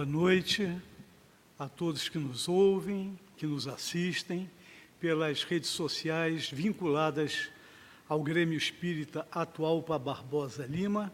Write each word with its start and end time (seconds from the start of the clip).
Boa 0.00 0.08
noite 0.08 0.80
a 1.58 1.68
todos 1.68 2.08
que 2.08 2.16
nos 2.16 2.48
ouvem, 2.48 3.20
que 3.36 3.46
nos 3.46 3.68
assistem 3.68 4.50
pelas 4.98 5.44
redes 5.44 5.68
sociais 5.68 6.48
vinculadas 6.48 7.50
ao 8.08 8.22
Grêmio 8.22 8.56
Espírita 8.56 9.28
Atual 9.30 9.82
para 9.82 9.98
Barbosa 9.98 10.64
Lima 10.64 11.12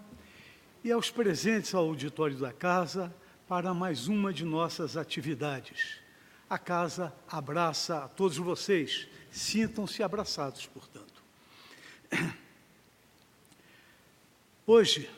e 0.85 0.93
aos 0.93 1.11
presentes 1.11 1.75
ao 1.75 1.85
auditório 1.85 2.37
da 2.37 2.53
casa 2.53 3.13
para 3.49 3.75
mais 3.75 4.07
uma 4.07 4.33
de 4.33 4.45
nossas 4.45 4.97
atividades. 4.97 5.99
A 6.49 6.57
casa 6.57 7.13
abraça 7.27 8.05
a 8.05 8.09
todos 8.09 8.37
vocês, 8.37 9.09
sintam-se 9.33 10.01
abraçados, 10.01 10.65
portanto. 10.67 11.25
Hoje 14.65 15.11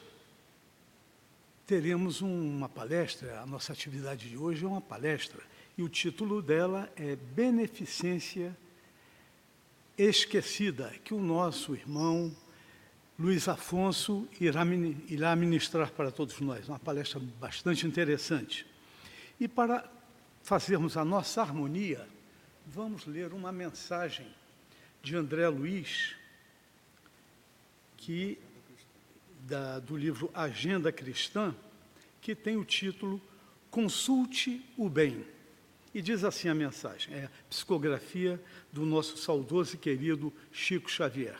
teremos 1.69 2.23
uma 2.23 2.67
palestra, 2.67 3.41
a 3.41 3.47
nossa 3.47 3.75
atividade 3.75 4.31
de 4.31 4.39
hoje 4.39 4.65
é 4.65 4.67
uma 4.67 4.81
palestra, 4.81 5.43
e 5.77 5.83
o 5.83 5.89
título 5.89 6.41
dela 6.41 6.91
é 6.97 7.15
Beneficência 7.15 8.57
Esquecida, 9.99 10.95
que 11.05 11.13
o 11.13 11.21
nosso 11.21 11.75
irmão 11.75 12.35
Luiz 13.19 13.49
Afonso 13.49 14.27
irá, 14.41 15.37
ministrar 15.37 15.91
para 15.91 16.11
todos 16.11 16.41
nós. 16.41 16.67
Uma 16.71 16.79
palestra 16.79 17.21
bastante 17.39 17.87
interessante. 17.87 18.65
E 19.39 19.47
para 19.47 19.93
fazermos 20.43 20.97
a 20.97 21.05
nossa 21.05 21.43
harmonia, 21.43 22.09
vamos 22.67 23.05
ler 23.05 23.35
uma 23.35 23.53
mensagem 23.53 24.27
de 25.03 25.15
André 25.15 25.47
Luiz, 25.51 26.15
que 27.99 28.39
da, 29.49 29.79
do 29.79 29.97
livro 29.97 30.31
Agenda 30.35 30.93
Cristã, 30.93 31.55
que 32.21 32.35
tem 32.35 32.57
o 32.57 32.65
título 32.65 33.21
Consulte 33.71 34.63
o 34.77 34.89
Bem. 34.91 35.25
E 35.95 36.03
diz 36.03 36.23
assim 36.23 36.49
a 36.49 36.55
mensagem, 36.55 37.15
é 37.15 37.25
a 37.25 37.31
psicografia 37.49 38.41
do 38.71 38.85
nosso 38.85 39.17
saudoso 39.17 39.75
e 39.75 39.79
querido 39.79 40.33
Chico 40.53 40.91
Xavier. 40.91 41.39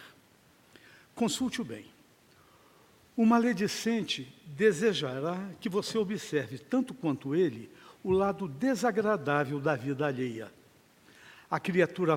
Consulte 1.15 1.61
o 1.61 1.65
bem. 1.65 1.85
O 3.15 3.27
maledicente 3.27 4.33
desejará 4.47 5.51
que 5.61 5.69
você 5.69 5.99
observe, 5.99 6.59
tanto 6.59 6.95
quanto 6.95 7.35
ele, 7.35 7.71
o 8.03 8.11
lado 8.11 8.49
desagradável 8.49 9.61
da 9.61 9.77
vida 9.77 10.07
alheia. 10.07 10.51
A 11.51 11.61
criatura 11.61 12.17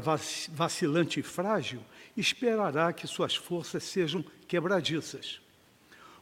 vacilante 0.50 1.20
e 1.20 1.24
frágil 1.24 1.84
esperará 2.16 2.94
que 2.94 3.08
suas 3.08 3.36
forças 3.36 3.84
sejam 3.84 4.24
quebradiças. 4.48 5.42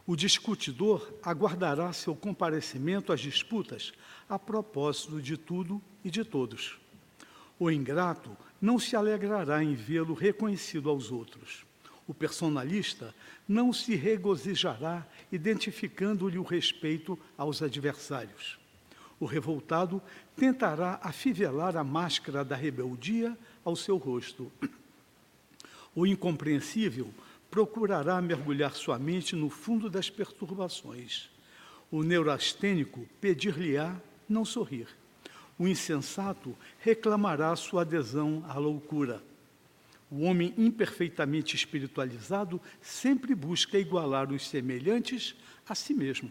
O 0.06 0.16
discutidor 0.16 1.12
aguardará 1.22 1.92
seu 1.92 2.14
comparecimento 2.14 3.12
às 3.12 3.20
disputas 3.20 3.92
a 4.28 4.38
propósito 4.38 5.20
de 5.20 5.36
tudo 5.36 5.80
e 6.04 6.10
de 6.10 6.24
todos. 6.24 6.78
O 7.58 7.70
ingrato 7.70 8.36
não 8.60 8.78
se 8.78 8.96
alegrará 8.96 9.62
em 9.62 9.74
vê-lo 9.74 10.14
reconhecido 10.14 10.88
aos 10.88 11.12
outros. 11.12 11.64
O 12.06 12.14
personalista 12.14 13.14
não 13.46 13.72
se 13.72 13.94
regozijará 13.94 15.06
identificando-lhe 15.30 16.38
o 16.38 16.42
respeito 16.42 17.18
aos 17.36 17.62
adversários. 17.62 18.58
O 19.20 19.26
revoltado 19.26 20.02
tentará 20.34 20.98
afivelar 21.02 21.76
a 21.76 21.84
máscara 21.84 22.44
da 22.44 22.56
rebeldia 22.56 23.36
ao 23.64 23.76
seu 23.76 23.96
rosto. 23.96 24.50
O 25.94 26.06
incompreensível 26.06 27.12
procurará 27.50 28.20
mergulhar 28.22 28.74
sua 28.74 28.98
mente 28.98 29.34
no 29.34 29.50
fundo 29.50 29.90
das 29.90 30.08
perturbações. 30.08 31.28
O 31.90 32.02
neurastênico 32.02 33.06
pedir-lhe-á 33.20 34.00
não 34.28 34.44
sorrir. 34.44 34.86
O 35.58 35.66
insensato 35.66 36.56
reclamará 36.78 37.54
sua 37.56 37.82
adesão 37.82 38.44
à 38.48 38.54
loucura. 38.54 39.22
O 40.10 40.22
homem 40.22 40.54
imperfeitamente 40.56 41.54
espiritualizado 41.54 42.60
sempre 42.80 43.34
busca 43.34 43.78
igualar 43.78 44.32
os 44.32 44.48
semelhantes 44.48 45.34
a 45.68 45.74
si 45.74 45.92
mesmo. 45.92 46.30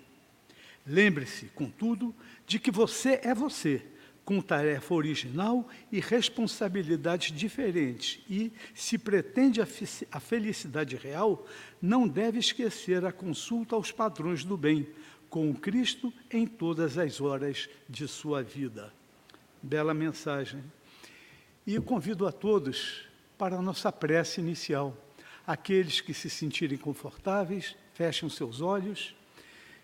Lembre-se, 0.85 1.47
contudo, 1.47 2.15
de 2.47 2.57
que 2.57 2.71
você 2.71 3.19
é 3.23 3.33
você 3.35 3.85
com 4.29 4.41
tarefa 4.41 4.93
original 4.93 5.67
e 5.91 5.99
responsabilidades 5.99 7.35
diferentes. 7.35 8.23
E, 8.29 8.53
se 8.75 8.95
pretende 8.95 9.59
a 9.59 10.19
felicidade 10.19 10.95
real, 10.95 11.47
não 11.81 12.07
deve 12.07 12.37
esquecer 12.37 13.03
a 13.03 13.11
consulta 13.11 13.75
aos 13.75 13.91
padrões 13.91 14.43
do 14.43 14.55
bem, 14.55 14.87
com 15.31 15.51
Cristo 15.51 16.13
em 16.29 16.45
todas 16.45 16.95
as 16.95 17.19
horas 17.19 17.67
de 17.89 18.07
sua 18.07 18.43
vida. 18.43 18.93
Bela 19.63 19.95
mensagem. 19.95 20.63
E 21.65 21.79
convido 21.79 22.27
a 22.27 22.31
todos 22.31 23.07
para 23.35 23.55
a 23.55 23.61
nossa 23.63 23.91
prece 23.91 24.41
inicial. 24.41 24.95
Aqueles 25.47 26.01
que 26.01 26.13
se 26.13 26.29
sentirem 26.29 26.77
confortáveis, 26.77 27.75
fechem 27.95 28.29
seus 28.29 28.61
olhos 28.61 29.15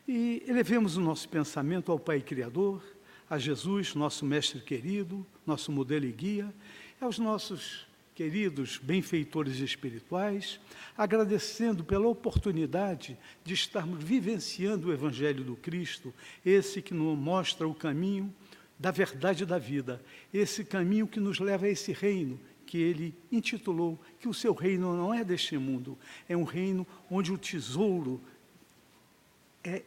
e 0.07 0.43
elevemos 0.47 0.97
o 0.97 1.01
nosso 1.01 1.27
pensamento 1.27 1.91
ao 1.91 1.97
Pai 1.97 2.21
Criador 2.21 2.94
a 3.29 3.37
Jesus, 3.37 3.95
nosso 3.95 4.25
mestre 4.25 4.59
querido, 4.59 5.25
nosso 5.45 5.71
modelo 5.71 6.05
e 6.05 6.11
guia, 6.11 6.53
aos 6.99 7.19
nossos 7.19 7.87
queridos 8.13 8.77
benfeitores 8.77 9.57
espirituais, 9.57 10.59
agradecendo 10.97 11.83
pela 11.83 12.07
oportunidade 12.07 13.17
de 13.43 13.53
estarmos 13.53 14.01
vivenciando 14.01 14.87
o 14.87 14.93
Evangelho 14.93 15.43
do 15.43 15.55
Cristo, 15.55 16.13
esse 16.45 16.81
que 16.81 16.93
nos 16.93 17.17
mostra 17.17 17.67
o 17.67 17.75
caminho 17.75 18.33
da 18.79 18.91
verdade 18.91 19.45
da 19.45 19.57
vida, 19.57 20.01
esse 20.33 20.63
caminho 20.63 21.07
que 21.07 21.19
nos 21.19 21.39
leva 21.39 21.65
a 21.65 21.69
esse 21.69 21.91
reino 21.91 22.39
que 22.65 22.77
ele 22.77 23.13
intitulou 23.31 23.99
que 24.19 24.27
o 24.27 24.33
seu 24.33 24.53
reino 24.53 24.95
não 24.95 25.13
é 25.13 25.23
deste 25.23 25.57
mundo, 25.57 25.97
é 26.27 26.35
um 26.35 26.43
reino 26.43 26.87
onde 27.11 27.31
o 27.31 27.37
tesouro 27.37 28.21
é 29.63 29.83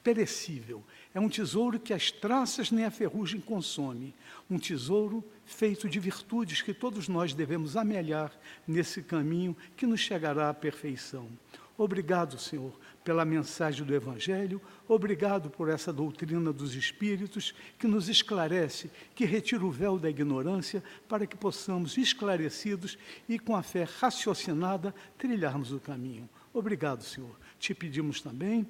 imperecível, 0.00 0.82
é 1.14 1.20
um 1.20 1.28
tesouro 1.28 1.78
que 1.78 1.92
as 1.92 2.10
traças 2.10 2.70
nem 2.70 2.84
a 2.84 2.90
ferrugem 2.90 3.40
consome. 3.40 4.14
Um 4.50 4.58
tesouro 4.58 5.22
feito 5.44 5.88
de 5.88 6.00
virtudes 6.00 6.62
que 6.62 6.72
todos 6.72 7.06
nós 7.06 7.34
devemos 7.34 7.76
amelhar 7.76 8.32
nesse 8.66 9.02
caminho 9.02 9.56
que 9.76 9.86
nos 9.86 10.00
chegará 10.00 10.48
à 10.48 10.54
perfeição. 10.54 11.28
Obrigado, 11.76 12.38
Senhor, 12.38 12.78
pela 13.02 13.24
mensagem 13.24 13.84
do 13.84 13.94
Evangelho, 13.94 14.60
obrigado 14.86 15.48
por 15.48 15.68
essa 15.70 15.90
doutrina 15.90 16.52
dos 16.52 16.74
Espíritos 16.74 17.54
que 17.78 17.86
nos 17.86 18.08
esclarece, 18.08 18.90
que 19.14 19.24
retira 19.24 19.64
o 19.64 19.70
véu 19.70 19.98
da 19.98 20.10
ignorância 20.10 20.82
para 21.08 21.26
que 21.26 21.36
possamos, 21.36 21.96
esclarecidos 21.96 22.98
e 23.26 23.38
com 23.38 23.56
a 23.56 23.62
fé 23.62 23.88
raciocinada, 23.98 24.94
trilharmos 25.16 25.72
o 25.72 25.80
caminho. 25.80 26.28
Obrigado, 26.52 27.02
Senhor. 27.02 27.34
Te 27.58 27.74
pedimos 27.74 28.20
também 28.20 28.66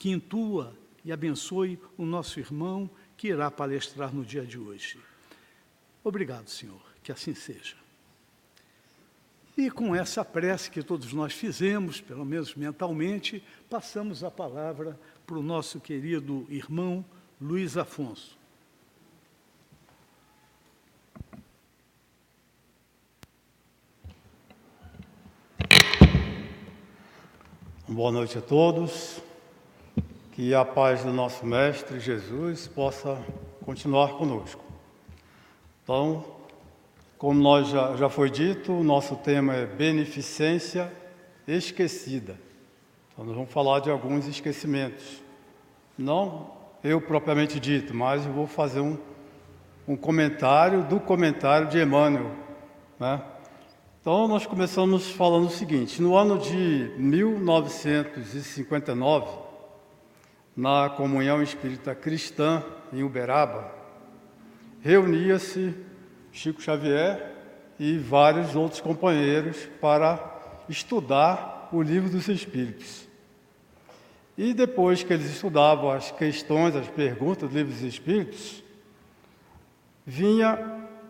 que 0.00 0.10
intua 0.10 0.74
e 1.04 1.12
abençoe 1.12 1.78
o 1.98 2.06
nosso 2.06 2.40
irmão 2.40 2.88
que 3.18 3.28
irá 3.28 3.50
palestrar 3.50 4.14
no 4.14 4.24
dia 4.24 4.46
de 4.46 4.58
hoje. 4.58 4.98
Obrigado, 6.02 6.48
Senhor, 6.48 6.80
que 7.02 7.12
assim 7.12 7.34
seja. 7.34 7.76
E 9.58 9.70
com 9.70 9.94
essa 9.94 10.24
prece 10.24 10.70
que 10.70 10.82
todos 10.82 11.12
nós 11.12 11.34
fizemos, 11.34 12.00
pelo 12.00 12.24
menos 12.24 12.54
mentalmente, 12.54 13.44
passamos 13.68 14.24
a 14.24 14.30
palavra 14.30 14.98
para 15.26 15.36
o 15.36 15.42
nosso 15.42 15.78
querido 15.78 16.46
irmão 16.48 17.04
Luiz 17.38 17.76
Afonso. 17.76 18.38
Boa 27.86 28.10
noite 28.10 28.38
a 28.38 28.40
todos. 28.40 29.20
Que 30.40 30.54
a 30.54 30.64
paz 30.64 31.04
do 31.04 31.12
nosso 31.12 31.44
Mestre 31.44 32.00
Jesus 32.00 32.66
possa 32.66 33.22
continuar 33.62 34.14
conosco. 34.14 34.64
Então, 35.82 36.24
como 37.18 37.38
nós 37.38 37.68
já, 37.68 37.94
já 37.94 38.08
foi 38.08 38.30
dito, 38.30 38.72
o 38.72 38.82
nosso 38.82 39.16
tema 39.16 39.54
é 39.54 39.66
beneficência 39.66 40.90
esquecida. 41.46 42.38
Então, 43.12 43.26
nós 43.26 43.34
vamos 43.34 43.52
falar 43.52 43.80
de 43.80 43.90
alguns 43.90 44.26
esquecimentos. 44.26 45.22
Não 45.98 46.52
eu 46.82 47.02
propriamente 47.02 47.60
dito, 47.60 47.94
mas 47.94 48.24
eu 48.24 48.32
vou 48.32 48.46
fazer 48.46 48.80
um, 48.80 48.96
um 49.86 49.94
comentário 49.94 50.84
do 50.84 50.98
comentário 50.98 51.68
de 51.68 51.78
Emmanuel. 51.78 52.30
Né? 52.98 53.20
Então, 54.00 54.26
nós 54.26 54.46
começamos 54.46 55.10
falando 55.10 55.48
o 55.48 55.50
seguinte: 55.50 56.00
no 56.00 56.16
ano 56.16 56.38
de 56.38 56.94
1959, 56.96 59.49
na 60.60 60.90
Comunhão 60.90 61.42
Espírita 61.42 61.94
Cristã, 61.94 62.62
em 62.92 63.02
Uberaba, 63.02 63.72
reunia-se 64.82 65.74
Chico 66.30 66.60
Xavier 66.60 67.34
e 67.78 67.96
vários 67.96 68.54
outros 68.54 68.78
companheiros 68.78 69.56
para 69.80 70.22
estudar 70.68 71.70
o 71.72 71.80
Livro 71.80 72.10
dos 72.10 72.28
Espíritos. 72.28 73.08
E 74.36 74.52
depois 74.52 75.02
que 75.02 75.14
eles 75.14 75.30
estudavam 75.30 75.90
as 75.90 76.10
questões, 76.10 76.76
as 76.76 76.88
perguntas 76.88 77.48
dos 77.48 77.56
livros 77.56 77.76
dos 77.76 77.84
Espíritos, 77.84 78.62
vinha 80.04 80.58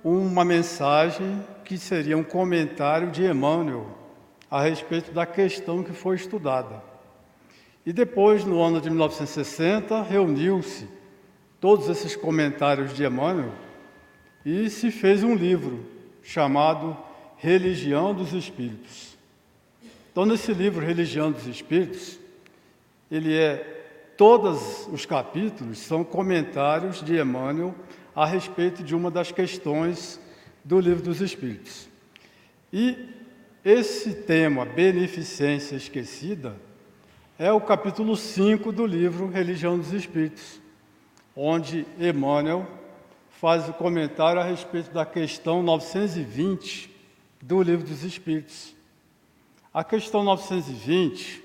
uma 0.04 0.44
mensagem 0.44 1.44
que 1.64 1.76
seria 1.76 2.16
um 2.16 2.22
comentário 2.22 3.10
de 3.10 3.24
Emmanuel 3.24 3.98
a 4.48 4.62
respeito 4.62 5.10
da 5.10 5.26
questão 5.26 5.82
que 5.82 5.92
foi 5.92 6.14
estudada. 6.14 6.89
E 7.84 7.92
depois, 7.92 8.44
no 8.44 8.60
ano 8.62 8.80
de 8.80 8.90
1960, 8.90 10.02
reuniu-se 10.02 10.86
todos 11.60 11.88
esses 11.88 12.14
comentários 12.14 12.94
de 12.94 13.04
Emmanuel 13.04 13.52
e 14.44 14.68
se 14.68 14.90
fez 14.90 15.22
um 15.22 15.34
livro 15.34 15.84
chamado 16.22 16.96
Religião 17.36 18.14
dos 18.14 18.32
Espíritos. 18.32 19.16
Então, 20.12 20.26
nesse 20.26 20.52
livro 20.52 20.84
Religião 20.84 21.30
dos 21.30 21.46
Espíritos, 21.46 22.18
ele 23.10 23.34
é 23.34 23.78
todos 24.16 24.86
os 24.92 25.06
capítulos 25.06 25.78
são 25.78 26.04
comentários 26.04 27.02
de 27.02 27.18
Emmanuel 27.18 27.74
a 28.14 28.26
respeito 28.26 28.82
de 28.82 28.94
uma 28.94 29.10
das 29.10 29.32
questões 29.32 30.20
do 30.62 30.78
Livro 30.78 31.02
dos 31.02 31.22
Espíritos. 31.22 31.88
E 32.70 33.08
esse 33.64 34.12
tema, 34.12 34.66
beneficência 34.66 35.74
esquecida, 35.74 36.54
é 37.40 37.50
o 37.50 37.58
capítulo 37.58 38.18
5 38.18 38.70
do 38.70 38.84
livro 38.84 39.26
Religião 39.26 39.78
dos 39.78 39.94
Espíritos, 39.94 40.60
onde 41.34 41.86
Emmanuel 41.98 42.66
faz 43.30 43.66
o 43.66 43.72
comentário 43.72 44.38
a 44.38 44.44
respeito 44.44 44.90
da 44.90 45.06
questão 45.06 45.62
920 45.62 46.94
do 47.40 47.62
Livro 47.62 47.88
dos 47.88 48.04
Espíritos. 48.04 48.74
A 49.72 49.82
questão 49.82 50.22
920, 50.22 51.42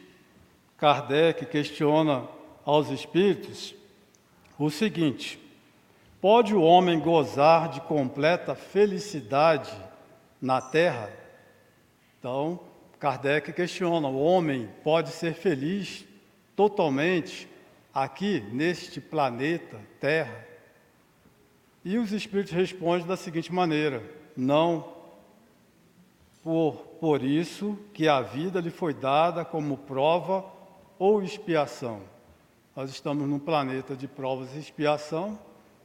Kardec 0.75 1.45
questiona 1.45 2.27
aos 2.65 2.89
espíritos 2.89 3.73
o 4.59 4.69
seguinte: 4.69 5.39
pode 6.19 6.53
o 6.53 6.61
homem 6.61 6.99
gozar 6.99 7.69
de 7.69 7.79
completa 7.79 8.53
felicidade 8.53 9.71
na 10.41 10.59
terra? 10.59 11.09
Então, 12.19 12.59
Kardec 13.05 13.53
questiona: 13.53 14.07
o 14.07 14.19
homem 14.19 14.67
pode 14.83 15.11
ser 15.11 15.35
feliz 15.35 16.03
totalmente 16.55 17.47
aqui, 17.93 18.43
neste 18.51 18.99
planeta 18.99 19.79
Terra? 19.99 20.43
E 21.83 21.99
os 21.99 22.11
Espíritos 22.11 22.51
respondem 22.51 23.05
da 23.05 23.15
seguinte 23.15 23.53
maneira: 23.53 24.01
não, 24.35 24.91
por, 26.41 26.77
por 26.99 27.21
isso 27.21 27.77
que 27.93 28.07
a 28.07 28.21
vida 28.21 28.59
lhe 28.59 28.71
foi 28.71 28.91
dada 28.91 29.45
como 29.45 29.77
prova 29.77 30.43
ou 30.97 31.21
expiação. 31.21 32.01
Nós 32.75 32.89
estamos 32.89 33.29
num 33.29 33.37
planeta 33.37 33.95
de 33.95 34.07
provas 34.07 34.55
e 34.55 34.57
expiação, 34.57 35.37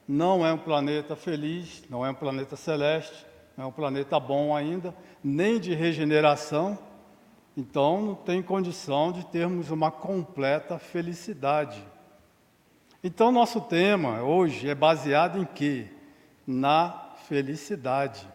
não 0.09 0.47
é 0.47 0.51
um 0.55 0.59
planeta 0.59 1.15
feliz, 1.15 1.85
não 1.91 2.05
é 2.07 2.09
um 2.09 2.15
planeta 2.15 2.57
celeste, 2.57 3.27
não 3.59 3.67
é 3.67 3.69
um 3.69 3.73
planeta 3.73 4.19
bom 4.19 4.57
ainda, 4.57 4.95
nem 5.23 5.61
de 5.61 5.75
regeneração, 5.75 6.79
então 7.61 8.01
não 8.01 8.15
tem 8.15 8.43
condição 8.43 9.12
de 9.12 9.23
termos 9.27 9.71
uma 9.71 9.91
completa 9.91 10.79
felicidade. 10.79 11.85
Então, 13.05 13.31
nosso 13.31 13.61
tema 13.61 14.23
hoje 14.23 14.67
é 14.67 14.75
baseado 14.75 15.39
em 15.39 15.45
quê? 15.45 15.89
Na 16.47 17.11
felicidade. 17.29 18.27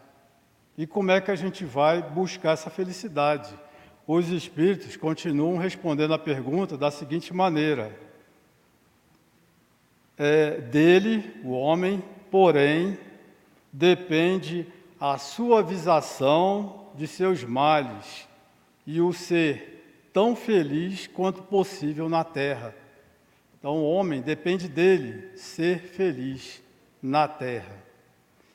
E 0.77 0.85
como 0.85 1.09
é 1.09 1.19
que 1.19 1.31
a 1.31 1.35
gente 1.35 1.65
vai 1.65 2.03
buscar 2.03 2.51
essa 2.51 2.69
felicidade? 2.69 3.51
Os 4.05 4.29
espíritos 4.29 4.95
continuam 4.95 5.57
respondendo 5.57 6.13
a 6.13 6.19
pergunta 6.19 6.77
da 6.77 6.91
seguinte 6.91 7.33
maneira: 7.33 7.99
é, 10.19 10.61
dele, 10.61 11.41
o 11.43 11.49
homem, 11.49 12.03
porém, 12.29 12.95
depende 13.73 14.67
a 14.99 15.17
suavização 15.17 16.89
de 16.93 17.07
seus 17.07 17.43
males 17.43 18.27
e 18.85 19.01
o 19.01 19.11
ser 19.11 20.09
tão 20.13 20.35
feliz 20.35 21.07
quanto 21.07 21.43
possível 21.43 22.07
na 22.07 22.23
terra. 22.23 22.73
Então, 23.59 23.77
o 23.77 23.89
homem 23.89 24.21
depende 24.21 24.67
dele 24.67 25.35
ser 25.37 25.79
feliz 25.79 26.61
na 27.01 27.27
terra. 27.27 27.83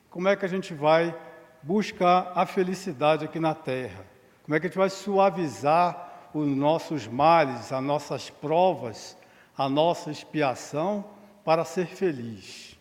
Como 0.09 0.27
é 0.27 0.35
que 0.35 0.45
a 0.45 0.47
gente 0.47 0.73
vai 0.73 1.15
buscar 1.61 2.31
a 2.35 2.45
felicidade 2.45 3.25
aqui 3.25 3.39
na 3.39 3.53
terra? 3.53 4.05
Como 4.43 4.55
é 4.55 4.59
que 4.59 4.65
a 4.65 4.69
gente 4.69 4.77
vai 4.77 4.89
suavizar 4.89 6.29
os 6.33 6.47
nossos 6.47 7.07
males, 7.07 7.71
as 7.71 7.83
nossas 7.83 8.29
provas, 8.29 9.17
a 9.57 9.69
nossa 9.69 10.11
expiação 10.11 11.05
para 11.43 11.63
ser 11.63 11.87
feliz? 11.87 12.77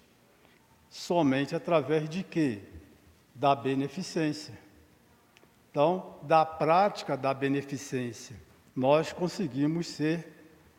Somente 0.88 1.54
através 1.54 2.08
de 2.08 2.22
quê? 2.22 2.60
Da 3.34 3.54
beneficência. 3.54 4.58
Então, 5.70 6.16
da 6.22 6.44
prática 6.44 7.16
da 7.16 7.32
beneficência, 7.32 8.34
nós 8.74 9.12
conseguimos 9.12 9.86
ser 9.86 10.26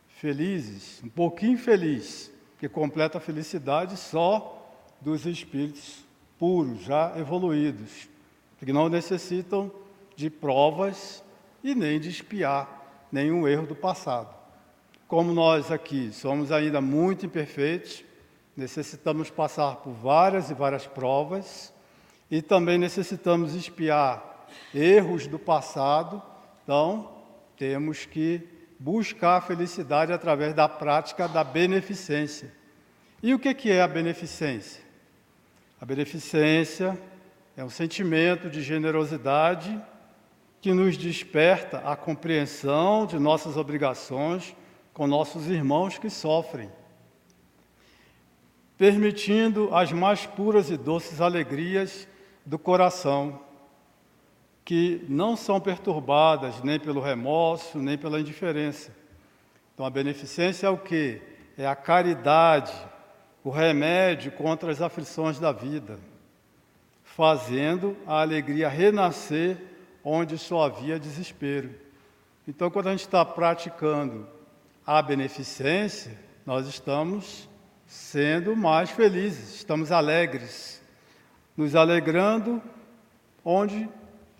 felizes, 0.08 1.02
um 1.02 1.08
pouquinho 1.08 1.56
feliz, 1.56 2.30
que 2.58 2.68
completa 2.68 3.18
a 3.18 3.20
felicidade 3.20 3.96
só 3.96 4.70
dos 5.00 5.26
espíritos 5.26 6.04
puros, 6.38 6.82
já 6.82 7.12
evoluídos, 7.16 8.08
que 8.58 8.72
não 8.72 8.88
necessitam 8.88 9.70
de 10.14 10.28
provas 10.28 11.24
e 11.64 11.74
nem 11.74 11.98
de 11.98 12.10
espiar 12.10 13.06
nenhum 13.10 13.48
erro 13.48 13.66
do 13.66 13.74
passado. 13.74 14.32
Como 15.08 15.32
nós 15.32 15.72
aqui 15.72 16.12
somos 16.12 16.52
ainda 16.52 16.80
muito 16.80 17.26
imperfeitos, 17.26 18.04
necessitamos 18.56 19.30
passar 19.30 19.76
por 19.76 19.92
várias 19.92 20.50
e 20.50 20.54
várias 20.54 20.86
provas 20.86 21.72
e 22.30 22.40
também 22.40 22.78
necessitamos 22.78 23.54
espiar 23.54 24.31
erros 24.74 25.26
do 25.26 25.38
passado, 25.38 26.22
então 26.62 27.10
temos 27.56 28.04
que 28.04 28.48
buscar 28.78 29.36
a 29.36 29.40
felicidade 29.40 30.12
através 30.12 30.54
da 30.54 30.68
prática 30.68 31.28
da 31.28 31.44
beneficência. 31.44 32.52
E 33.22 33.32
o 33.32 33.38
que 33.38 33.70
é 33.70 33.80
a 33.80 33.86
beneficência? 33.86 34.82
A 35.80 35.84
beneficência 35.84 36.98
é 37.56 37.64
um 37.64 37.70
sentimento 37.70 38.50
de 38.50 38.62
generosidade 38.62 39.80
que 40.60 40.72
nos 40.72 40.96
desperta 40.96 41.78
a 41.78 41.96
compreensão 41.96 43.04
de 43.06 43.18
nossas 43.18 43.56
obrigações 43.56 44.56
com 44.92 45.06
nossos 45.06 45.48
irmãos 45.48 45.98
que 45.98 46.10
sofrem, 46.10 46.70
permitindo 48.76 49.74
as 49.74 49.92
mais 49.92 50.26
puras 50.26 50.70
e 50.70 50.76
doces 50.76 51.20
alegrias 51.20 52.06
do 52.44 52.58
coração 52.58 53.40
que 54.64 55.04
não 55.08 55.36
são 55.36 55.60
perturbadas 55.60 56.62
nem 56.62 56.78
pelo 56.78 57.00
remorso, 57.00 57.78
nem 57.78 57.98
pela 57.98 58.20
indiferença. 58.20 58.92
Então, 59.74 59.84
a 59.84 59.90
beneficência 59.90 60.66
é 60.66 60.70
o 60.70 60.78
que? 60.78 61.20
É 61.56 61.66
a 61.66 61.74
caridade, 61.74 62.72
o 63.42 63.50
remédio 63.50 64.30
contra 64.32 64.70
as 64.70 64.80
aflições 64.80 65.38
da 65.38 65.50
vida, 65.50 65.98
fazendo 67.02 67.96
a 68.06 68.20
alegria 68.20 68.68
renascer 68.68 69.58
onde 70.04 70.38
só 70.38 70.64
havia 70.64 70.98
desespero. 70.98 71.74
Então, 72.46 72.70
quando 72.70 72.88
a 72.88 72.90
gente 72.92 73.00
está 73.00 73.24
praticando 73.24 74.26
a 74.86 75.00
beneficência, 75.00 76.18
nós 76.44 76.66
estamos 76.66 77.48
sendo 77.86 78.56
mais 78.56 78.90
felizes, 78.90 79.54
estamos 79.56 79.92
alegres, 79.92 80.82
nos 81.56 81.74
alegrando 81.74 82.62
onde 83.44 83.88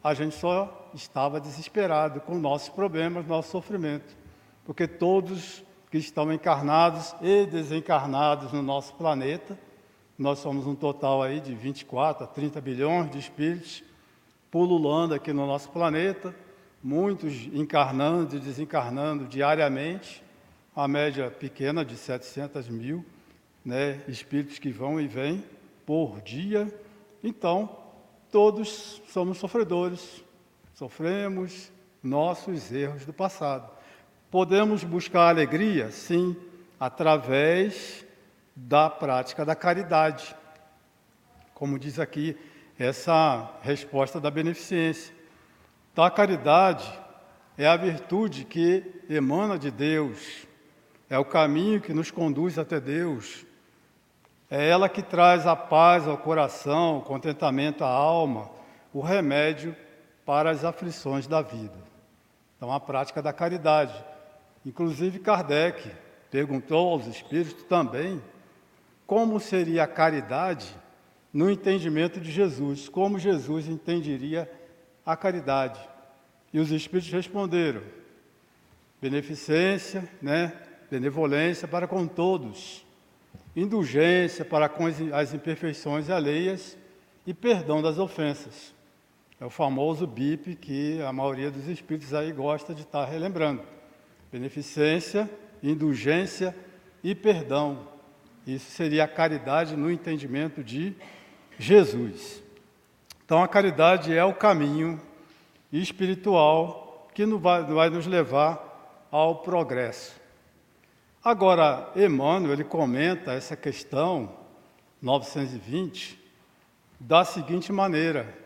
a 0.02 0.14
gente 0.14 0.34
só 0.34 0.90
estava 0.94 1.40
desesperado 1.40 2.20
com 2.20 2.38
nossos 2.38 2.68
problemas, 2.68 3.26
nosso 3.26 3.50
sofrimento, 3.50 4.16
porque 4.64 4.86
todos 4.86 5.62
que 5.90 5.98
estão 5.98 6.32
encarnados 6.32 7.14
e 7.20 7.46
desencarnados 7.46 8.52
no 8.52 8.62
nosso 8.62 8.94
planeta, 8.94 9.58
nós 10.18 10.38
somos 10.38 10.66
um 10.66 10.74
total 10.74 11.22
aí 11.22 11.40
de 11.40 11.54
24 11.54 12.24
a 12.24 12.26
30 12.26 12.60
bilhões 12.60 13.10
de 13.10 13.18
espíritos 13.18 13.82
pululando 14.50 15.14
aqui 15.14 15.32
no 15.32 15.46
nosso 15.46 15.70
planeta, 15.70 16.34
muitos 16.82 17.46
encarnando 17.52 18.36
e 18.36 18.40
desencarnando 18.40 19.26
diariamente, 19.26 20.22
a 20.74 20.88
média 20.88 21.30
pequena 21.30 21.84
de 21.84 21.96
700 21.96 22.68
mil 22.68 23.04
né, 23.64 24.02
espíritos 24.08 24.58
que 24.58 24.70
vão 24.70 25.00
e 25.00 25.06
vêm 25.06 25.44
por 25.86 26.20
dia. 26.20 26.72
Então, 27.22 27.81
todos 28.32 29.02
somos 29.08 29.36
sofredores, 29.36 30.24
sofremos 30.72 31.70
nossos 32.02 32.72
erros 32.72 33.04
do 33.04 33.12
passado. 33.12 33.70
Podemos 34.30 34.82
buscar 34.82 35.28
alegria, 35.28 35.90
sim, 35.90 36.34
através 36.80 38.06
da 38.56 38.88
prática 38.88 39.44
da 39.44 39.54
caridade. 39.54 40.34
Como 41.52 41.78
diz 41.78 41.98
aqui 41.98 42.34
essa 42.78 43.52
resposta 43.60 44.18
da 44.18 44.30
beneficência. 44.30 45.14
Então, 45.92 46.02
a 46.02 46.10
caridade 46.10 46.90
é 47.58 47.66
a 47.66 47.76
virtude 47.76 48.46
que 48.46 48.82
emana 49.10 49.58
de 49.58 49.70
Deus, 49.70 50.46
é 51.10 51.18
o 51.18 51.24
caminho 51.24 51.82
que 51.82 51.92
nos 51.92 52.10
conduz 52.10 52.58
até 52.58 52.80
Deus. 52.80 53.44
É 54.54 54.68
ela 54.68 54.86
que 54.86 55.00
traz 55.02 55.46
a 55.46 55.56
paz 55.56 56.06
ao 56.06 56.18
coração, 56.18 56.98
o 56.98 57.00
contentamento 57.00 57.82
à 57.84 57.88
alma, 57.88 58.50
o 58.92 59.00
remédio 59.00 59.74
para 60.26 60.50
as 60.50 60.62
aflições 60.62 61.26
da 61.26 61.40
vida. 61.40 61.72
Então, 62.54 62.70
a 62.70 62.78
prática 62.78 63.22
da 63.22 63.32
caridade. 63.32 63.94
Inclusive, 64.66 65.20
Kardec 65.20 65.90
perguntou 66.30 66.90
aos 66.90 67.06
espíritos 67.06 67.62
também 67.62 68.22
como 69.06 69.40
seria 69.40 69.84
a 69.84 69.86
caridade 69.86 70.76
no 71.32 71.50
entendimento 71.50 72.20
de 72.20 72.30
Jesus, 72.30 72.90
como 72.90 73.18
Jesus 73.18 73.66
entenderia 73.66 74.52
a 75.02 75.16
caridade. 75.16 75.80
E 76.52 76.60
os 76.60 76.70
espíritos 76.70 77.10
responderam: 77.10 77.80
beneficência, 79.00 80.06
né? 80.20 80.52
benevolência 80.90 81.66
para 81.66 81.88
com 81.88 82.06
todos, 82.06 82.84
indulgência 83.54 84.44
para 84.44 84.68
com 84.68 84.86
as 84.86 85.34
imperfeições 85.34 86.08
alheias 86.08 86.76
e 87.26 87.34
perdão 87.34 87.82
das 87.82 87.98
ofensas. 87.98 88.74
É 89.40 89.44
o 89.44 89.50
famoso 89.50 90.06
BIP 90.06 90.54
que 90.54 91.02
a 91.02 91.12
maioria 91.12 91.50
dos 91.50 91.66
espíritos 91.68 92.14
aí 92.14 92.32
gosta 92.32 92.74
de 92.74 92.82
estar 92.82 93.04
relembrando. 93.04 93.62
Beneficência, 94.30 95.28
indulgência 95.62 96.56
e 97.02 97.14
perdão. 97.14 97.88
Isso 98.46 98.70
seria 98.70 99.04
a 99.04 99.08
caridade 99.08 99.76
no 99.76 99.90
entendimento 99.90 100.62
de 100.62 100.94
Jesus. 101.58 102.42
Então, 103.24 103.42
a 103.42 103.48
caridade 103.48 104.16
é 104.16 104.24
o 104.24 104.34
caminho 104.34 105.00
espiritual 105.72 107.08
que 107.14 107.24
vai 107.26 107.90
nos 107.90 108.06
levar 108.06 109.08
ao 109.10 109.36
progresso. 109.42 110.21
Agora, 111.24 111.88
Emmanuel 111.94 112.52
ele 112.52 112.64
comenta 112.64 113.32
essa 113.32 113.54
questão 113.54 114.34
920 115.00 116.18
da 116.98 117.24
seguinte 117.24 117.72
maneira: 117.72 118.36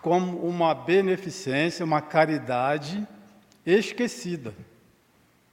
como 0.00 0.38
uma 0.46 0.72
beneficência, 0.72 1.84
uma 1.84 2.00
caridade 2.00 3.04
esquecida, 3.66 4.54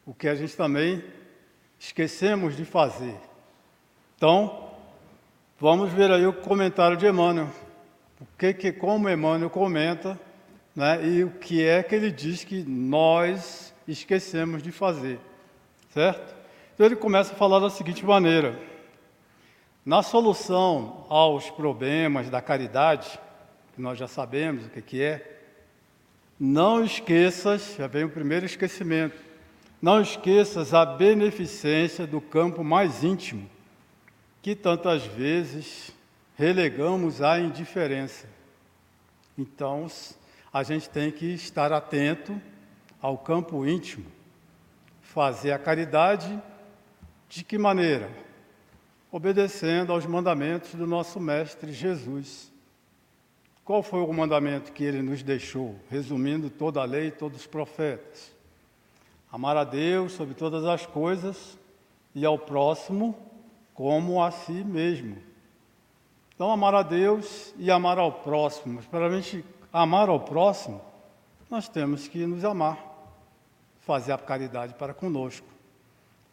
o 0.06 0.14
que 0.14 0.28
a 0.28 0.36
gente 0.36 0.56
também 0.56 1.04
esquecemos 1.80 2.56
de 2.56 2.64
fazer. 2.64 3.16
Então, 4.16 4.70
vamos 5.60 5.92
ver 5.92 6.12
aí 6.12 6.28
o 6.28 6.34
comentário 6.34 6.96
de 6.96 7.08
Emmanuel, 7.08 7.48
o 8.20 8.26
que, 8.38 8.54
que 8.54 8.72
como 8.72 9.10
Emmanuel 9.10 9.50
comenta, 9.50 10.20
né, 10.76 11.04
e 11.04 11.24
o 11.24 11.32
que 11.32 11.66
é 11.66 11.82
que 11.82 11.96
ele 11.96 12.12
diz 12.12 12.44
que 12.44 12.62
nós 12.62 13.74
esquecemos 13.88 14.62
de 14.62 14.72
fazer, 14.72 15.20
certo? 15.90 16.41
Então 16.82 16.88
ele 16.88 16.96
começa 16.96 17.32
a 17.34 17.36
falar 17.36 17.60
da 17.60 17.70
seguinte 17.70 18.04
maneira: 18.04 18.60
na 19.86 20.02
solução 20.02 21.06
aos 21.10 21.48
problemas 21.48 22.28
da 22.28 22.42
caridade, 22.42 23.20
que 23.76 23.80
nós 23.80 24.00
já 24.00 24.08
sabemos 24.08 24.66
o 24.66 24.70
que, 24.70 24.82
que 24.82 25.00
é, 25.04 25.44
não 26.40 26.84
esqueças, 26.84 27.76
já 27.78 27.86
vem 27.86 28.06
o 28.06 28.10
primeiro 28.10 28.48
esquecimento, 28.48 29.16
não 29.80 30.02
esqueças 30.02 30.74
a 30.74 30.84
beneficência 30.84 32.08
do 32.08 32.20
campo 32.20 32.64
mais 32.64 33.04
íntimo, 33.04 33.48
que 34.42 34.56
tantas 34.56 35.06
vezes 35.06 35.92
relegamos 36.36 37.22
à 37.22 37.40
indiferença. 37.40 38.28
Então, 39.38 39.86
a 40.52 40.64
gente 40.64 40.90
tem 40.90 41.12
que 41.12 41.28
estar 41.28 41.72
atento 41.72 42.42
ao 43.00 43.20
campo 43.20 43.68
íntimo, 43.68 44.08
fazer 45.00 45.52
a 45.52 45.60
caridade 45.60 46.42
de 47.32 47.46
que 47.46 47.58
maneira? 47.58 48.10
Obedecendo 49.10 49.94
aos 49.94 50.06
mandamentos 50.06 50.76
do 50.76 50.86
nosso 50.86 51.18
Mestre 51.18 51.72
Jesus. 51.72 52.52
Qual 53.64 53.82
foi 53.82 54.02
o 54.02 54.14
mandamento 54.14 54.74
que 54.74 54.84
ele 54.84 55.02
nos 55.02 55.24
deixou, 55.24 55.80
resumindo 55.90 56.50
toda 56.50 56.82
a 56.82 56.86
lei 56.86 57.08
e 57.08 57.12
todos 57.12 57.40
os 57.40 57.48
profetas? 57.48 58.34
Amar 59.32 59.56
a 59.56 59.64
Deus 59.64 60.12
sobre 60.12 60.34
todas 60.34 60.66
as 60.66 60.86
coisas 60.86 61.58
e 62.14 62.26
ao 62.26 62.38
próximo 62.38 63.16
como 63.74 64.22
a 64.22 64.30
si 64.30 64.64
mesmo. 64.66 65.16
Então, 66.36 66.52
amar 66.52 66.76
a 66.76 66.84
Deus 66.84 67.54
e 67.58 67.72
amar 67.72 67.98
ao 67.98 68.12
próximo. 68.12 68.84
Para 68.84 69.08
a 69.08 69.22
gente 69.22 69.46
amar 69.72 70.10
ao 70.10 70.20
próximo, 70.20 70.82
nós 71.50 71.70
temos 71.70 72.10
que 72.10 72.26
nos 72.26 72.44
amar, 72.44 72.78
fazer 73.80 74.12
a 74.12 74.18
caridade 74.18 74.74
para 74.74 74.94
conosco. 74.94 75.51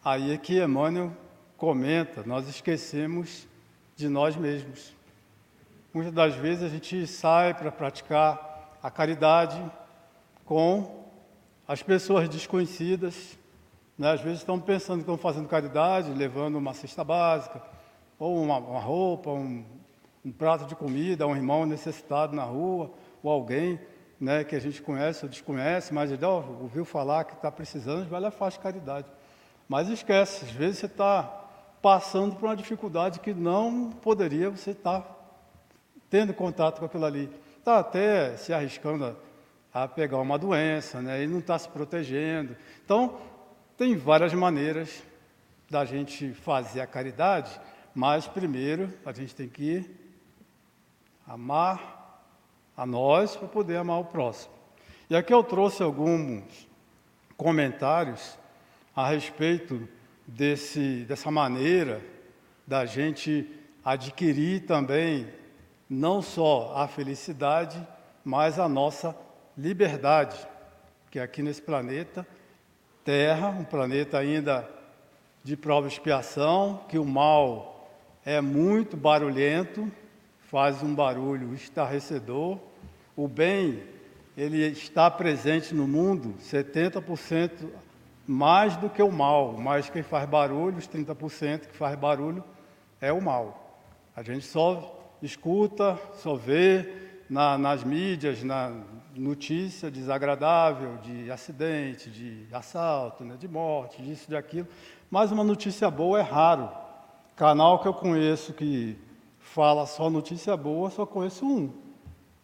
Aí 0.03 0.31
é 0.31 0.37
que 0.37 0.63
Emmanuel 0.63 1.11
comenta, 1.57 2.23
nós 2.25 2.47
esquecemos 2.47 3.45
de 3.97 4.07
nós 4.07 4.33
mesmos. 4.37 4.95
Muitas 5.93 6.13
das 6.13 6.35
vezes 6.35 6.63
a 6.63 6.69
gente 6.69 7.05
sai 7.05 7.53
para 7.53 7.69
praticar 7.69 8.77
a 8.81 8.89
caridade 8.89 9.61
com 10.45 11.03
as 11.67 11.83
pessoas 11.83 12.29
desconhecidas, 12.29 13.37
né? 13.97 14.13
às 14.13 14.21
vezes 14.21 14.39
estão 14.39 14.57
pensando 14.57 14.99
que 14.99 15.01
estão 15.01 15.17
fazendo 15.17 15.49
caridade, 15.49 16.13
levando 16.13 16.55
uma 16.55 16.73
cesta 16.73 17.03
básica, 17.03 17.61
ou 18.17 18.41
uma, 18.41 18.57
uma 18.57 18.79
roupa, 18.79 19.31
um, 19.31 19.65
um, 20.23 20.31
prato 20.31 20.65
de 20.65 20.75
comida 20.75 21.27
um 21.27 21.35
irmão 21.35 21.65
necessitado 21.65 22.33
na 22.33 22.45
rua, 22.45 22.89
ou 23.21 23.29
alguém 23.29 23.77
né, 24.17 24.45
que 24.45 24.55
a 24.55 24.59
gente 24.59 24.81
conhece 24.81 25.25
ou 25.25 25.29
desconhece, 25.29 25.93
mas 25.93 26.09
ele 26.09 26.23
oh, 26.23 26.61
ouviu 26.61 26.85
falar 26.85 27.25
que 27.25 27.33
está 27.33 27.51
precisando, 27.51 28.07
vai 28.07 28.21
lá 28.21 28.31
faz 28.31 28.57
caridade. 28.57 29.18
Mas 29.69 29.87
esquece, 29.87 30.45
às 30.45 30.51
vezes 30.51 30.79
você 30.79 30.87
está 30.87 31.23
passando 31.79 32.35
por 32.35 32.47
uma 32.47 32.55
dificuldade 32.55 33.19
que 33.19 33.35
não 33.35 33.91
poderia 33.91 34.49
você 34.49 34.71
estar 34.71 35.01
tá 35.01 35.15
tendo 36.09 36.33
contato 36.33 36.79
com 36.79 36.85
aquilo 36.85 37.05
ali. 37.05 37.29
Está 37.59 37.77
até 37.77 38.35
se 38.35 38.51
arriscando 38.51 39.15
a, 39.71 39.83
a, 39.83 39.87
pegar 39.87 40.17
uma 40.17 40.39
doença, 40.39 41.03
né? 41.03 41.23
e 41.23 41.27
não 41.27 41.37
está 41.37 41.59
se 41.59 41.69
protegendo. 41.69 42.57
Então, 42.83 43.19
tem 43.77 43.95
várias 43.95 44.33
maneiras 44.33 45.03
da 45.69 45.85
gente 45.85 46.33
fazer 46.33 46.81
a 46.81 46.87
caridade, 46.87 47.61
mas 47.93 48.25
primeiro 48.25 48.91
a 49.05 49.11
gente 49.11 49.35
tem 49.35 49.47
que 49.47 49.87
amar 51.27 52.25
a 52.75 52.87
nós 52.87 53.35
para 53.35 53.47
poder 53.47 53.77
amar 53.77 53.99
o 53.99 54.05
próximo. 54.05 54.51
E 55.11 55.15
aqui 55.15 55.31
eu 55.31 55.43
trouxe 55.43 55.83
alguns 55.83 56.67
comentários 57.37 58.38
a 58.99 59.07
respeito 59.07 59.87
desse, 60.27 61.05
dessa 61.07 61.31
maneira 61.31 62.01
da 62.67 62.85
gente 62.85 63.49
adquirir 63.81 64.65
também 64.65 65.25
não 65.89 66.21
só 66.21 66.73
a 66.75 66.85
felicidade, 66.85 67.81
mas 68.25 68.59
a 68.59 68.67
nossa 68.67 69.15
liberdade, 69.57 70.37
que 71.09 71.17
aqui 71.17 71.41
nesse 71.41 71.61
planeta, 71.61 72.27
Terra, 73.05 73.47
um 73.47 73.63
planeta 73.63 74.17
ainda 74.17 74.69
de 75.45 75.55
prova 75.55 75.87
e 75.87 75.91
expiação, 75.91 76.83
que 76.89 76.99
o 76.99 77.05
mal 77.05 77.89
é 78.25 78.41
muito 78.41 78.97
barulhento, 78.97 79.89
faz 80.41 80.83
um 80.83 80.93
barulho 80.93 81.53
estarrecedor, 81.53 82.59
o 83.15 83.29
bem 83.29 83.81
ele 84.35 84.61
está 84.67 85.09
presente 85.09 85.73
no 85.73 85.87
mundo, 85.87 86.35
70% 86.41 87.69
mais 88.31 88.77
do 88.77 88.91
que 88.91 89.01
o 89.01 89.11
mal, 89.11 89.55
mas 89.57 89.89
quem 89.89 90.03
faz 90.03 90.29
barulho, 90.29 90.77
os 90.77 90.87
30% 90.87 91.61
que 91.61 91.75
faz 91.75 91.97
barulho, 91.97 92.43
é 93.01 93.11
o 93.11 93.19
mal. 93.19 93.81
A 94.15 94.21
gente 94.21 94.45
só 94.45 95.15
escuta, 95.19 95.99
só 96.13 96.35
vê 96.35 97.23
na, 97.27 97.57
nas 97.57 97.83
mídias, 97.83 98.43
na 98.43 98.71
notícia 99.15 99.89
desagradável 99.89 100.97
de 100.97 101.31
acidente, 101.31 102.11
de 102.11 102.45
assalto, 102.53 103.23
né, 103.23 103.35
de 103.35 103.47
morte, 103.47 103.99
disso, 103.99 104.29
de 104.29 104.35
aquilo, 104.35 104.67
mas 105.09 105.31
uma 105.31 105.43
notícia 105.43 105.89
boa 105.89 106.19
é 106.19 106.21
raro. 106.21 106.69
Canal 107.35 107.79
que 107.79 107.87
eu 107.87 107.95
conheço 107.95 108.53
que 108.53 108.95
fala 109.39 109.87
só 109.87 110.07
notícia 110.07 110.55
boa, 110.55 110.91
só 110.91 111.03
conheço 111.03 111.47
um, 111.47 111.73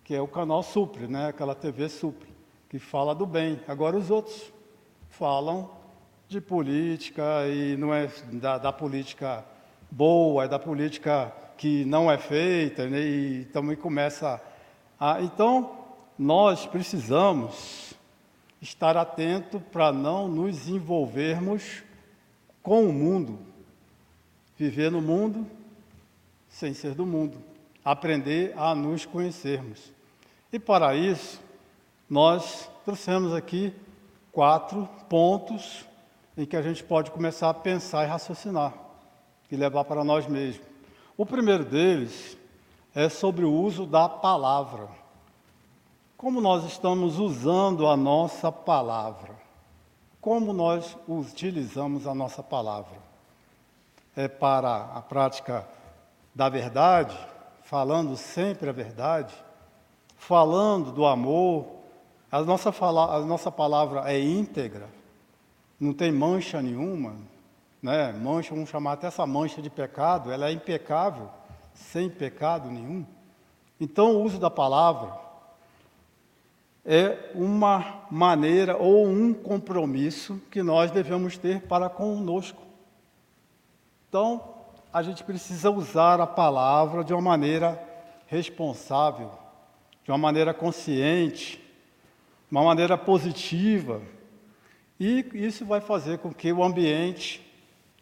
que 0.04 0.15
é 0.15 0.22
o 0.22 0.27
canal 0.27 0.63
Supre, 0.63 1.08
né, 1.08 1.27
aquela 1.27 1.54
TV 1.54 1.88
Supre, 1.89 2.34
que 2.68 2.80
fala 2.80 3.13
do 3.13 3.27
bem. 3.27 3.62
Agora 3.68 3.96
os 3.96 4.10
outros 4.10 4.55
falam 5.17 5.69
de 6.27 6.41
política 6.41 7.48
e 7.48 7.77
não 7.77 7.93
é 7.93 8.10
da, 8.34 8.57
da 8.57 8.74
política 8.74 9.45
boa, 9.89 10.43
é 10.43 10.48
da 10.48 10.60
política 10.60 11.31
que 11.57 11.86
não 11.86 12.12
é 12.12 12.17
feita, 12.17 12.88
né? 12.88 13.00
e 13.00 13.45
também 13.45 13.77
começa 13.77 14.41
a. 15.00 15.22
Então, 15.22 15.86
nós 16.17 16.65
precisamos 16.65 17.93
estar 18.62 18.98
atento 18.98 19.60
para 19.60 19.91
não 19.93 20.27
nos 20.27 20.67
envolvermos 20.67 21.84
com 22.62 22.86
o 22.86 22.93
mundo, 22.93 23.39
viver 24.57 24.91
no 24.91 25.01
mundo 25.01 25.45
sem 26.50 26.74
ser 26.74 26.93
do 26.93 27.05
mundo, 27.05 27.38
aprender 27.84 28.53
a 28.57 28.74
nos 28.75 29.05
conhecermos. 29.05 29.93
E 30.51 30.60
para 30.60 30.95
isso, 30.95 31.41
nós 32.10 32.69
trouxemos 32.84 33.34
aqui 33.34 33.74
quatro 34.36 34.89
pontos 35.08 35.86
em 36.38 36.46
que 36.46 36.58
a 36.58 36.62
gente 36.62 36.84
pode 36.84 37.10
começar 37.10 37.50
a 37.50 37.54
pensar 37.54 38.04
e 38.04 38.08
raciocinar 38.10 38.74
e 39.50 39.56
levar 39.56 39.86
para 39.86 40.04
nós 40.04 40.27
mesmos. 40.27 40.68
O 41.15 41.25
primeiro 41.25 41.63
deles 41.63 42.38
é 42.94 43.08
sobre 43.08 43.46
o 43.46 43.54
uso 43.54 43.86
da 43.86 44.10
palavra. 44.10 44.89
Como 46.18 46.42
nós 46.42 46.65
estamos 46.65 47.18
usando 47.18 47.88
a 47.88 47.96
nossa 47.96 48.51
palavra? 48.51 49.34
Como 50.20 50.51
nós 50.51 50.98
utilizamos 51.08 52.06
a 52.06 52.13
nossa 52.13 52.44
palavra? 52.44 52.98
É 54.18 54.27
para 54.27 54.92
a 54.96 55.01
prática 55.01 55.65
da 56.34 56.50
verdade, 56.50 57.18
falando 57.63 58.18
sempre 58.18 58.70
a 58.70 58.74
verdade, 58.74 59.34
falando 60.18 60.92
do 60.92 61.06
amor. 61.06 61.85
A 62.36 62.42
nossa, 62.44 62.70
fala, 62.70 63.15
a 63.15 63.22
nossa 63.22 63.50
palavra 63.50 64.12
é 64.12 64.20
íntegra, 64.20 64.89
não 65.80 65.94
tem 65.94 66.12
mancha 66.12 66.62
nenhuma, 66.62 67.15
né? 67.82 68.12
Mancha, 68.12 68.54
vamos 68.54 68.70
chamar 68.70 68.92
até 68.92 69.08
essa 69.08 69.25
mancha 69.25 69.62
de 69.62 69.70
pecado, 69.70 70.30
ela 70.30 70.50
é 70.50 70.51
impecável, 70.51 71.30
sem 71.74 72.10
pecado 72.10 72.70
nenhum. 72.70 73.06
Então, 73.80 74.18
o 74.18 74.22
uso 74.22 74.38
da 74.38 74.50
palavra 74.50 75.18
é 76.86 77.32
uma 77.36 78.04
maneira 78.12 78.75
ou 78.75 79.08
um 79.08 79.34
compromisso 79.34 80.38
que 80.51 80.62
nós 80.62 80.92
devemos 80.92 81.38
ter 81.38 81.62
para 81.62 81.88
conosco. 81.88 82.62
Então, 84.10 84.44
a 84.92 85.01
gente 85.01 85.24
precisa 85.24 85.72
usar 85.72 86.20
a 86.20 86.27
palavra 86.27 87.01
de 87.01 87.13
uma 87.13 87.22
maneira 87.22 87.82
responsável, 88.27 89.32
de 90.04 90.12
uma 90.12 90.18
maneira 90.18 90.54
consciente, 90.54 91.63
uma 92.50 92.64
maneira 92.64 92.98
positiva. 92.98 94.02
E 95.00 95.25
isso 95.34 95.66
vai 95.66 95.82
fazer 95.82 96.20
com 96.20 96.34
que 96.34 96.52
o 96.52 96.64
ambiente 96.64 97.46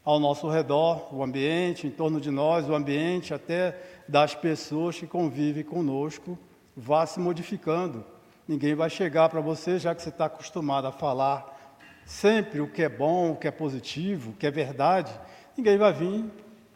ao 0.06 0.20
nosso 0.20 0.50
redor, 0.50 1.14
o 1.16 1.24
ambiente 1.24 1.88
em 1.88 1.92
torno 1.92 2.20
de 2.20 2.30
nós, 2.30 2.68
o 2.68 2.76
ambiente 2.76 3.34
até 3.34 3.80
das 4.08 4.36
pessoas 4.36 5.00
que 5.00 5.08
convivem 5.08 5.64
conosco, 5.64 6.38
vá 6.76 7.06
se 7.06 7.20
modificando. 7.20 8.06
Ninguém 8.48 8.76
vai 8.76 8.90
chegar 8.90 9.30
para 9.30 9.40
você, 9.40 9.80
já 9.80 9.96
que 9.96 10.02
você 10.02 10.10
está 10.10 10.26
acostumado 10.26 10.86
a 10.86 10.92
falar 10.92 11.50
sempre 12.06 12.60
o 12.60 12.68
que 12.68 12.84
é 12.84 12.90
bom, 12.90 13.32
o 13.32 13.36
que 13.38 13.48
é 13.48 13.52
positivo, 13.52 14.32
o 14.32 14.34
que 14.34 14.46
é 14.46 14.52
verdade. 14.52 15.12
Ninguém 15.56 15.78
vai 15.78 15.94
vir 15.94 16.26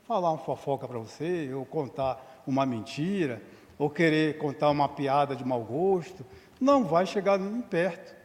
falar 0.08 0.32
uma 0.32 0.38
fofoca 0.38 0.88
para 0.88 0.98
você, 0.98 1.52
ou 1.54 1.66
contar 1.66 2.44
uma 2.48 2.66
mentira, 2.66 3.42
ou 3.78 3.90
querer 3.90 4.38
contar 4.38 4.70
uma 4.70 4.88
piada 4.88 5.36
de 5.36 5.44
mau 5.44 5.62
gosto. 5.62 6.26
Não 6.60 6.84
vai 6.84 7.06
chegar 7.06 7.38
nem 7.38 7.62
perto. 7.62 8.16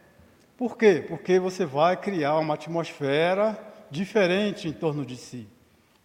Por 0.57 0.77
quê? 0.77 1.03
Porque 1.07 1.39
você 1.39 1.65
vai 1.65 1.97
criar 1.97 2.37
uma 2.37 2.53
atmosfera 2.53 3.57
diferente 3.89 4.67
em 4.67 4.73
torno 4.73 5.05
de 5.05 5.17
si. 5.17 5.47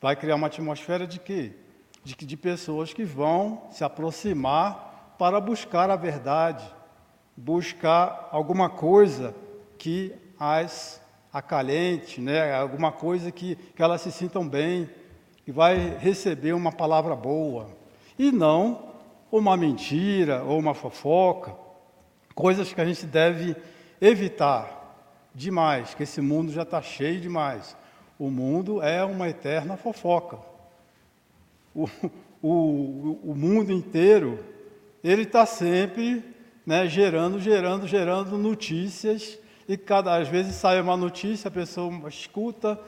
Vai 0.00 0.16
criar 0.16 0.36
uma 0.36 0.46
atmosfera 0.46 1.06
de 1.06 1.18
quê? 1.18 1.52
De, 2.04 2.14
de 2.14 2.36
pessoas 2.36 2.92
que 2.92 3.04
vão 3.04 3.62
se 3.70 3.84
aproximar 3.84 5.14
para 5.18 5.40
buscar 5.40 5.90
a 5.90 5.96
verdade, 5.96 6.64
buscar 7.36 8.28
alguma 8.30 8.70
coisa 8.70 9.34
que 9.76 10.14
as 10.38 11.00
acalente, 11.32 12.20
né? 12.20 12.54
alguma 12.54 12.90
coisa 12.90 13.30
que, 13.30 13.56
que 13.56 13.82
elas 13.82 14.00
se 14.00 14.10
sintam 14.10 14.48
bem, 14.48 14.88
que 15.44 15.52
vai 15.52 15.96
receber 15.98 16.52
uma 16.52 16.72
palavra 16.72 17.14
boa. 17.14 17.68
E 18.18 18.32
não 18.32 18.94
uma 19.30 19.56
mentira 19.56 20.42
ou 20.42 20.58
uma 20.58 20.74
fofoca, 20.74 21.54
coisas 22.38 22.72
que 22.72 22.80
a 22.80 22.84
gente 22.84 23.04
deve 23.04 23.56
evitar 24.00 24.94
demais, 25.34 25.92
que 25.92 26.04
esse 26.04 26.20
mundo 26.20 26.52
já 26.52 26.62
está 26.62 26.80
cheio 26.80 27.20
demais. 27.20 27.76
O 28.16 28.30
mundo 28.30 28.80
é 28.80 29.02
uma 29.02 29.28
eterna 29.28 29.76
fofoca. 29.76 30.38
O, 31.74 31.88
o, 32.40 33.18
o 33.24 33.34
mundo 33.34 33.72
inteiro, 33.72 34.38
ele 35.02 35.22
está 35.22 35.44
sempre 35.44 36.22
né, 36.64 36.86
gerando, 36.86 37.40
gerando, 37.40 37.88
gerando 37.88 38.38
notícias, 38.38 39.36
e 39.68 39.76
cada 39.76 40.14
às 40.14 40.28
vezes 40.28 40.54
sai 40.54 40.80
uma 40.80 40.96
notícia, 40.96 41.48
a 41.48 41.50
pessoa 41.50 42.08
escuta, 42.08 42.78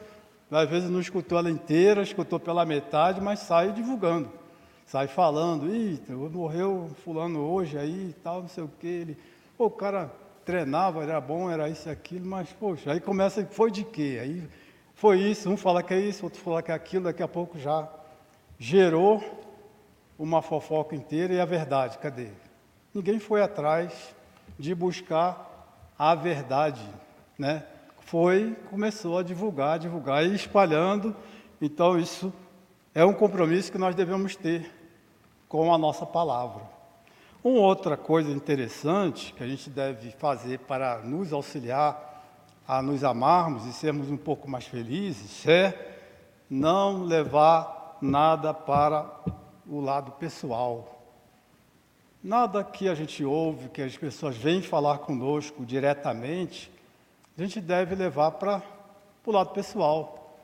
às 0.48 0.70
vezes 0.70 0.88
não 0.88 1.01
escutou 1.01 1.37
ela 1.37 1.51
inteira, 1.51 2.03
escutou 2.03 2.38
pela 2.38 2.64
metade, 2.64 3.20
mas 3.20 3.40
sai 3.40 3.72
divulgando, 3.72 4.31
sai 4.87 5.09
falando, 5.09 5.74
Ih, 5.74 6.01
morreu 6.09 6.88
fulano 7.05 7.40
hoje 7.40 7.77
aí 7.77 8.14
tal, 8.22 8.42
não 8.42 8.48
sei 8.48 8.62
o 8.62 8.70
que. 8.79 8.87
Ele, 8.87 9.18
Pô, 9.61 9.66
o 9.66 9.70
cara 9.70 10.11
treinava, 10.42 11.03
era 11.03 11.20
bom, 11.20 11.51
era 11.51 11.68
isso 11.68 11.87
e 11.87 11.92
aquilo, 11.92 12.25
mas, 12.25 12.51
poxa, 12.51 12.92
aí 12.92 12.99
começa, 12.99 13.44
foi 13.44 13.70
de 13.70 13.85
quê? 13.85 14.18
Aí 14.18 14.49
foi 14.94 15.20
isso, 15.20 15.51
um 15.51 15.57
fala 15.59 15.83
que 15.83 15.92
é 15.92 16.01
isso, 16.01 16.25
outro 16.25 16.40
fala 16.40 16.62
que 16.62 16.73
é 16.73 16.75
aquilo, 16.75 17.05
daqui 17.05 17.23
a 17.23 17.29
pouco 17.29 17.59
já 17.59 17.87
gerou 18.59 19.23
uma 20.18 20.40
fofoca 20.40 20.96
inteira 20.96 21.35
e 21.35 21.40
a 21.40 21.44
verdade, 21.44 21.99
cadê? 21.99 22.29
Ninguém 22.94 23.18
foi 23.18 23.42
atrás 23.42 24.16
de 24.59 24.75
buscar 24.75 25.92
a 25.99 26.14
verdade, 26.14 26.88
né? 27.38 27.62
Foi, 28.01 28.57
começou 28.70 29.18
a 29.18 29.23
divulgar, 29.23 29.79
divulgar 29.79 30.25
e 30.25 30.35
espalhando. 30.35 31.14
Então 31.61 31.99
isso 31.99 32.33
é 32.94 33.05
um 33.05 33.12
compromisso 33.12 33.70
que 33.70 33.77
nós 33.77 33.94
devemos 33.94 34.35
ter 34.35 34.75
com 35.51 35.70
a 35.70 35.77
nossa 35.77 36.07
palavra. 36.07 36.80
Uma 37.42 37.61
outra 37.61 37.96
coisa 37.96 38.31
interessante 38.31 39.33
que 39.33 39.42
a 39.42 39.48
gente 39.48 39.70
deve 39.70 40.11
fazer 40.11 40.59
para 40.59 40.98
nos 40.98 41.33
auxiliar 41.33 42.22
a 42.68 42.83
nos 42.83 43.03
amarmos 43.03 43.64
e 43.64 43.72
sermos 43.72 44.11
um 44.11 44.16
pouco 44.16 44.48
mais 44.48 44.66
felizes 44.66 45.46
é 45.46 45.96
não 46.50 47.03
levar 47.05 47.96
nada 48.03 48.53
para 48.53 49.11
o 49.66 49.81
lado 49.81 50.12
pessoal. 50.12 51.03
Nada 52.22 52.62
que 52.62 52.90
a 52.90 52.94
gente 52.94 53.24
ouve, 53.24 53.70
que 53.70 53.81
as 53.81 53.96
pessoas 53.96 54.37
vêm 54.37 54.61
falar 54.61 54.98
conosco 54.98 55.64
diretamente, 55.64 56.70
a 57.38 57.40
gente 57.40 57.59
deve 57.59 57.94
levar 57.94 58.33
para 58.33 58.62
o 59.24 59.33
lado 59.33 59.55
pessoal. 59.55 60.38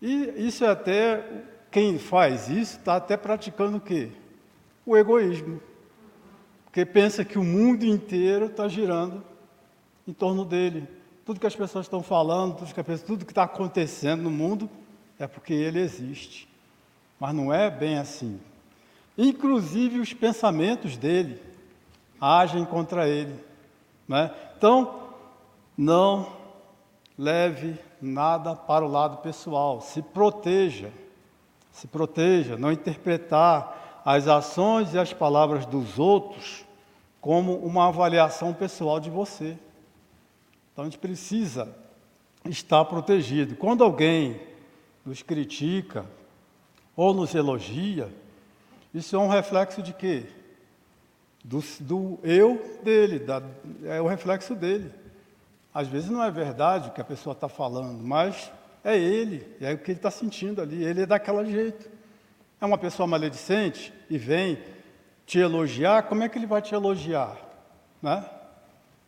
E 0.00 0.34
isso 0.36 0.64
é 0.64 0.68
até, 0.68 1.24
quem 1.70 1.96
faz 1.96 2.48
isso 2.48 2.78
está 2.78 2.96
até 2.96 3.16
praticando 3.16 3.76
o 3.76 3.80
quê? 3.80 4.10
O 4.84 4.96
egoísmo. 4.96 5.60
Porque 6.72 6.86
pensa 6.86 7.22
que 7.22 7.38
o 7.38 7.44
mundo 7.44 7.84
inteiro 7.84 8.46
está 8.46 8.66
girando 8.66 9.22
em 10.08 10.12
torno 10.14 10.42
dele. 10.42 10.88
Tudo 11.22 11.38
que 11.38 11.46
as 11.46 11.54
pessoas 11.54 11.84
estão 11.84 12.02
falando, 12.02 12.56
tudo 13.04 13.26
que, 13.26 13.30
está 13.30 13.42
acontecendo 13.42 14.22
no 14.22 14.30
mundo 14.30 14.70
é 15.18 15.26
porque 15.26 15.52
ele 15.52 15.78
existe. 15.78 16.48
Mas 17.20 17.34
não 17.34 17.52
é 17.52 17.70
bem 17.70 17.98
assim. 17.98 18.40
Inclusive 19.18 20.00
os 20.00 20.14
pensamentos 20.14 20.96
dele 20.96 21.42
agem 22.18 22.64
contra 22.64 23.06
ele. 23.06 23.34
Né? 24.08 24.30
Então, 24.56 25.10
não 25.76 26.32
leve 27.18 27.78
nada 28.00 28.56
para 28.56 28.82
o 28.82 28.90
lado 28.90 29.18
pessoal. 29.18 29.82
Se 29.82 30.00
proteja. 30.00 30.90
Se 31.70 31.86
proteja, 31.86 32.56
não 32.56 32.72
interpretar 32.72 33.81
as 34.04 34.26
ações 34.26 34.94
e 34.94 34.98
as 34.98 35.12
palavras 35.12 35.64
dos 35.66 35.98
outros 35.98 36.64
como 37.20 37.56
uma 37.56 37.86
avaliação 37.86 38.52
pessoal 38.52 38.98
de 38.98 39.08
você. 39.08 39.56
Então 40.72 40.84
a 40.84 40.88
gente 40.88 40.98
precisa 40.98 41.68
estar 42.48 42.84
protegido. 42.84 43.54
Quando 43.54 43.84
alguém 43.84 44.40
nos 45.06 45.22
critica 45.22 46.04
ou 46.96 47.14
nos 47.14 47.34
elogia, 47.34 48.12
isso 48.92 49.14
é 49.14 49.18
um 49.18 49.28
reflexo 49.28 49.80
de 49.80 49.92
quê? 49.92 50.26
Do, 51.44 51.62
do 51.80 52.18
eu 52.22 52.80
dele, 52.82 53.20
da, 53.20 53.42
é 53.84 54.00
o 54.00 54.06
reflexo 54.08 54.54
dele. 54.54 54.92
Às 55.72 55.86
vezes 55.86 56.10
não 56.10 56.22
é 56.22 56.30
verdade 56.30 56.88
o 56.88 56.92
que 56.92 57.00
a 57.00 57.04
pessoa 57.04 57.34
está 57.34 57.48
falando, 57.48 58.02
mas 58.02 58.50
é 58.84 58.98
ele, 58.98 59.46
é 59.60 59.72
o 59.72 59.78
que 59.78 59.92
ele 59.92 59.98
está 59.98 60.10
sentindo 60.10 60.60
ali, 60.60 60.82
ele 60.84 61.02
é 61.02 61.06
daquele 61.06 61.50
jeito 61.50 62.01
é 62.62 62.66
uma 62.66 62.78
pessoa 62.78 63.08
maledicente 63.08 63.92
e 64.08 64.16
vem 64.16 64.56
te 65.26 65.40
elogiar, 65.40 66.04
como 66.04 66.22
é 66.22 66.28
que 66.28 66.38
ele 66.38 66.46
vai 66.46 66.62
te 66.62 66.72
elogiar? 66.72 67.36
Né? 68.00 68.24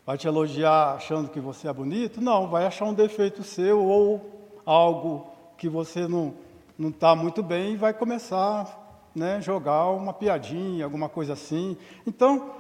Vai 0.05 0.19
te 0.19 0.27
elogiar 0.27 0.95
achando 0.95 1.29
que 1.29 1.39
você 1.39 1.69
é 1.69 1.73
bonito? 1.73 2.21
Não, 2.21 2.49
vai 2.49 2.67
achar 2.67 2.85
um 2.85 2.93
defeito 2.93 3.45
seu 3.45 3.81
ou 3.81 4.51
algo 4.67 5.31
que 5.57 5.69
você 5.69 6.09
não 6.09 6.35
não 6.77 6.89
está 6.89 7.15
muito 7.15 7.41
bem 7.41 7.75
e 7.75 7.77
vai 7.77 7.95
começar 7.95 9.07
né, 9.15 9.41
jogar 9.41 9.91
uma 9.91 10.13
piadinha, 10.13 10.85
alguma 10.85 11.09
coisa 11.09 11.35
assim. 11.35 11.77
Então, 12.05 12.51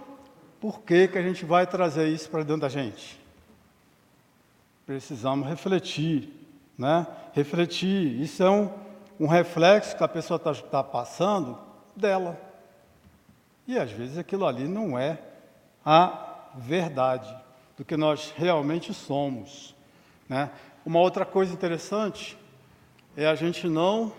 por 0.61 0.83
que, 0.83 1.09
que 1.09 1.18
a 1.18 1.22
gente 1.22 1.44
vai 1.44 1.66
trazer 1.66 2.07
isso 2.07 2.30
para 2.30 2.44
dentro 2.44 2.61
da 2.61 2.68
gente? 2.68 3.20
Precisamos 4.87 5.48
refletir, 5.48 6.33
né? 6.78 7.04
Refletir. 7.33 8.20
Isso 8.20 8.40
é 8.40 8.48
um, 8.48 8.70
um 9.18 9.27
reflexo 9.27 9.96
que 9.96 10.05
a 10.05 10.09
pessoa 10.09 10.37
está 10.37 10.55
tá 10.55 10.83
passando 10.83 11.59
dela. 11.94 12.40
E 13.66 13.79
às 13.79 13.90
vezes 13.90 14.18
aquilo 14.18 14.46
ali 14.46 14.68
não 14.68 14.98
é 14.98 15.18
a 15.85 16.50
verdade 16.57 17.35
do 17.77 17.85
que 17.85 17.96
nós 17.96 18.33
realmente 18.37 18.92
somos. 18.92 19.74
Né? 20.29 20.50
Uma 20.85 21.00
outra 21.00 21.24
coisa 21.24 21.53
interessante 21.53 22.38
é 23.16 23.27
a 23.27 23.35
gente 23.35 23.68
não 23.68 24.12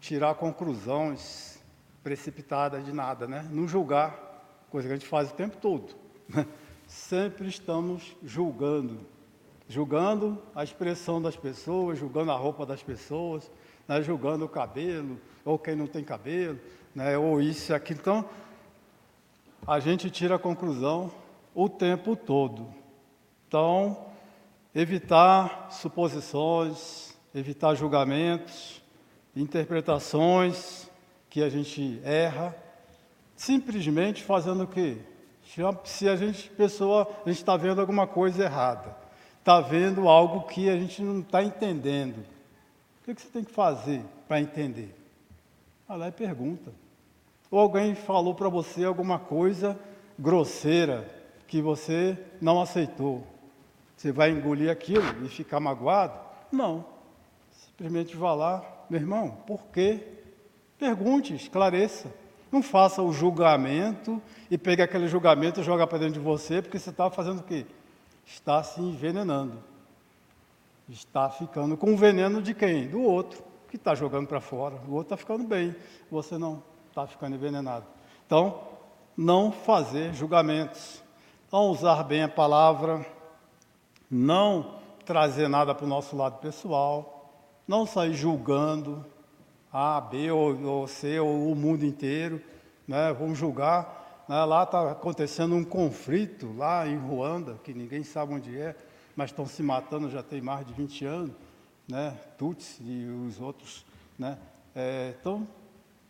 tirar 0.00 0.34
conclusões 0.34 1.62
precipitadas 2.02 2.84
de 2.84 2.92
nada, 2.92 3.26
né? 3.26 3.48
Não 3.50 3.68
julgar, 3.68 4.66
coisa 4.70 4.88
que 4.88 4.94
a 4.94 4.96
gente 4.96 5.08
faz 5.08 5.30
o 5.30 5.34
tempo 5.34 5.56
todo. 5.58 5.94
Sempre 6.86 7.48
estamos 7.48 8.14
julgando, 8.22 9.00
julgando 9.68 10.42
a 10.54 10.64
expressão 10.64 11.22
das 11.22 11.36
pessoas, 11.36 11.98
julgando 11.98 12.32
a 12.32 12.36
roupa 12.36 12.66
das 12.66 12.82
pessoas, 12.82 13.50
né? 13.86 14.02
julgando 14.02 14.44
o 14.44 14.48
cabelo, 14.48 15.20
ou 15.44 15.58
quem 15.58 15.74
não 15.74 15.86
tem 15.86 16.04
cabelo, 16.04 16.58
né? 16.94 17.16
ou 17.16 17.40
isso 17.40 17.72
e 17.72 17.74
aquilo. 17.74 18.00
Então, 18.00 18.24
a 19.66 19.78
gente 19.78 20.10
tira 20.10 20.36
a 20.36 20.38
conclusão 20.38 21.10
o 21.54 21.68
tempo 21.68 22.16
todo. 22.16 22.66
Então, 23.46 24.06
evitar 24.74 25.68
suposições, 25.70 27.16
evitar 27.34 27.74
julgamentos, 27.74 28.82
interpretações 29.34 30.90
que 31.28 31.42
a 31.42 31.48
gente 31.48 32.00
erra, 32.04 32.54
simplesmente 33.36 34.22
fazendo 34.22 34.64
o 34.64 34.66
quê? 34.66 34.98
Se 35.84 36.08
a 36.08 36.16
gente, 36.16 36.48
pessoa, 36.50 37.08
a 37.24 37.28
gente 37.28 37.38
está 37.38 37.56
vendo 37.56 37.80
alguma 37.80 38.06
coisa 38.06 38.44
errada, 38.44 38.96
está 39.38 39.60
vendo 39.60 40.08
algo 40.08 40.46
que 40.46 40.70
a 40.70 40.76
gente 40.76 41.02
não 41.02 41.20
está 41.20 41.42
entendendo, 41.42 42.24
o 43.02 43.04
que, 43.04 43.20
você 43.20 43.28
tem 43.28 43.42
que 43.42 43.50
fazer 43.50 44.00
para 44.28 44.40
entender? 44.40 44.94
Vai 45.88 45.98
lá 45.98 46.08
e 46.08 46.12
pergunta. 46.12 46.72
Ou 47.50 47.58
alguém 47.58 47.96
falou 47.96 48.32
para 48.32 48.48
você 48.48 48.84
alguma 48.84 49.18
coisa 49.18 49.76
grosseira 50.16 51.10
que 51.48 51.60
você 51.60 52.16
não 52.40 52.62
aceitou. 52.62 53.26
Você 53.96 54.12
vai 54.12 54.30
engolir 54.30 54.70
aquilo 54.70 55.04
e 55.24 55.28
ficar 55.28 55.58
magoado? 55.58 56.16
Não. 56.52 56.84
Simplesmente 57.50 58.16
vá 58.16 58.34
lá, 58.34 58.64
meu 58.88 59.00
irmão, 59.00 59.36
por 59.48 59.64
quê? 59.72 60.06
Pergunte, 60.78 61.34
esclareça. 61.34 62.08
Não 62.52 62.62
faça 62.62 63.02
o 63.02 63.12
julgamento 63.12 64.22
e 64.48 64.56
pegue 64.56 64.80
aquele 64.80 65.08
julgamento 65.08 65.60
e 65.60 65.64
joga 65.64 65.86
para 65.88 65.98
dentro 65.98 66.14
de 66.14 66.20
você, 66.20 66.62
porque 66.62 66.78
você 66.78 66.90
está 66.90 67.10
fazendo 67.10 67.40
o 67.40 67.42
quê? 67.42 67.66
Está 68.24 68.62
se 68.62 68.80
envenenando. 68.80 69.71
Está 70.88 71.30
ficando 71.30 71.76
com 71.76 71.92
o 71.94 71.96
veneno 71.96 72.42
de 72.42 72.54
quem? 72.54 72.88
Do 72.88 73.00
outro, 73.02 73.42
que 73.68 73.76
está 73.76 73.94
jogando 73.94 74.26
para 74.26 74.40
fora. 74.40 74.76
O 74.88 74.92
outro 74.92 75.14
está 75.14 75.16
ficando 75.16 75.44
bem, 75.44 75.74
você 76.10 76.36
não 76.36 76.62
está 76.88 77.06
ficando 77.06 77.36
envenenado. 77.36 77.86
Então, 78.26 78.60
não 79.16 79.52
fazer 79.52 80.12
julgamentos, 80.14 81.02
não 81.50 81.68
usar 81.68 82.02
bem 82.02 82.22
a 82.22 82.28
palavra, 82.28 83.04
não 84.10 84.78
trazer 85.04 85.48
nada 85.48 85.74
para 85.74 85.84
o 85.84 85.88
nosso 85.88 86.16
lado 86.16 86.38
pessoal, 86.38 87.30
não 87.66 87.86
sair 87.86 88.14
julgando 88.14 89.04
A, 89.72 90.00
B 90.00 90.30
ou, 90.30 90.62
ou 90.62 90.86
C 90.86 91.18
ou 91.18 91.50
o 91.50 91.56
mundo 91.56 91.84
inteiro, 91.84 92.40
né? 92.86 93.12
vamos 93.12 93.38
julgar. 93.38 94.24
Né? 94.28 94.44
Lá 94.44 94.64
está 94.64 94.90
acontecendo 94.90 95.54
um 95.54 95.64
conflito, 95.64 96.54
lá 96.56 96.86
em 96.86 96.96
Ruanda, 96.96 97.58
que 97.62 97.72
ninguém 97.72 98.04
sabe 98.04 98.34
onde 98.34 98.58
é, 98.58 98.76
mas 99.16 99.30
estão 99.30 99.46
se 99.46 99.62
matando 99.62 100.10
já 100.10 100.22
tem 100.22 100.40
mais 100.40 100.66
de 100.66 100.72
20 100.72 101.04
anos, 101.04 101.32
né? 101.88 102.16
Tutsi 102.38 102.82
e 102.82 103.06
os 103.26 103.40
outros. 103.40 103.84
Né? 104.18 104.38
É, 104.74 105.14
então, 105.20 105.46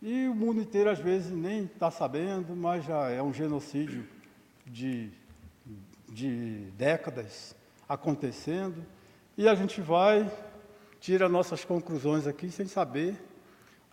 e 0.01 0.27
o 0.27 0.35
mundo 0.35 0.61
inteiro 0.61 0.89
às 0.89 0.99
vezes 0.99 1.31
nem 1.31 1.63
está 1.63 1.89
sabendo, 1.89 2.55
mas 2.55 2.83
já 2.85 3.09
é 3.09 3.21
um 3.21 3.33
genocídio 3.33 4.05
de, 4.65 5.09
de 6.09 6.71
décadas 6.77 7.55
acontecendo. 7.87 8.85
E 9.37 9.47
a 9.47 9.55
gente 9.55 9.81
vai, 9.81 10.29
tira 10.99 11.27
nossas 11.29 11.63
conclusões 11.65 12.27
aqui 12.27 12.51
sem 12.51 12.67
saber. 12.67 13.17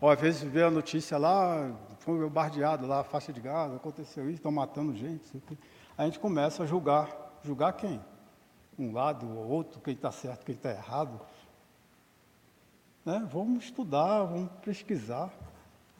Ou 0.00 0.08
às 0.08 0.20
vezes 0.20 0.42
vê 0.42 0.62
a 0.62 0.70
notícia 0.70 1.18
lá, 1.18 1.76
foi 2.00 2.18
bombardeado 2.18 2.86
lá, 2.86 3.04
faixa 3.04 3.32
de 3.32 3.40
gás, 3.40 3.72
aconteceu 3.72 4.24
isso, 4.24 4.36
estão 4.36 4.50
matando 4.50 4.96
gente. 4.96 5.40
A 5.96 6.04
gente 6.06 6.18
começa 6.18 6.62
a 6.62 6.66
julgar. 6.66 7.38
Julgar 7.44 7.72
quem? 7.74 8.00
Um 8.80 8.92
lado 8.92 9.28
ou 9.28 9.46
outro, 9.46 9.78
quem 9.80 9.92
está 9.92 10.10
certo, 10.10 10.46
quem 10.46 10.54
está 10.54 10.70
errado. 10.70 11.20
Né? 13.04 13.28
Vamos 13.30 13.64
estudar, 13.64 14.24
vamos 14.24 14.50
pesquisar. 14.64 15.30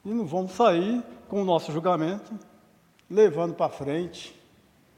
E 0.03 0.09
não 0.09 0.25
vamos 0.25 0.53
sair 0.53 1.03
com 1.29 1.43
o 1.43 1.45
nosso 1.45 1.71
julgamento, 1.71 2.33
levando 3.07 3.53
para 3.53 3.69
frente 3.69 4.35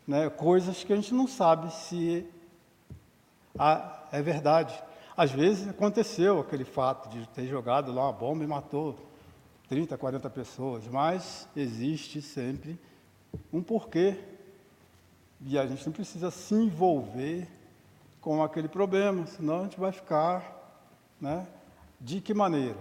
né, 0.08 0.30
coisas 0.30 0.82
que 0.82 0.94
a 0.94 0.96
gente 0.96 1.14
não 1.14 1.28
sabe 1.28 1.74
se 1.74 2.26
é 4.12 4.22
verdade. 4.22 4.82
Às 5.16 5.32
vezes 5.32 5.68
aconteceu 5.68 6.40
aquele 6.40 6.64
fato 6.64 7.10
de 7.10 7.28
ter 7.30 7.48
jogado 7.48 7.92
lá 7.92 8.04
uma 8.04 8.14
bomba 8.14 8.46
e 8.46 8.48
matou 8.48 8.96
30, 9.68 9.98
40 9.98 10.30
pessoas, 10.30 10.88
mas 10.88 11.50
existe 11.54 12.22
sempre 12.22 12.80
um 13.52 13.62
porquê. 13.62 14.18
E 15.46 15.58
a 15.58 15.68
gente 15.68 15.86
não 15.86 15.92
precisa 15.92 16.32
se 16.32 16.56
envolver 16.56 17.48
com 18.24 18.42
aquele 18.42 18.70
problema, 18.70 19.28
senão 19.28 19.60
a 19.60 19.64
gente 19.66 19.78
vai 19.78 19.92
ficar, 19.92 20.82
né? 21.20 21.46
De 22.00 22.22
que 22.22 22.34
maneira? 22.34 22.80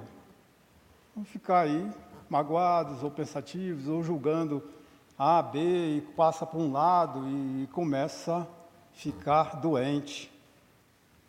Vamos 1.15 1.29
ficar 1.31 1.63
aí 1.63 1.91
magoados 2.31 3.03
ou 3.03 3.11
pensativos 3.11 3.89
ou 3.89 4.05
julgando 4.05 4.63
A, 5.19 5.43
B 5.43 5.59
e 5.97 6.01
passa 6.17 6.47
para 6.47 6.61
um 6.61 6.71
lado 6.71 7.25
e 7.29 7.67
começa 7.73 8.37
a 8.37 8.47
ficar 8.93 9.57
doente. 9.57 10.33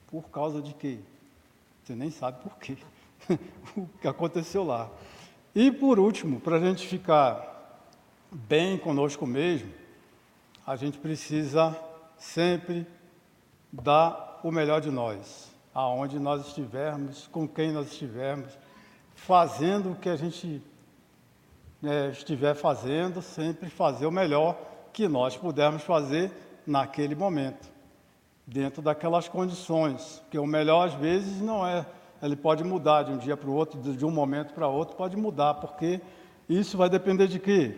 Por 0.08 0.30
causa 0.30 0.62
de 0.62 0.76
quê? 0.76 1.00
Você 1.84 1.96
nem 1.96 2.12
sabe 2.12 2.40
por 2.44 2.56
quê. 2.60 2.78
o 3.76 3.88
que 4.00 4.08
aconteceu 4.08 4.64
lá. 4.64 4.92
E 5.56 5.72
por 5.72 5.98
último, 5.98 6.40
para 6.40 6.58
a 6.58 6.60
gente 6.60 6.88
ficar 6.88 7.90
bem 8.32 8.78
conosco 8.78 9.26
mesmo, 9.26 9.74
a 10.68 10.76
gente 10.76 11.00
precisa 11.00 11.76
sempre 12.16 12.86
dar 13.82 14.40
o 14.44 14.52
melhor 14.52 14.80
de 14.80 14.92
nós, 14.92 15.52
aonde 15.74 16.20
nós 16.20 16.48
estivermos, 16.48 17.28
com 17.28 17.48
quem 17.48 17.72
nós 17.72 17.92
estivermos, 17.92 18.58
fazendo 19.16 19.92
o 19.92 19.96
que 19.96 20.10
a 20.10 20.16
gente 20.16 20.62
é, 21.84 22.10
estiver 22.10 22.54
fazendo, 22.54 23.22
sempre 23.22 23.70
fazer 23.70 24.06
o 24.06 24.12
melhor 24.12 24.58
que 24.94 25.08
nós 25.08 25.36
pudermos 25.36 25.82
fazer 25.82 26.32
naquele 26.68 27.16
momento 27.16 27.74
dentro 28.46 28.82
daquelas 28.82 29.28
condições, 29.28 30.22
que 30.30 30.38
o 30.38 30.46
melhor 30.46 30.88
às 30.88 30.94
vezes 30.94 31.42
não 31.42 31.66
é, 31.66 31.86
ele 32.22 32.36
pode 32.36 32.64
mudar 32.64 33.04
de 33.04 33.12
um 33.12 33.18
dia 33.18 33.36
para 33.36 33.50
o 33.50 33.54
outro, 33.54 33.80
de 33.80 34.06
um 34.06 34.12
momento 34.12 34.54
para 34.54 34.68
outro, 34.68 34.96
pode 34.96 35.16
mudar, 35.16 35.56
porque 35.56 36.02
isso 36.48 36.78
vai 36.78 36.90
depender 36.90 37.28
de 37.28 37.40
quê? 37.40 37.78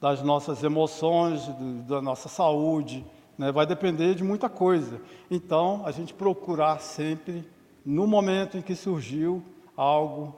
Das 0.00 0.22
nossas 0.22 0.62
emoções, 0.64 1.48
da 1.86 2.02
nossa 2.02 2.28
saúde, 2.28 3.04
né? 3.42 3.52
vai 3.52 3.66
depender 3.66 4.14
de 4.14 4.22
muita 4.22 4.48
coisa. 4.48 5.00
Então, 5.30 5.82
a 5.84 5.90
gente 5.90 6.14
procurar 6.14 6.80
sempre, 6.80 7.44
no 7.84 8.06
momento 8.06 8.56
em 8.56 8.62
que 8.62 8.74
surgiu 8.74 9.42
algo 9.76 10.34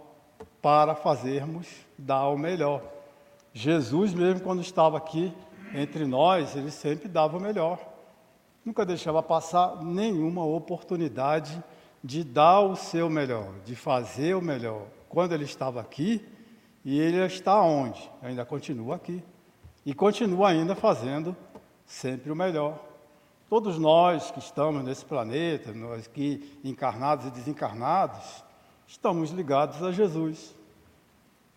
para 0.62 0.94
fazermos, 0.94 1.68
dar 1.98 2.28
o 2.28 2.38
melhor. 2.38 2.82
Jesus 3.52 4.14
mesmo, 4.14 4.40
quando 4.40 4.62
estava 4.62 4.96
aqui 4.96 5.32
entre 5.74 6.06
nós, 6.06 6.56
ele 6.56 6.70
sempre 6.70 7.08
dava 7.08 7.36
o 7.36 7.40
melhor. 7.40 7.78
Nunca 8.64 8.86
deixava 8.86 9.22
passar 9.22 9.84
nenhuma 9.84 10.44
oportunidade 10.44 11.62
de 12.02 12.24
dar 12.24 12.60
o 12.60 12.74
seu 12.74 13.10
melhor, 13.10 13.52
de 13.64 13.76
fazer 13.76 14.34
o 14.34 14.40
melhor. 14.40 14.86
Quando 15.08 15.32
ele 15.32 15.44
estava 15.44 15.80
aqui, 15.80 16.24
e 16.84 17.00
ele 17.00 17.18
está 17.24 17.62
onde? 17.62 18.10
Ainda 18.22 18.44
continua 18.44 18.96
aqui. 18.96 19.22
E 19.86 19.94
continua 19.94 20.50
ainda 20.50 20.74
fazendo 20.74 21.34
sempre 21.86 22.30
o 22.30 22.36
melhor. 22.36 22.93
Todos 23.54 23.78
nós 23.78 24.32
que 24.32 24.40
estamos 24.40 24.82
nesse 24.82 25.04
planeta, 25.04 25.72
nós 25.72 26.08
que 26.08 26.58
encarnados 26.64 27.26
e 27.26 27.30
desencarnados, 27.30 28.42
estamos 28.84 29.30
ligados 29.30 29.80
a 29.80 29.92
Jesus. 29.92 30.52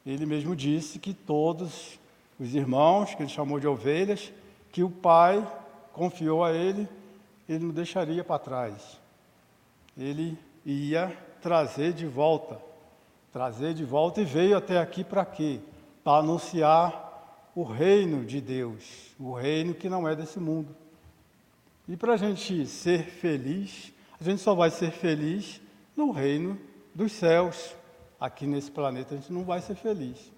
Ele 0.06 0.24
mesmo 0.24 0.56
disse 0.56 1.00
que 1.00 1.12
todos 1.12 2.00
os 2.40 2.54
irmãos, 2.54 3.16
que 3.16 3.24
ele 3.24 3.30
chamou 3.32 3.60
de 3.60 3.68
ovelhas, 3.68 4.32
que 4.72 4.84
o 4.84 4.92
Pai 4.92 5.44
confiou 5.92 6.46
a 6.46 6.54
ele, 6.54 6.88
ele 7.50 7.66
não 7.66 7.74
deixaria 7.74 8.24
para 8.24 8.38
trás. 8.38 9.02
Ele 9.98 10.38
ia 10.64 11.18
trazer 11.42 11.94
de 11.94 12.06
volta. 12.06 12.60
Trazer 13.34 13.74
de 13.74 13.84
volta 13.84 14.22
e 14.22 14.24
veio 14.24 14.56
até 14.56 14.78
aqui 14.78 15.04
para 15.04 15.26
quê? 15.26 15.60
Para 16.04 16.20
anunciar 16.20 17.50
o 17.56 17.64
reino 17.64 18.24
de 18.24 18.40
Deus, 18.40 19.16
o 19.20 19.34
reino 19.34 19.74
que 19.74 19.90
não 19.90 20.08
é 20.08 20.16
desse 20.16 20.40
mundo. 20.40 20.76
E 21.88 21.96
para 21.96 22.14
a 22.14 22.18
gente 22.18 22.66
ser 22.66 23.04
feliz, 23.04 23.94
a 24.20 24.24
gente 24.24 24.42
só 24.42 24.54
vai 24.54 24.70
ser 24.70 24.92
feliz 24.92 25.62
no 25.96 26.12
reino 26.12 26.60
dos 26.94 27.14
céus. 27.14 27.74
Aqui 28.20 28.46
nesse 28.46 28.70
planeta 28.70 29.16
a 29.16 29.18
gente 29.18 29.32
não 29.32 29.46
vai 29.46 29.62
ser 29.62 29.76
feliz. 29.76 30.32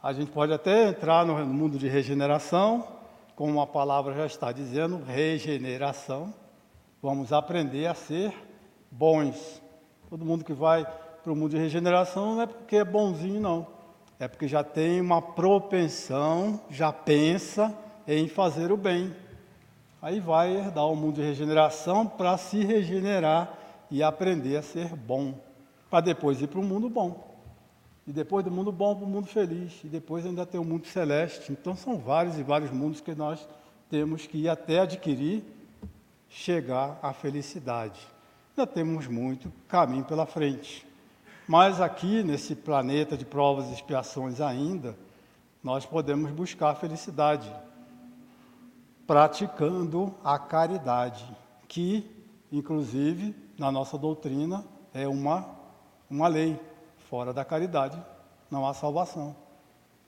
A 0.00 0.12
gente 0.12 0.30
pode 0.30 0.52
até 0.52 0.88
entrar 0.88 1.26
no 1.26 1.34
mundo 1.46 1.76
de 1.76 1.88
regeneração, 1.88 2.86
como 3.34 3.60
a 3.60 3.66
palavra 3.66 4.14
já 4.14 4.26
está 4.26 4.52
dizendo, 4.52 5.02
regeneração. 5.02 6.32
Vamos 7.02 7.32
aprender 7.32 7.86
a 7.86 7.94
ser 7.94 8.32
bons. 8.90 9.60
Todo 10.08 10.24
mundo 10.24 10.44
que 10.44 10.52
vai 10.52 10.86
para 11.22 11.32
o 11.32 11.34
mundo 11.34 11.50
de 11.50 11.58
regeneração 11.58 12.34
não 12.34 12.42
é 12.42 12.46
porque 12.46 12.76
é 12.76 12.84
bonzinho, 12.84 13.40
não. 13.40 13.66
É 14.20 14.28
porque 14.28 14.46
já 14.46 14.62
tem 14.62 15.00
uma 15.00 15.20
propensão, 15.20 16.60
já 16.70 16.92
pensa 16.92 17.76
em 18.06 18.28
fazer 18.28 18.70
o 18.70 18.76
bem. 18.76 19.23
Aí 20.04 20.20
vai 20.20 20.54
herdar 20.54 20.86
o 20.86 20.94
mundo 20.94 21.14
de 21.14 21.22
regeneração 21.22 22.06
para 22.06 22.36
se 22.36 22.62
regenerar 22.62 23.56
e 23.90 24.02
aprender 24.02 24.54
a 24.58 24.62
ser 24.62 24.94
bom, 24.94 25.32
para 25.88 26.02
depois 26.02 26.42
ir 26.42 26.46
para 26.46 26.60
o 26.60 26.62
mundo 26.62 26.90
bom. 26.90 27.34
E 28.06 28.12
depois 28.12 28.44
do 28.44 28.50
mundo 28.50 28.70
bom 28.70 28.94
para 28.94 29.06
o 29.06 29.08
mundo 29.08 29.28
feliz. 29.28 29.82
E 29.82 29.88
depois 29.88 30.26
ainda 30.26 30.44
tem 30.44 30.60
o 30.60 30.64
mundo 30.64 30.86
celeste. 30.86 31.52
Então 31.52 31.74
são 31.74 31.96
vários 31.96 32.38
e 32.38 32.42
vários 32.42 32.70
mundos 32.70 33.00
que 33.00 33.14
nós 33.14 33.48
temos 33.88 34.26
que 34.26 34.36
ir 34.36 34.48
até 34.50 34.80
adquirir, 34.80 35.42
chegar 36.28 36.98
à 37.00 37.14
felicidade. 37.14 37.98
Ainda 38.50 38.70
temos 38.70 39.06
muito 39.06 39.50
caminho 39.66 40.04
pela 40.04 40.26
frente. 40.26 40.86
Mas 41.48 41.80
aqui, 41.80 42.22
nesse 42.22 42.54
planeta 42.54 43.16
de 43.16 43.24
provas 43.24 43.70
e 43.70 43.72
expiações 43.72 44.38
ainda, 44.42 44.94
nós 45.62 45.86
podemos 45.86 46.30
buscar 46.30 46.72
a 46.72 46.74
felicidade, 46.74 47.50
praticando 49.06 50.14
a 50.22 50.38
caridade, 50.38 51.24
que, 51.68 52.10
inclusive, 52.50 53.34
na 53.58 53.70
nossa 53.70 53.98
doutrina, 53.98 54.64
é 54.92 55.06
uma, 55.06 55.48
uma 56.08 56.28
lei. 56.28 56.58
Fora 57.10 57.32
da 57.32 57.44
caridade 57.44 58.00
não 58.50 58.66
há 58.66 58.72
salvação. 58.72 59.36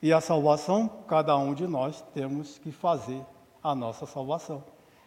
E 0.02 0.12
a 0.12 0.20
salvação, 0.20 0.88
cada 1.08 1.36
um 1.36 1.54
de 1.54 1.66
nós 1.66 2.02
temos 2.14 2.58
que 2.58 2.70
fazer 2.70 3.24
a 3.62 3.74
nossa 3.74 4.06
salvação. 4.06 4.62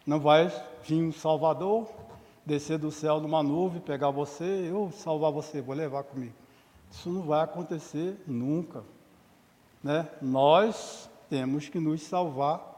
Não 0.06 0.18
vai 0.18 0.52
vir 0.82 1.02
um 1.02 1.12
Salvador, 1.12 1.88
descer 2.44 2.78
do 2.78 2.90
céu 2.90 3.20
numa 3.20 3.42
nuvem, 3.42 3.80
pegar 3.80 4.10
você, 4.10 4.68
eu 4.68 4.90
salvar 4.92 5.30
você, 5.30 5.60
vou 5.60 5.74
levar 5.74 6.02
comigo. 6.02 6.34
Isso 6.90 7.08
não 7.08 7.22
vai 7.22 7.42
acontecer 7.42 8.20
nunca. 8.26 8.82
Né? 9.82 10.08
Nós 10.20 11.08
temos 11.28 11.68
que 11.68 11.78
nos 11.78 12.02
salvar, 12.02 12.69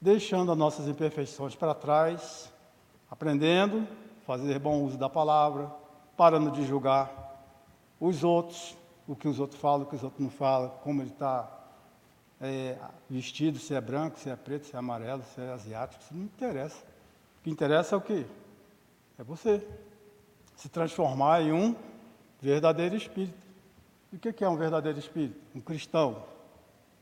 deixando 0.00 0.50
as 0.50 0.58
nossas 0.58 0.88
imperfeições 0.88 1.54
para 1.54 1.74
trás, 1.74 2.50
aprendendo, 3.10 3.86
fazer 4.26 4.58
bom 4.58 4.82
uso 4.82 4.96
da 4.96 5.08
palavra, 5.08 5.70
parando 6.16 6.50
de 6.50 6.64
julgar 6.66 7.20
os 8.00 8.24
outros, 8.24 8.76
o 9.06 9.14
que 9.14 9.28
os 9.28 9.38
outros 9.38 9.60
falam, 9.60 9.82
o 9.82 9.86
que 9.86 9.96
os 9.96 10.02
outros 10.02 10.20
não 10.22 10.30
falam, 10.30 10.70
como 10.82 11.02
ele 11.02 11.10
está 11.10 11.50
é, 12.40 12.78
vestido, 13.08 13.58
se 13.58 13.74
é 13.74 13.80
branco, 13.80 14.18
se 14.18 14.30
é 14.30 14.36
preto, 14.36 14.66
se 14.66 14.74
é 14.74 14.78
amarelo, 14.78 15.22
se 15.34 15.40
é 15.40 15.52
asiático, 15.52 16.02
isso 16.02 16.14
não 16.14 16.24
interessa. 16.24 16.78
O 17.40 17.42
que 17.42 17.50
interessa 17.50 17.94
é 17.94 17.98
o 17.98 18.00
quê? 18.00 18.24
É 19.18 19.22
você 19.22 19.66
se 20.56 20.68
transformar 20.68 21.42
em 21.42 21.52
um 21.52 21.76
verdadeiro 22.40 22.96
espírito. 22.96 23.38
E 24.12 24.16
o 24.16 24.18
que 24.18 24.44
é 24.44 24.48
um 24.48 24.56
verdadeiro 24.56 24.98
espírito? 24.98 25.38
Um 25.54 25.60
cristão. 25.60 26.24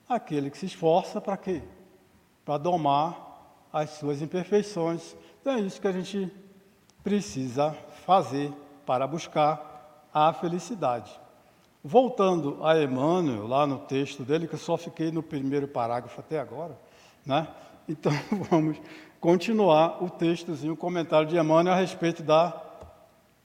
Aquele 0.09 0.51
que 0.51 0.59
se 0.59 0.67
esforça 0.67 1.21
para 1.21 1.37
quê? 1.37 1.63
Para 2.49 2.57
domar 2.57 3.69
as 3.71 3.91
suas 3.91 4.23
imperfeições. 4.23 5.15
Então 5.39 5.53
é 5.53 5.61
isso 5.61 5.79
que 5.79 5.87
a 5.87 5.93
gente 5.93 6.33
precisa 7.05 7.77
fazer 8.07 8.51
para 8.87 9.07
buscar 9.07 10.09
a 10.15 10.33
felicidade. 10.33 11.13
Voltando 11.85 12.65
a 12.65 12.83
Emmanuel, 12.83 13.47
lá 13.47 13.67
no 13.67 13.81
texto 13.81 14.23
dele, 14.23 14.49
que 14.49 14.55
eu 14.55 14.59
só 14.59 14.79
fiquei 14.79 15.13
no 15.13 15.23
primeiro 15.23 15.69
parágrafo 15.69 16.21
até 16.21 16.41
agora, 16.41 16.75
né? 17.23 17.49
Então 17.87 18.13
vamos 18.51 18.79
continuar 19.21 20.03
o 20.03 20.09
textozinho, 20.09 20.73
o 20.73 20.77
comentário 20.77 21.29
de 21.29 21.37
Emmanuel 21.37 21.75
a 21.75 21.79
respeito 21.79 22.23
da 22.23 22.59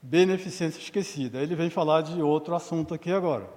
beneficência 0.00 0.80
esquecida. 0.80 1.42
Ele 1.42 1.54
vem 1.54 1.68
falar 1.68 2.00
de 2.00 2.22
outro 2.22 2.54
assunto 2.54 2.94
aqui 2.94 3.12
agora. 3.12 3.50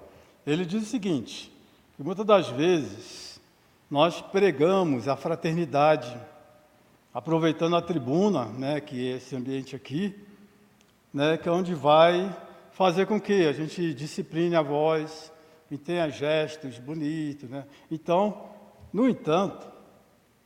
Ele 0.46 0.66
diz 0.66 0.84
o 0.84 0.88
seguinte: 0.88 1.50
que 1.96 2.04
muitas 2.04 2.26
das 2.26 2.50
vezes 2.50 3.27
nós 3.90 4.22
pregamos 4.22 5.08
a 5.08 5.16
fraternidade, 5.16 6.16
aproveitando 7.14 7.76
a 7.76 7.82
tribuna, 7.82 8.46
né, 8.46 8.82
que 8.82 9.12
é 9.12 9.18
esse 9.18 9.36
ambiente 9.36 9.76
aqui, 9.76 10.16
né, 11.14 11.38
que 11.38 11.48
é 11.48 11.52
onde 11.52 11.74
vai 11.74 12.36
fazer 12.72 13.06
com 13.06 13.20
que 13.20 13.48
a 13.48 13.54
gente 13.54 13.94
discipline 13.94 14.56
a 14.56 14.62
voz, 14.62 15.32
e 15.70 15.78
tenha 15.78 16.10
gestos 16.10 16.80
bonitos, 16.80 17.50
né? 17.50 17.66
Então, 17.92 18.46
no 18.92 19.08
entanto, 19.08 19.68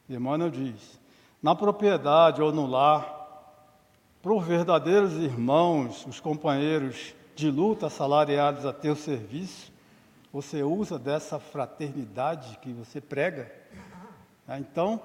Emmanuel 0.10 0.50
diz, 0.50 1.00
na 1.42 1.56
propriedade 1.56 2.42
ou 2.42 2.52
no 2.52 2.66
lar, 2.66 3.20
para 4.22 4.34
os 4.34 4.46
verdadeiros 4.46 5.14
irmãos, 5.14 6.06
os 6.06 6.20
companheiros 6.20 7.16
de 7.36 7.50
luta 7.50 7.88
assalariados 7.88 8.66
a 8.66 8.74
teu 8.74 8.96
serviço, 8.96 9.71
você 10.32 10.64
usa 10.64 10.98
dessa 10.98 11.40
fraternidade 11.40 12.58
que 12.62 12.72
você 12.72 13.02
prega. 13.02 13.52
Né? 14.48 14.60
Então, 14.60 15.02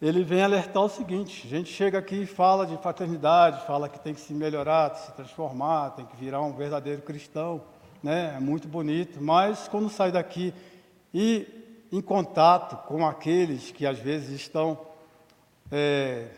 ele 0.00 0.22
vem 0.22 0.42
alertar 0.42 0.82
o 0.82 0.88
seguinte: 0.88 1.46
a 1.46 1.50
gente 1.50 1.70
chega 1.72 1.98
aqui 1.98 2.22
e 2.22 2.26
fala 2.26 2.66
de 2.66 2.76
fraternidade, 2.76 3.66
fala 3.66 3.88
que 3.88 3.98
tem 3.98 4.14
que 4.14 4.20
se 4.20 4.32
melhorar, 4.32 4.94
se 4.94 5.12
transformar, 5.12 5.90
tem 5.90 6.06
que 6.06 6.16
virar 6.16 6.42
um 6.42 6.54
verdadeiro 6.54 7.02
cristão, 7.02 7.62
né? 8.02 8.34
É 8.36 8.40
muito 8.40 8.68
bonito, 8.68 9.20
mas 9.22 9.66
quando 9.68 9.88
sai 9.88 10.12
daqui 10.12 10.54
e 11.12 11.46
em 11.90 12.00
contato 12.00 12.86
com 12.86 13.06
aqueles 13.06 13.70
que 13.70 13.86
às 13.86 13.98
vezes 13.98 14.28
estão 14.28 14.78
é, 15.72 16.28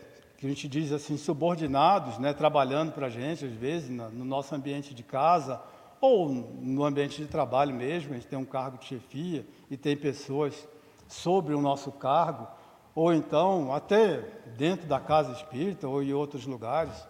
que 0.41 0.47
a 0.47 0.49
gente 0.49 0.67
diz 0.67 0.91
assim, 0.91 1.17
subordinados, 1.17 2.17
né, 2.17 2.33
trabalhando 2.33 2.91
para 2.91 3.05
a 3.05 3.09
gente, 3.11 3.45
às 3.45 3.53
vezes, 3.53 3.89
no 3.89 4.25
nosso 4.25 4.55
ambiente 4.55 4.91
de 4.91 5.03
casa, 5.03 5.61
ou 6.01 6.27
no 6.27 6.83
ambiente 6.83 7.21
de 7.21 7.27
trabalho 7.27 7.75
mesmo, 7.75 8.11
a 8.11 8.15
gente 8.15 8.27
tem 8.27 8.39
um 8.39 8.43
cargo 8.43 8.79
de 8.79 8.85
chefia 8.85 9.45
e 9.69 9.77
tem 9.77 9.95
pessoas 9.95 10.67
sobre 11.07 11.53
o 11.53 11.61
nosso 11.61 11.91
cargo, 11.91 12.47
ou 12.95 13.13
então 13.13 13.71
até 13.71 14.17
dentro 14.57 14.87
da 14.87 14.99
casa 14.99 15.31
espírita 15.31 15.87
ou 15.87 16.01
em 16.01 16.11
outros 16.11 16.47
lugares, 16.47 17.07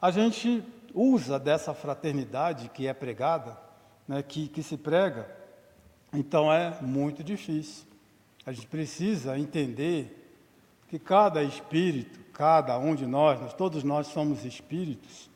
a 0.00 0.10
gente 0.10 0.62
usa 0.94 1.38
dessa 1.38 1.72
fraternidade 1.72 2.68
que 2.68 2.86
é 2.86 2.92
pregada, 2.92 3.56
né, 4.06 4.22
que, 4.22 4.48
que 4.48 4.62
se 4.62 4.76
prega, 4.76 5.34
então 6.12 6.52
é 6.52 6.76
muito 6.82 7.24
difícil. 7.24 7.86
A 8.44 8.52
gente 8.52 8.66
precisa 8.66 9.38
entender 9.38 10.16
que 10.88 10.98
cada 10.98 11.42
espírito, 11.42 12.18
cada 12.32 12.76
um 12.78 12.94
de 12.94 13.06
nós, 13.06 13.40
nós, 13.40 13.54
todos 13.54 13.84
nós 13.84 14.08
somos 14.08 14.44
espíritos, 14.44 15.30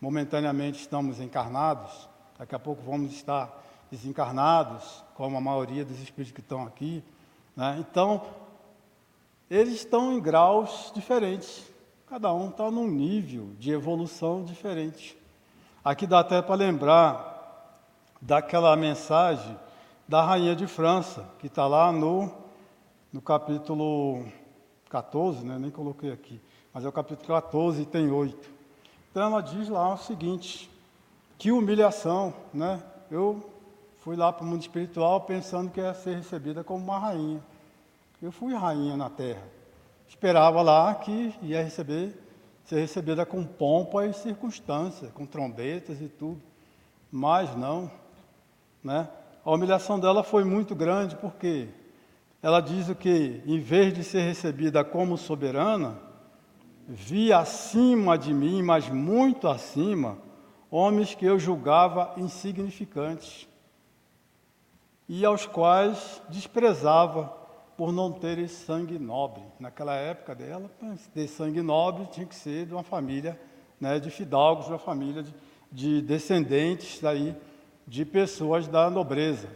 momentaneamente 0.00 0.80
estamos 0.80 1.20
encarnados, 1.20 2.08
daqui 2.38 2.54
a 2.54 2.58
pouco 2.58 2.82
vamos 2.82 3.12
estar 3.12 3.62
desencarnados, 3.90 5.04
como 5.14 5.36
a 5.36 5.40
maioria 5.40 5.84
dos 5.84 6.00
espíritos 6.00 6.32
que 6.32 6.40
estão 6.40 6.64
aqui. 6.64 7.02
Né? 7.56 7.76
Então, 7.78 8.22
eles 9.50 9.74
estão 9.74 10.12
em 10.12 10.20
graus 10.20 10.90
diferentes, 10.94 11.64
cada 12.06 12.32
um 12.32 12.48
está 12.48 12.70
num 12.70 12.88
nível 12.88 13.50
de 13.58 13.70
evolução 13.70 14.42
diferente. 14.42 15.16
Aqui 15.84 16.06
dá 16.06 16.20
até 16.20 16.40
para 16.40 16.54
lembrar 16.54 17.34
daquela 18.20 18.74
mensagem 18.74 19.56
da 20.08 20.22
Rainha 20.22 20.56
de 20.56 20.66
França, 20.66 21.28
que 21.38 21.46
está 21.46 21.66
lá 21.66 21.92
no, 21.92 22.32
no 23.12 23.20
capítulo 23.20 24.24
14, 24.88 25.44
né? 25.44 25.58
nem 25.58 25.70
coloquei 25.70 26.12
aqui, 26.12 26.40
mas 26.72 26.84
é 26.84 26.88
o 26.88 26.92
capítulo 26.92 27.28
14 27.28 27.82
e 27.82 27.86
tem 27.86 28.10
8. 28.10 28.50
Então 29.10 29.22
ela 29.22 29.40
diz 29.40 29.68
lá 29.68 29.92
o 29.92 29.98
seguinte: 29.98 30.70
que 31.38 31.50
humilhação, 31.52 32.34
né? 32.52 32.82
Eu 33.10 33.50
fui 33.98 34.16
lá 34.16 34.32
para 34.32 34.44
o 34.44 34.46
mundo 34.46 34.62
espiritual 34.62 35.20
pensando 35.22 35.70
que 35.70 35.80
ia 35.80 35.94
ser 35.94 36.16
recebida 36.16 36.62
como 36.62 36.84
uma 36.84 36.98
rainha. 36.98 37.42
Eu 38.22 38.32
fui 38.32 38.54
rainha 38.54 38.96
na 38.96 39.10
terra. 39.10 39.42
Esperava 40.08 40.62
lá 40.62 40.94
que 40.94 41.34
ia 41.42 41.62
receber, 41.62 42.14
ser 42.64 42.80
recebida 42.80 43.26
com 43.26 43.44
pompa 43.44 44.06
e 44.06 44.12
circunstância, 44.12 45.08
com 45.08 45.26
trombetas 45.26 46.00
e 46.00 46.08
tudo. 46.08 46.40
Mas 47.10 47.54
não, 47.56 47.90
né? 48.82 49.08
A 49.44 49.50
humilhação 49.50 50.00
dela 50.00 50.22
foi 50.22 50.44
muito 50.44 50.74
grande, 50.74 51.16
porque 51.16 51.68
ela 52.42 52.60
diz 52.60 52.88
o 52.88 52.94
que, 52.94 53.42
em 53.46 53.58
vez 53.58 53.92
de 53.92 54.02
ser 54.04 54.20
recebida 54.20 54.84
como 54.84 55.16
soberana, 55.16 55.98
vi 56.86 57.32
acima 57.32 58.16
de 58.18 58.32
mim, 58.32 58.62
mas 58.62 58.88
muito 58.88 59.48
acima, 59.48 60.18
homens 60.76 61.14
que 61.14 61.24
eu 61.24 61.38
julgava 61.38 62.12
insignificantes 62.16 63.46
e 65.08 65.24
aos 65.24 65.46
quais 65.46 66.20
desprezava 66.28 67.32
por 67.76 67.92
não 67.92 68.10
terem 68.10 68.48
sangue 68.48 68.98
nobre. 68.98 69.44
Naquela 69.60 69.94
época 69.94 70.34
dela, 70.34 70.68
ter 71.14 71.28
sangue 71.28 71.62
nobre 71.62 72.06
tinha 72.06 72.26
que 72.26 72.34
ser 72.34 72.66
de 72.66 72.72
uma 72.72 72.82
família 72.82 73.40
né, 73.80 74.00
de 74.00 74.10
fidalgos, 74.10 74.64
de 74.66 74.72
uma 74.72 74.78
família 74.80 75.22
de, 75.22 75.32
de 75.70 76.02
descendentes 76.02 77.00
daí, 77.00 77.36
de 77.86 78.04
pessoas 78.04 78.66
da 78.66 78.90
nobreza. 78.90 79.48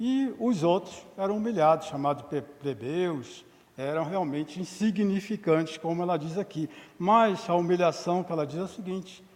E 0.00 0.34
os 0.38 0.62
outros 0.62 0.96
eram 1.18 1.36
humilhados, 1.36 1.88
chamados 1.88 2.24
de 2.30 2.40
plebeus, 2.40 3.44
eram 3.76 4.04
realmente 4.04 4.58
insignificantes, 4.58 5.76
como 5.76 6.02
ela 6.02 6.16
diz 6.16 6.38
aqui. 6.38 6.70
Mas 6.98 7.50
a 7.50 7.54
humilhação 7.54 8.24
que 8.24 8.32
ela 8.32 8.46
diz 8.46 8.60
é 8.60 8.62
o 8.62 8.68
seguinte: 8.68 9.27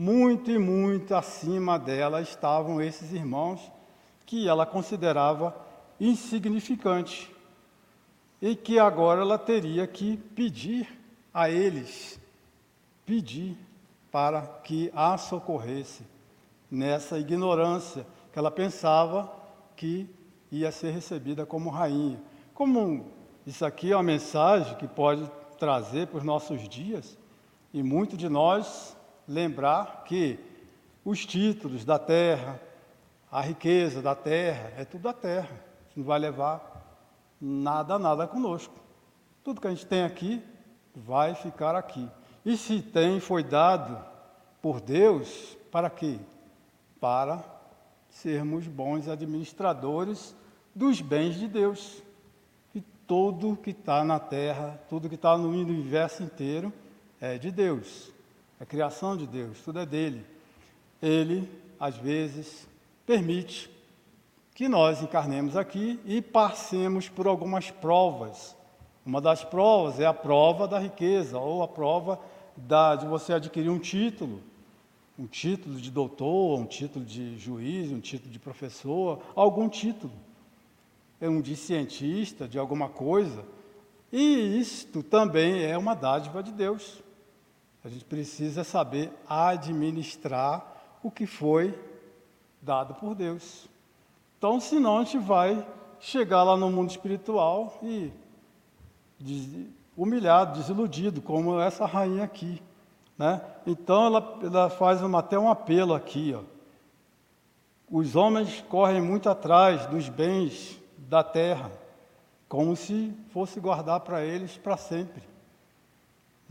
muito 0.00 0.50
e 0.50 0.58
muito 0.58 1.14
acima 1.14 1.78
dela 1.78 2.22
estavam 2.22 2.80
esses 2.80 3.12
irmãos 3.12 3.70
que 4.24 4.48
ela 4.48 4.64
considerava 4.64 5.54
insignificantes 6.00 7.28
e 8.40 8.56
que 8.56 8.78
agora 8.78 9.20
ela 9.20 9.36
teria 9.36 9.86
que 9.86 10.16
pedir 10.16 10.88
a 11.34 11.50
eles, 11.50 12.18
pedir 13.04 13.58
para 14.10 14.40
que 14.64 14.90
a 14.94 15.18
socorresse 15.18 16.02
nessa 16.70 17.18
ignorância 17.18 18.06
que 18.32 18.38
ela 18.38 18.50
pensava 18.50 19.30
que 19.76 20.08
ia 20.50 20.72
ser 20.72 20.92
recebida 20.92 21.44
como 21.44 21.68
rainha. 21.68 22.18
Como 22.54 23.04
isso 23.46 23.66
aqui 23.66 23.92
é 23.92 23.96
uma 23.96 24.02
mensagem 24.02 24.78
que 24.78 24.88
pode 24.88 25.30
trazer 25.58 26.06
para 26.06 26.16
os 26.16 26.24
nossos 26.24 26.66
dias 26.66 27.18
e 27.70 27.82
muito 27.82 28.16
de 28.16 28.30
nós 28.30 28.96
lembrar 29.30 30.04
que 30.04 30.38
os 31.04 31.24
títulos 31.24 31.84
da 31.84 31.98
terra, 31.98 32.60
a 33.30 33.40
riqueza 33.40 34.02
da 34.02 34.14
terra, 34.14 34.72
é 34.76 34.84
tudo 34.84 35.02
da 35.02 35.12
terra. 35.12 35.56
Não 35.94 36.04
vai 36.04 36.18
levar 36.18 36.60
nada, 37.40 37.98
nada 37.98 38.26
conosco. 38.26 38.74
Tudo 39.44 39.60
que 39.60 39.66
a 39.66 39.70
gente 39.70 39.86
tem 39.86 40.02
aqui 40.02 40.42
vai 40.94 41.34
ficar 41.34 41.74
aqui. 41.74 42.08
E 42.44 42.56
se 42.56 42.82
tem, 42.82 43.20
foi 43.20 43.44
dado 43.44 44.02
por 44.60 44.80
Deus, 44.80 45.56
para 45.70 45.88
quê? 45.88 46.18
Para 47.00 47.44
sermos 48.08 48.66
bons 48.66 49.08
administradores 49.08 50.34
dos 50.74 51.00
bens 51.00 51.36
de 51.36 51.46
Deus 51.46 52.02
tudo 53.10 53.56
que 53.56 53.70
está 53.70 54.04
na 54.04 54.20
terra, 54.20 54.80
tudo 54.88 55.08
que 55.08 55.16
está 55.16 55.36
no 55.36 55.48
universo 55.48 56.22
inteiro 56.22 56.72
é 57.20 57.36
de 57.38 57.50
Deus, 57.50 58.08
é 58.60 58.64
criação 58.66 59.16
de 59.16 59.26
Deus, 59.26 59.60
tudo 59.62 59.80
é 59.80 59.86
dele. 59.86 60.24
Ele, 61.02 61.50
às 61.80 61.96
vezes, 61.96 62.68
permite 63.06 63.70
que 64.54 64.68
nós 64.68 65.02
encarnemos 65.02 65.56
aqui 65.56 65.98
e 66.04 66.20
passemos 66.20 67.08
por 67.08 67.26
algumas 67.26 67.70
provas. 67.70 68.54
Uma 69.04 69.20
das 69.20 69.42
provas 69.42 69.98
é 69.98 70.04
a 70.04 70.12
prova 70.12 70.68
da 70.68 70.78
riqueza, 70.78 71.38
ou 71.38 71.62
a 71.62 71.68
prova 71.68 72.20
da, 72.54 72.94
de 72.94 73.06
você 73.06 73.32
adquirir 73.32 73.70
um 73.70 73.78
título, 73.78 74.42
um 75.18 75.26
título 75.26 75.76
de 75.76 75.90
doutor, 75.90 76.58
um 76.58 76.66
título 76.66 77.04
de 77.04 77.38
juiz, 77.38 77.90
um 77.90 78.00
título 78.00 78.30
de 78.30 78.38
professor, 78.38 79.22
algum 79.34 79.68
título 79.68 80.12
é 81.20 81.28
um 81.28 81.40
de 81.40 81.54
cientista, 81.54 82.48
de 82.48 82.58
alguma 82.58 82.88
coisa. 82.88 83.44
E 84.10 84.58
isto 84.58 85.02
também 85.02 85.62
é 85.62 85.76
uma 85.76 85.94
dádiva 85.94 86.42
de 86.42 86.50
Deus. 86.50 87.02
A 87.84 87.88
gente 87.88 88.04
precisa 88.04 88.62
saber 88.62 89.10
administrar 89.28 90.98
o 91.02 91.10
que 91.10 91.26
foi 91.26 91.78
dado 92.60 92.94
por 92.94 93.14
Deus. 93.14 93.68
Então, 94.36 94.60
senão 94.60 94.98
a 94.98 95.04
gente 95.04 95.18
vai 95.18 95.66
chegar 95.98 96.42
lá 96.42 96.56
no 96.56 96.70
mundo 96.70 96.90
espiritual 96.90 97.78
e 97.82 98.12
humilhado, 99.96 100.58
desiludido, 100.58 101.20
como 101.20 101.60
essa 101.60 101.84
rainha 101.84 102.24
aqui. 102.24 102.62
Né? 103.18 103.40
Então 103.66 104.06
ela, 104.06 104.38
ela 104.42 104.70
faz 104.70 105.02
uma, 105.02 105.18
até 105.18 105.38
um 105.38 105.50
apelo 105.50 105.94
aqui. 105.94 106.34
Ó. 106.34 106.42
Os 107.90 108.16
homens 108.16 108.64
correm 108.68 109.02
muito 109.02 109.28
atrás 109.28 109.84
dos 109.86 110.08
bens 110.08 110.80
da 110.96 111.22
terra, 111.22 111.70
como 112.48 112.74
se 112.74 113.12
fosse 113.30 113.60
guardar 113.60 114.00
para 114.00 114.24
eles 114.24 114.56
para 114.56 114.76
sempre. 114.76 115.22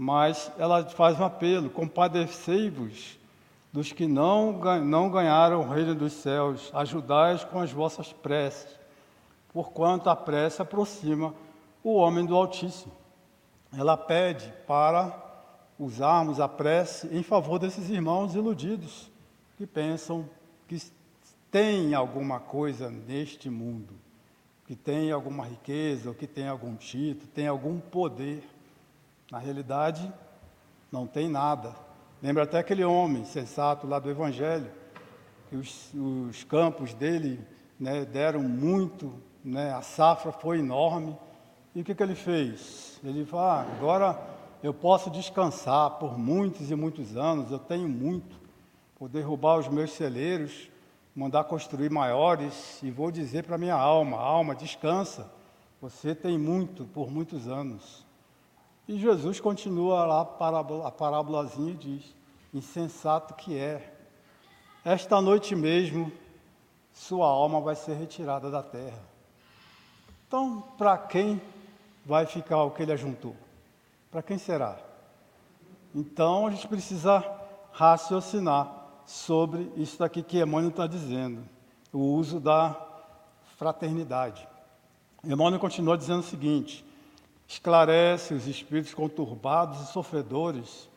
Mas 0.02 0.50
ela 0.58 0.86
faz 0.86 1.20
um 1.20 1.26
apelo: 1.26 1.70
compadecei-vos 1.70 3.20
dos 3.70 3.92
que 3.92 4.08
não, 4.08 4.54
não 4.80 5.12
ganharam 5.12 5.60
o 5.60 5.70
reino 5.70 5.94
dos 5.94 6.14
céus, 6.14 6.72
ajudai-os 6.74 7.44
com 7.44 7.60
as 7.60 7.70
vossas 7.70 8.14
preces, 8.14 8.80
porquanto 9.52 10.10
a 10.10 10.16
prece 10.16 10.62
aproxima 10.62 11.34
o 11.84 11.96
homem 11.96 12.26
do 12.26 12.34
Altíssimo. 12.34 12.94
Ela 13.78 13.98
pede 13.98 14.54
para 14.66 15.14
usarmos 15.78 16.40
a 16.40 16.48
prece 16.48 17.14
em 17.14 17.22
favor 17.22 17.60
desses 17.60 17.90
irmãos 17.90 18.36
iludidos 18.36 19.12
que 19.58 19.68
pensam 19.68 20.30
que 20.66 20.82
tem 21.52 21.94
alguma 21.94 22.40
coisa 22.40 22.90
neste 22.90 23.50
mundo 23.50 23.94
que 24.70 24.76
tem 24.76 25.12
alguma 25.12 25.46
riqueza, 25.46 26.10
ou 26.10 26.14
que 26.14 26.28
tem 26.28 26.48
algum 26.48 26.76
título, 26.76 27.28
tem 27.34 27.48
algum 27.48 27.80
poder. 27.80 28.44
Na 29.32 29.38
realidade, 29.38 30.12
não 30.92 31.06
tem 31.06 31.30
nada. 31.30 31.76
Lembra 32.22 32.44
até 32.44 32.60
aquele 32.60 32.84
homem 32.84 33.26
sensato 33.26 33.88
lá 33.88 34.00
do 34.00 34.10
Evangelho, 34.10 34.70
que 35.50 35.56
os, 35.56 35.94
os 35.94 36.44
campos 36.44 36.94
dele 36.94 37.40
né, 37.80 38.06
deram 38.06 38.42
muito, 38.42 39.14
né, 39.44 39.74
a 39.74 39.82
safra 39.82 40.32
foi 40.32 40.60
enorme. 40.60 41.18
E 41.74 41.82
o 41.82 41.84
que, 41.84 41.96
que 41.96 42.04
ele 42.04 42.16
fez? 42.16 43.00
Ele 43.04 43.26
falou: 43.26 43.46
ah, 43.46 43.66
agora 43.78 44.20
eu 44.62 44.74
posso 44.74 45.10
descansar 45.10 45.92
por 45.92 46.18
muitos 46.18 46.70
e 46.72 46.76
muitos 46.76 47.16
anos, 47.16 47.52
eu 47.52 47.60
tenho 47.60 47.88
muito, 47.88 48.36
vou 49.00 49.08
derrubar 49.08 49.58
os 49.58 49.68
meus 49.68 49.92
celeiros 49.92 50.70
mandar 51.20 51.44
construir 51.44 51.90
maiores 51.90 52.82
e 52.82 52.90
vou 52.90 53.12
dizer 53.12 53.44
para 53.44 53.58
minha 53.58 53.76
alma: 53.76 54.18
alma, 54.18 54.56
descansa, 54.56 55.30
você 55.82 56.16
tem 56.16 56.38
muito 56.38 56.86
por 56.86 57.12
muitos 57.12 57.48
anos. 57.48 58.06
E 58.90 58.98
Jesus 58.98 59.40
continua 59.40 60.04
lá 60.04 60.22
a 60.22 60.92
parábolazinha 60.92 61.74
e 61.74 61.76
diz: 61.76 62.16
insensato 62.52 63.36
que 63.36 63.56
é, 63.56 63.94
esta 64.84 65.22
noite 65.22 65.56
mesmo 65.56 66.12
sua 66.92 67.28
alma 67.28 67.62
vai 67.62 67.76
ser 67.76 67.94
retirada 67.94 68.50
da 68.50 68.64
terra. 68.64 69.00
Então, 70.28 70.64
para 70.76 70.98
quem 70.98 71.40
vai 72.04 72.26
ficar 72.26 72.64
o 72.64 72.72
que 72.72 72.82
ele 72.82 72.92
ajuntou? 72.92 73.36
Para 74.10 74.24
quem 74.24 74.40
será? 74.40 74.80
Então, 75.94 76.48
a 76.48 76.50
gente 76.50 76.68
precisa 76.68 77.24
raciocinar 77.72 78.74
sobre 79.06 79.72
isso 79.76 80.00
daqui 80.00 80.24
que 80.24 80.42
Emmanuel 80.42 80.70
está 80.70 80.88
dizendo, 80.88 81.48
o 81.94 82.00
uso 82.00 82.40
da 82.40 82.76
fraternidade. 83.56 84.48
Emmanuel 85.24 85.60
continua 85.60 85.96
dizendo 85.96 86.22
o 86.22 86.24
seguinte: 86.24 86.89
esclarece 87.50 88.36
os 88.36 88.46
espíritos 88.46 88.94
conturbados 88.94 89.82
e 89.82 89.92
sofredores 89.92 90.88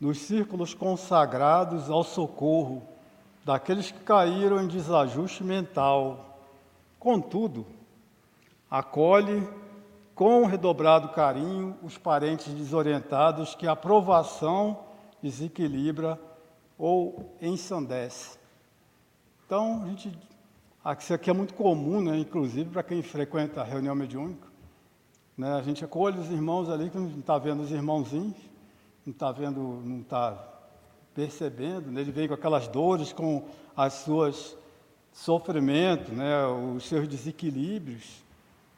nos 0.00 0.18
círculos 0.18 0.72
consagrados 0.72 1.90
ao 1.90 2.04
socorro 2.04 2.84
daqueles 3.44 3.90
que 3.90 3.98
caíram 3.98 4.62
em 4.62 4.68
desajuste 4.68 5.42
mental. 5.42 6.38
Contudo, 7.00 7.66
acolhe 8.70 9.46
com 10.14 10.46
redobrado 10.46 11.08
carinho 11.08 11.76
os 11.82 11.98
parentes 11.98 12.54
desorientados 12.54 13.56
que 13.56 13.66
a 13.66 13.74
provação 13.74 14.78
desequilibra 15.20 16.16
ou 16.78 17.34
ensandece. 17.42 18.38
Então, 19.44 19.82
a 19.82 19.88
gente, 19.88 20.16
isso 21.00 21.12
aqui 21.12 21.28
é 21.28 21.32
muito 21.32 21.54
comum, 21.54 22.00
né, 22.00 22.16
inclusive 22.18 22.70
para 22.70 22.84
quem 22.84 23.02
frequenta 23.02 23.62
a 23.62 23.64
reunião 23.64 23.96
mediúnica. 23.96 24.46
Né, 25.38 25.54
a 25.54 25.62
gente 25.62 25.84
acolhe 25.84 26.18
os 26.18 26.28
irmãos 26.32 26.68
ali 26.68 26.90
que 26.90 26.98
não 26.98 27.20
está 27.20 27.38
vendo 27.38 27.62
os 27.62 27.70
irmãozinhos, 27.70 28.34
não 29.06 29.12
está 29.12 29.30
vendo, 29.30 29.60
não 29.84 30.00
está 30.00 30.36
percebendo, 31.14 31.92
né, 31.92 32.00
ele 32.00 32.10
vem 32.10 32.26
com 32.26 32.34
aquelas 32.34 32.66
dores, 32.66 33.12
com 33.12 33.44
as 33.76 33.92
suas 33.92 34.56
sofrimentos, 35.12 36.12
né, 36.12 36.44
os 36.44 36.88
seus 36.88 37.06
desequilíbrios, 37.06 38.24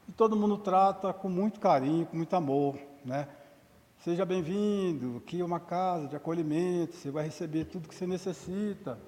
e 0.06 0.12
todo 0.12 0.36
mundo 0.36 0.58
trata 0.58 1.14
com 1.14 1.30
muito 1.30 1.58
carinho, 1.58 2.04
com 2.04 2.18
muito 2.18 2.36
amor, 2.36 2.76
né? 3.06 3.26
Seja 4.04 4.26
bem-vindo, 4.26 5.16
aqui 5.16 5.40
é 5.40 5.44
uma 5.44 5.60
casa 5.60 6.08
de 6.08 6.16
acolhimento, 6.16 6.94
você 6.94 7.10
vai 7.10 7.24
receber 7.24 7.64
tudo 7.66 7.88
que 7.88 7.94
você 7.94 8.06
necessita, 8.06 8.98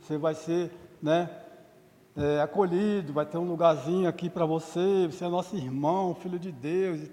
você 0.00 0.16
vai 0.16 0.34
ser 0.34 0.70
né, 1.02 1.28
é, 2.16 2.40
acolhido, 2.42 3.12
vai 3.12 3.24
ter 3.24 3.38
um 3.38 3.48
lugarzinho 3.48 4.08
aqui 4.08 4.28
para 4.28 4.44
você, 4.44 5.06
você 5.06 5.24
é 5.24 5.28
nosso 5.28 5.56
irmão, 5.56 6.14
filho 6.14 6.38
de 6.38 6.52
Deus. 6.52 7.00
E. 7.00 7.10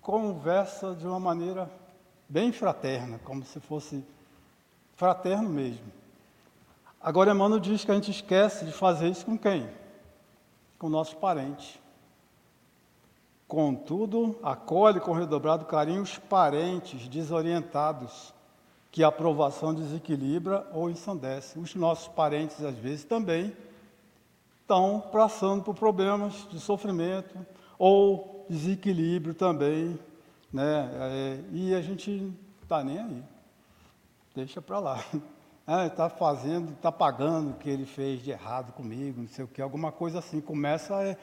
Conversa 0.00 0.94
de 0.94 1.06
uma 1.06 1.20
maneira 1.20 1.70
bem 2.28 2.50
fraterna, 2.50 3.20
como 3.24 3.44
se 3.44 3.60
fosse 3.60 4.04
fraterno 4.96 5.48
mesmo. 5.48 5.84
Agora, 7.00 7.32
Emmanuel 7.32 7.60
diz 7.60 7.84
que 7.84 7.90
a 7.90 7.94
gente 7.94 8.10
esquece 8.10 8.64
de 8.64 8.72
fazer 8.72 9.08
isso 9.08 9.26
com 9.26 9.36
quem? 9.36 9.68
Com 10.78 10.88
nossos 10.88 11.14
parentes. 11.14 11.78
Contudo, 13.46 14.38
acolhe 14.42 14.98
com 14.98 15.12
redobrado 15.12 15.66
carinho 15.66 16.02
os 16.02 16.16
parentes 16.16 17.06
desorientados, 17.06 18.32
que 18.90 19.04
a 19.04 19.08
aprovação 19.08 19.74
desequilibra 19.74 20.66
ou 20.72 20.88
ensandece. 20.88 21.58
Os 21.58 21.74
nossos 21.74 22.08
parentes, 22.08 22.64
às 22.64 22.76
vezes, 22.76 23.04
também 23.04 23.54
estão 24.72 25.00
passando 25.12 25.62
por 25.62 25.74
problemas 25.74 26.48
de 26.50 26.58
sofrimento 26.58 27.46
ou 27.78 28.46
desequilíbrio 28.48 29.34
também, 29.34 29.98
né? 30.50 30.90
É, 30.94 31.40
e 31.52 31.74
a 31.74 31.82
gente 31.82 32.32
está 32.62 32.82
nem 32.82 32.98
aí. 32.98 33.22
Deixa 34.34 34.62
para 34.62 34.78
lá. 34.78 35.04
Ah, 35.64 35.86
está 35.86 36.10
fazendo, 36.10 36.72
está 36.72 36.90
pagando 36.90 37.50
o 37.50 37.54
que 37.54 37.70
ele 37.70 37.86
fez 37.86 38.20
de 38.20 38.32
errado 38.32 38.72
comigo, 38.72 39.20
não 39.20 39.28
sei 39.28 39.44
o 39.44 39.48
que, 39.48 39.62
alguma 39.62 39.92
coisa 39.92 40.18
assim. 40.18 40.40
Começa 40.40 40.96
a 40.96 41.04
é, 41.04 41.16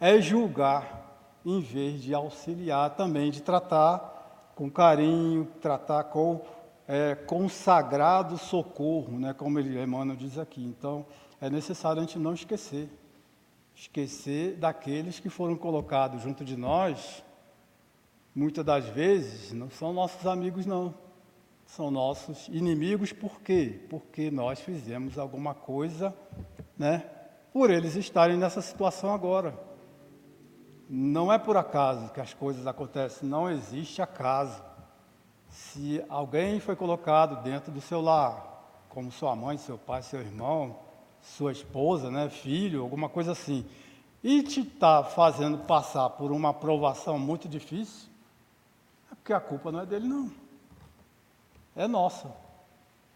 é 0.00 0.20
julgar, 0.20 1.16
em 1.46 1.60
vez 1.60 2.02
de 2.02 2.12
auxiliar 2.12 2.90
também, 2.96 3.30
de 3.30 3.40
tratar 3.40 4.50
com 4.56 4.68
carinho, 4.68 5.46
tratar 5.60 6.02
com 6.04 6.42
é, 6.88 7.14
consagrado 7.14 8.36
socorro, 8.36 9.16
né, 9.16 9.32
como 9.32 9.60
ele, 9.60 9.80
Emmanuel 9.80 10.16
diz 10.16 10.38
aqui. 10.38 10.64
Então, 10.64 11.06
é 11.44 11.50
necessário 11.50 12.00
a 12.00 12.04
gente 12.06 12.18
não 12.18 12.32
esquecer. 12.32 12.88
Esquecer 13.74 14.56
daqueles 14.56 15.20
que 15.20 15.28
foram 15.28 15.56
colocados 15.56 16.22
junto 16.22 16.42
de 16.42 16.56
nós, 16.56 17.22
muitas 18.34 18.64
das 18.64 18.86
vezes, 18.86 19.52
não 19.52 19.68
são 19.68 19.92
nossos 19.92 20.26
amigos, 20.26 20.64
não. 20.64 20.94
São 21.66 21.90
nossos 21.90 22.48
inimigos, 22.48 23.12
por 23.12 23.42
quê? 23.42 23.78
Porque 23.90 24.30
nós 24.30 24.58
fizemos 24.60 25.18
alguma 25.18 25.54
coisa, 25.54 26.16
né, 26.78 27.10
por 27.52 27.70
eles 27.70 27.94
estarem 27.94 28.38
nessa 28.38 28.62
situação 28.62 29.12
agora. 29.12 29.54
Não 30.88 31.30
é 31.30 31.38
por 31.38 31.58
acaso 31.58 32.10
que 32.10 32.22
as 32.22 32.32
coisas 32.32 32.66
acontecem, 32.66 33.28
não 33.28 33.50
existe 33.50 34.00
acaso. 34.00 34.62
Se 35.50 36.02
alguém 36.08 36.58
foi 36.58 36.74
colocado 36.74 37.42
dentro 37.42 37.70
do 37.70 37.82
seu 37.82 38.00
lar, 38.00 38.86
como 38.88 39.12
sua 39.12 39.36
mãe, 39.36 39.58
seu 39.58 39.76
pai, 39.76 40.00
seu 40.02 40.20
irmão, 40.20 40.83
sua 41.24 41.52
esposa, 41.52 42.10
né, 42.10 42.28
filho, 42.28 42.82
alguma 42.82 43.08
coisa 43.08 43.32
assim, 43.32 43.64
e 44.22 44.42
te 44.42 44.60
está 44.60 45.02
fazendo 45.02 45.58
passar 45.58 46.10
por 46.10 46.30
uma 46.30 46.50
aprovação 46.50 47.18
muito 47.18 47.48
difícil, 47.48 48.08
é 49.10 49.14
porque 49.14 49.32
a 49.32 49.40
culpa 49.40 49.72
não 49.72 49.80
é 49.80 49.86
dele, 49.86 50.06
não. 50.06 50.30
É 51.74 51.86
nossa. 51.86 52.30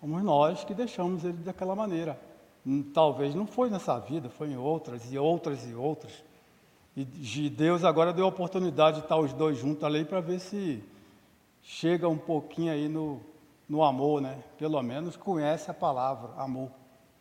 Somos 0.00 0.22
nós 0.22 0.64
que 0.64 0.74
deixamos 0.74 1.24
ele 1.24 1.38
daquela 1.38 1.74
maneira. 1.74 2.20
Hum, 2.66 2.82
talvez 2.82 3.34
não 3.34 3.46
foi 3.46 3.70
nessa 3.70 3.98
vida, 3.98 4.28
foi 4.28 4.50
em 4.50 4.56
outras 4.56 5.12
e 5.12 5.18
outras 5.18 5.66
e 5.66 5.74
outras. 5.74 6.12
E 6.96 7.48
Deus 7.48 7.84
agora 7.84 8.12
deu 8.12 8.24
a 8.24 8.28
oportunidade 8.28 8.98
de 8.98 9.04
estar 9.04 9.16
os 9.16 9.32
dois 9.32 9.56
juntos 9.56 9.84
ali 9.84 10.04
para 10.04 10.20
ver 10.20 10.40
se 10.40 10.82
chega 11.62 12.08
um 12.08 12.18
pouquinho 12.18 12.72
aí 12.72 12.88
no, 12.88 13.20
no 13.68 13.84
amor, 13.84 14.20
né? 14.20 14.42
Pelo 14.58 14.82
menos 14.82 15.16
conhece 15.16 15.70
a 15.70 15.74
palavra, 15.74 16.32
amor. 16.36 16.70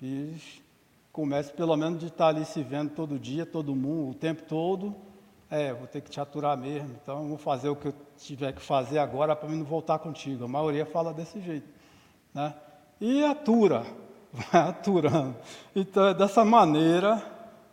E 0.02 0.36
comece 1.18 1.51
pelo 1.51 1.76
menos 1.76 1.99
de 1.99 2.05
estar 2.05 2.28
ali 2.28 2.45
se 2.45 2.61
vendo 2.61 2.91
todo 2.91 3.18
dia, 3.18 3.43
todo 3.43 3.76
mundo, 3.76 4.11
o 4.11 4.13
tempo 4.13 4.43
todo. 4.43 4.95
É, 5.49 5.74
vou 5.74 5.88
ter 5.88 6.01
que 6.01 6.11
te 6.11 6.22
aturar 6.22 6.55
mesmo, 6.55 6.95
então 7.01 7.28
vou 7.28 7.39
fazer 7.39 7.70
o 7.70 7.76
que 7.76 7.88
eu 7.88 7.93
tiver 8.18 8.53
que 8.53 8.61
fazer 8.61 8.99
agora 8.99 9.36
para 9.36 9.49
mim 9.49 9.57
não 9.57 9.65
voltar 9.65 9.97
contigo. 9.97 10.45
A 10.45 10.47
maioria 10.47 10.86
fala 10.86 11.11
desse 11.11 11.41
jeito, 11.41 11.68
né? 12.34 12.53
E 13.01 13.24
atura, 13.24 13.84
vai 14.32 14.61
aturando. 14.70 15.36
Então 15.76 16.05
é 16.05 16.13
dessa 16.13 16.45
maneira 16.45 17.20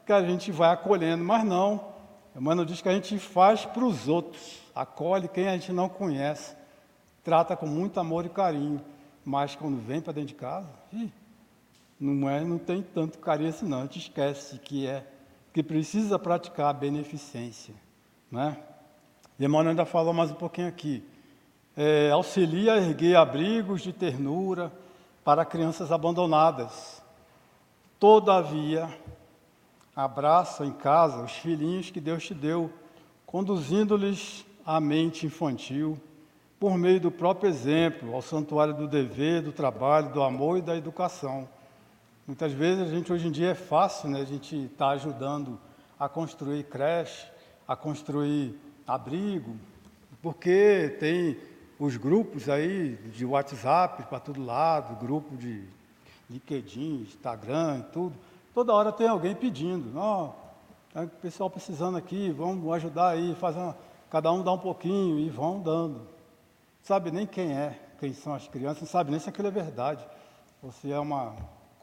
que 0.07 0.13
a 0.13 0.23
gente 0.25 0.51
vai 0.51 0.73
acolhendo, 0.73 1.23
mas 1.23 1.45
não. 1.45 1.93
Emmanuel 2.35 2.65
diz 2.65 2.81
que 2.81 2.89
a 2.89 2.95
gente 2.95 3.19
faz 3.19 3.67
para 3.67 3.85
os 3.85 4.09
outros, 4.09 4.63
acolhe 4.75 5.29
quem 5.29 5.49
a 5.49 5.53
gente 5.53 5.71
não 5.71 5.89
conhece 5.89 6.57
trata 7.25 7.57
com 7.57 7.67
muito 7.67 7.99
amor 7.99 8.27
e 8.27 8.29
carinho, 8.29 8.85
mas 9.25 9.57
quando 9.57 9.79
vem 9.79 10.01
para 10.01 10.13
dentro 10.13 10.29
de 10.29 10.35
casa, 10.35 10.69
ih, 10.93 11.11
não 11.99 12.29
é, 12.29 12.45
não 12.45 12.59
tem 12.59 12.83
tanto 12.83 13.19
carinho 13.19 13.51
assim 13.51 13.67
não, 13.67 13.81
a 13.81 13.83
gente 13.83 13.99
esquece 13.99 14.59
que 14.59 14.87
é 14.87 15.07
que 15.53 15.63
precisa 15.63 16.19
praticar 16.19 16.71
a 16.71 16.73
beneficência, 16.73 17.75
né? 18.31 18.59
E 19.39 19.45
Emmanuel 19.45 19.71
ainda 19.71 19.85
falou 19.85 20.13
mais 20.13 20.31
um 20.31 20.35
pouquinho 20.35 20.67
aqui. 20.67 21.05
É, 21.77 22.11
auxilia 22.11 22.75
a 22.75 22.79
erguer 22.79 23.17
abrigos 23.17 23.83
de 23.83 23.93
ternura 23.93 24.73
para 25.25 25.45
crianças 25.45 25.93
abandonadas. 25.93 27.03
Todavia, 28.01 28.89
abraça 29.95 30.67
em 30.67 30.73
casa 30.73 31.23
os 31.23 31.33
filhinhos 31.33 31.91
que 31.91 32.01
Deus 32.01 32.25
te 32.25 32.35
deu, 32.35 32.71
conduzindo-lhes 33.25 34.45
a 34.67 34.81
mente 34.81 35.27
infantil 35.27 36.01
por 36.59 36.77
meio 36.79 37.01
do 37.01 37.11
próprio 37.11 37.49
exemplo, 37.49 38.15
ao 38.15 38.23
santuário 38.23 38.75
do 38.75 38.89
dever, 38.89 39.43
do 39.43 39.53
trabalho, 39.53 40.13
do 40.13 40.23
amor 40.23 40.59
e 40.59 40.63
da 40.63 40.77
educação. 40.77 41.49
Muitas 42.27 42.53
vezes 42.53 42.83
a 42.83 42.91
gente 42.91 43.13
hoje 43.13 43.29
em 43.29 43.31
dia 43.31 43.51
é 43.51 43.55
fácil, 43.55 44.09
né? 44.09 44.21
A 44.21 44.25
gente 44.25 44.57
está 44.57 44.91
ajudando 44.91 45.59
a 45.99 46.09
construir 46.09 46.65
creche, 46.65 47.27
a 47.69 47.77
construir 47.77 48.59
abrigo, 48.87 49.57
porque 50.23 50.97
tem 50.99 51.37
os 51.79 51.97
grupos 51.97 52.49
aí 52.49 52.97
de 53.13 53.27
WhatsApp 53.27 54.05
para 54.05 54.21
todo 54.21 54.43
lado, 54.43 54.97
grupo 54.97 55.37
de 55.37 55.65
LinkedIn, 56.31 57.03
Instagram 57.03 57.83
tudo. 57.93 58.15
Toda 58.55 58.73
hora 58.73 58.91
tem 58.91 59.09
alguém 59.09 59.35
pedindo, 59.35 59.93
ó, 59.99 60.33
oh, 60.95 61.01
o 61.03 61.09
pessoal 61.09 61.51
precisando 61.51 61.99
aqui, 61.99 62.31
vamos 62.31 62.73
ajudar 62.73 63.11
aí, 63.11 63.37
uma, 63.41 63.77
cada 64.11 64.33
um 64.33 64.43
dá 64.43 64.53
um 64.53 64.59
pouquinho 64.59 65.19
e 65.19 65.29
vão 65.29 65.61
dando 65.61 66.15
sabe 66.85 67.11
nem 67.11 67.27
quem 67.27 67.53
é, 67.53 67.79
quem 67.99 68.13
são 68.13 68.35
as 68.35 68.47
crianças, 68.47 68.83
não 68.83 68.89
sabe 68.89 69.11
nem 69.11 69.19
se 69.19 69.29
aquilo 69.29 69.49
é 69.49 69.51
verdade. 69.51 70.07
Ou 70.63 70.71
se 70.71 70.93
é 70.93 70.99
uma 70.99 71.35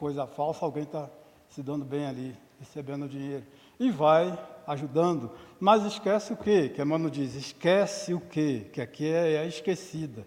coisa 0.02 0.26
falsa, 0.26 0.64
alguém 0.64 0.82
está 0.82 1.08
se 1.48 1.62
dando 1.62 1.84
bem 1.84 2.04
ali, 2.06 2.34
recebendo 2.58 3.08
dinheiro. 3.08 3.44
E 3.78 3.88
vai 3.88 4.36
ajudando. 4.66 5.30
Mas 5.60 5.84
esquece 5.84 6.32
o 6.32 6.36
quê? 6.36 6.68
Que 6.68 6.82
a 6.82 6.84
mano 6.84 7.08
diz, 7.08 7.36
esquece 7.36 8.12
o 8.12 8.18
quê? 8.18 8.66
Que 8.72 8.80
aqui 8.80 9.06
é, 9.06 9.34
é 9.34 9.46
esquecida. 9.46 10.26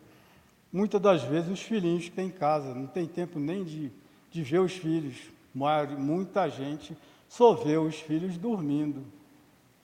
Muitas 0.71 1.01
das 1.01 1.23
vezes 1.23 1.51
os 1.51 1.61
filhinhos 1.61 2.07
que 2.07 2.21
em 2.21 2.29
casa, 2.29 2.73
não 2.73 2.87
tem 2.87 3.05
tempo 3.05 3.37
nem 3.37 3.65
de, 3.65 3.91
de 4.31 4.43
ver 4.43 4.59
os 4.59 4.71
filhos. 4.71 5.17
Muita 5.53 6.47
gente 6.47 6.97
só 7.27 7.53
vê 7.53 7.77
os 7.77 7.95
filhos 7.95 8.37
dormindo. 8.37 9.03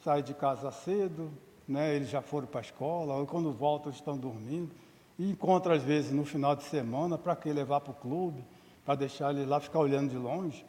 Sai 0.06 0.24
de 0.24 0.34
casa 0.34 0.72
cedo, 0.72 1.30
né, 1.68 1.94
eles 1.94 2.10
já 2.10 2.22
foram 2.22 2.48
para 2.48 2.62
a 2.62 2.64
escola, 2.64 3.16
ou 3.16 3.28
quando 3.28 3.52
voltam 3.52 3.92
estão 3.92 4.18
dormindo. 4.18 4.72
E 5.20 5.30
encontra 5.30 5.76
às 5.76 5.84
vezes 5.84 6.14
no 6.14 6.24
final 6.24 6.56
de 6.56 6.64
semana, 6.64 7.18
para 7.18 7.36
que 7.36 7.52
levar 7.52 7.82
para 7.82 7.92
o 7.92 7.96
clube, 7.96 8.42
para 8.86 8.96
deixar 8.96 9.32
ele 9.32 9.46
lá 9.46 9.60
ficar 9.60 9.80
olhando 9.80 10.10
de 10.10 10.18
longe. 10.18 10.66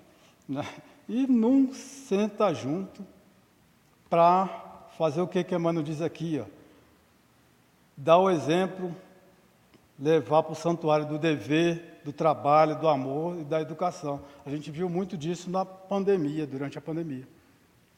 Né? 0.49 0.67
E 1.09 1.27
não 1.27 1.73
senta 1.73 2.53
junto 2.53 3.05
para 4.09 4.47
fazer 4.99 5.21
o 5.21 5.27
que 5.27 5.43
que 5.43 5.55
Emmanuel 5.55 5.85
diz 5.85 6.01
aqui, 6.01 6.41
ó. 6.41 6.47
Dar 7.97 8.19
o 8.19 8.31
exemplo, 8.31 8.95
levar 9.99 10.43
para 10.43 10.53
o 10.53 10.57
santuário 10.57 11.07
do 11.07 11.19
dever, 11.19 12.01
do 12.05 12.13
trabalho, 12.13 12.79
do 12.79 12.89
amor 12.89 13.39
e 13.39 13.45
da 13.45 13.61
educação. 13.61 14.21
A 14.45 14.51
gente 14.51 14.71
viu 14.71 14.89
muito 14.89 15.17
disso 15.17 15.51
na 15.51 15.65
pandemia, 15.65 16.47
durante 16.47 16.77
a 16.77 16.81
pandemia. 16.81 17.27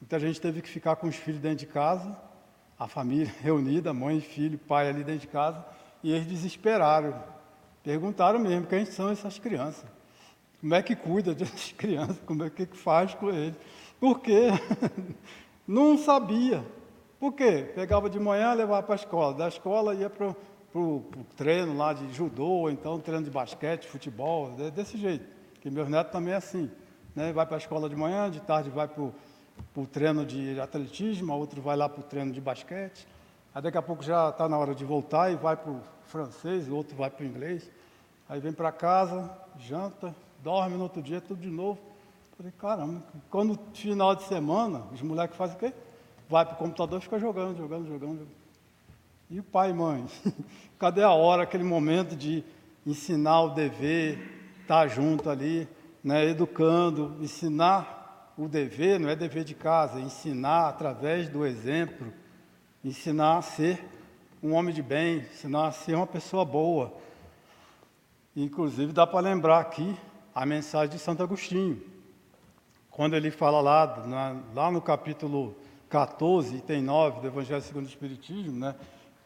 Muita 0.01 0.19
gente 0.19 0.41
teve 0.41 0.61
que 0.61 0.69
ficar 0.69 0.97
com 0.97 1.07
os 1.07 1.17
filhos 1.17 1.41
dentro 1.41 1.59
de 1.59 1.67
casa, 1.67 2.17
a 2.79 2.87
família 2.87 3.33
reunida, 3.41 3.95
mãe, 3.95 4.21
filho, 4.21 4.59
pai 4.59 4.89
ali 4.89 5.03
dentro 5.03 5.23
de 5.23 5.29
casa, 5.29 5.65
e 6.03 6.13
eles 6.13 6.27
desesperaram. 6.27 7.15
Perguntaram 7.83 8.39
mesmo 8.39 8.67
quem 8.67 8.85
são 8.85 9.11
essas 9.11 9.39
crianças. 9.39 9.94
Como 10.65 10.75
é 10.75 10.83
que 10.83 10.97
cuida 10.97 11.35
dessas 11.35 11.73
crianças? 11.77 12.19
Como 12.25 12.43
é 12.43 12.49
que 12.49 12.65
faz 12.65 13.15
com 13.15 13.29
eles? 13.29 13.55
Por 14.01 14.21
quê? 14.21 14.49
Não 15.69 15.99
sabia. 15.99 16.65
Por 17.21 17.35
quê? 17.35 17.71
Pegava 17.75 18.09
de 18.09 18.19
manhã, 18.19 18.55
levava 18.55 18.83
para 18.83 18.95
a 18.95 18.97
escola. 18.97 19.35
Da 19.35 19.47
escola 19.47 19.95
ia 19.95 20.09
para 20.09 20.35
o 20.75 21.05
treino 21.37 21.77
lá 21.77 21.93
de 21.93 22.11
judô, 22.15 22.71
então 22.71 22.99
treino 22.99 23.23
de 23.23 23.31
basquete, 23.31 23.87
futebol, 23.87 24.53
desse 24.75 24.97
jeito. 24.97 25.27
Que 25.61 25.71
meus 25.71 25.87
netos 25.87 26.11
também 26.11 26.33
é 26.33 26.37
assim. 26.39 26.71
Né? 27.15 27.31
Vai 27.31 27.45
para 27.45 27.57
a 27.57 27.59
escola 27.59 27.87
de 27.87 27.95
manhã, 27.95 28.31
de 28.31 28.41
tarde 28.41 28.71
vai 28.71 28.89
para 28.89 29.03
o 29.03 29.87
treino 29.87 30.25
de 30.25 30.59
atletismo, 30.59 31.35
outro 31.35 31.61
vai 31.61 31.77
lá 31.77 31.91
para 31.91 32.01
o 32.01 32.05
treino 32.05 32.33
de 32.33 32.41
basquete. 32.41 33.07
Aí 33.55 33.61
daqui 33.61 33.77
a 33.77 33.83
pouco 33.83 34.03
já 34.03 34.31
está 34.31 34.49
na 34.49 34.57
hora 34.57 34.75
de 34.75 34.87
voltar 34.87 35.31
e 35.31 35.37
vai 35.37 35.59
para 35.59 35.73
o 35.73 35.83
francês, 36.05 36.71
o 36.71 36.75
outro 36.75 36.97
vai 36.97 37.11
para 37.11 37.23
o 37.23 37.27
inglês. 37.27 37.71
Aí 38.27 38.41
vem 38.41 38.55
para 38.55 38.73
casa, 38.73 39.31
janta, 39.59 40.15
dorme 40.45 40.77
no 40.77 40.85
outro 40.85 41.03
dia, 41.03 41.21
tudo 41.21 41.41
de 41.41 41.49
novo. 41.49 41.81
Falei, 42.37 42.53
caramba, 42.59 43.03
quando 43.31 43.59
final 43.73 44.15
de 44.15 44.25
semana, 44.25 44.83
os 44.93 45.01
moleques 45.01 45.37
fazem 45.37 45.57
o 45.57 45.59
quê? 45.59 45.73
Vai 46.29 46.45
para 46.45 46.55
o 46.55 46.59
computador 46.59 47.01
e 47.01 47.03
fica 47.03 47.19
jogando, 47.19 47.57
jogando, 47.57 47.89
jogando, 47.89 48.19
jogando. 48.19 48.45
E 49.31 49.41
o 49.41 49.43
pai 49.43 49.71
e 49.71 49.73
mãe? 49.73 50.07
Cadê 50.79 51.03
a 51.03 51.11
hora, 51.11 51.45
aquele 51.45 51.65
momento 51.65 52.15
de 52.15 52.45
ensinar 52.87 53.41
o 53.41 53.55
dever, 53.55 54.19
estar 54.61 54.83
tá 54.83 54.87
junto 54.87 55.31
ali, 55.31 55.67
né, 56.03 56.27
educando, 56.27 57.17
ensinar 57.21 58.33
o 58.37 58.47
dever, 58.47 59.01
não 59.01 59.09
é 59.09 59.17
dever 59.17 59.43
de 59.43 59.55
casa, 59.55 59.99
é 59.99 60.03
ensinar 60.03 60.69
através 60.69 61.29
do 61.29 61.47
exemplo 61.47 62.13
ensinar 62.85 63.39
a 63.39 63.43
ser 63.43 63.83
um 64.43 64.53
homem 64.53 64.75
de 64.75 64.83
bem, 64.83 65.21
ensinar 65.21 65.69
a 65.69 65.73
ser 65.73 65.95
uma 65.95 66.07
pessoa 66.07 66.45
boa. 66.45 66.93
Inclusive, 68.37 68.93
dá 68.93 69.07
para 69.07 69.21
lembrar 69.21 69.59
aqui 69.59 69.97
a 70.35 70.45
mensagem 70.45 70.97
de 70.97 70.99
Santo 70.99 71.23
Agostinho, 71.23 71.81
quando 72.91 73.15
ele 73.15 73.31
fala 73.31 73.61
lá, 73.61 74.05
na, 74.05 74.37
lá 74.53 74.71
no 74.71 74.83
capítulo 74.83 75.55
14, 75.89 76.57
item 76.57 76.83
9 76.83 77.21
do 77.21 77.27
Evangelho 77.29 77.63
segundo 77.63 77.85
o 77.85 77.89
Espiritismo, 77.89 78.59
né? 78.59 78.75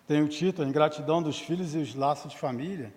tem 0.06 0.22
o 0.22 0.28
título 0.28 0.68
Ingratidão 0.68 1.22
dos 1.22 1.38
Filhos 1.38 1.74
e 1.74 1.78
os 1.78 1.94
Laços 1.94 2.32
de 2.32 2.38
Família, 2.38 2.92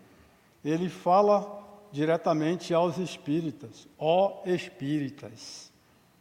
ele 0.63 0.89
fala 0.89 1.59
diretamente 1.89 2.73
aos 2.73 2.97
espíritas, 2.97 3.87
ó 3.97 4.41
espíritas, 4.45 5.71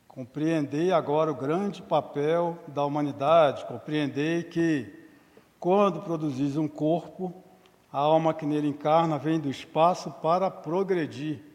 compreendei 0.07 0.93
agora 0.93 1.32
o 1.32 1.36
grande 1.36 1.82
papel 1.82 2.57
da 2.68 2.84
humanidade, 2.84 3.64
compreendei 3.66 4.45
que 4.45 4.93
quando 5.59 6.01
produzis 6.03 6.57
um 6.57 6.68
corpo, 6.68 7.34
a 7.93 7.99
alma 7.99 8.32
que 8.32 8.47
nele 8.47 8.68
encarna 8.68 9.18
vem 9.18 9.41
do 9.41 9.51
espaço 9.51 10.11
para 10.22 10.51
progredir. 10.51 11.50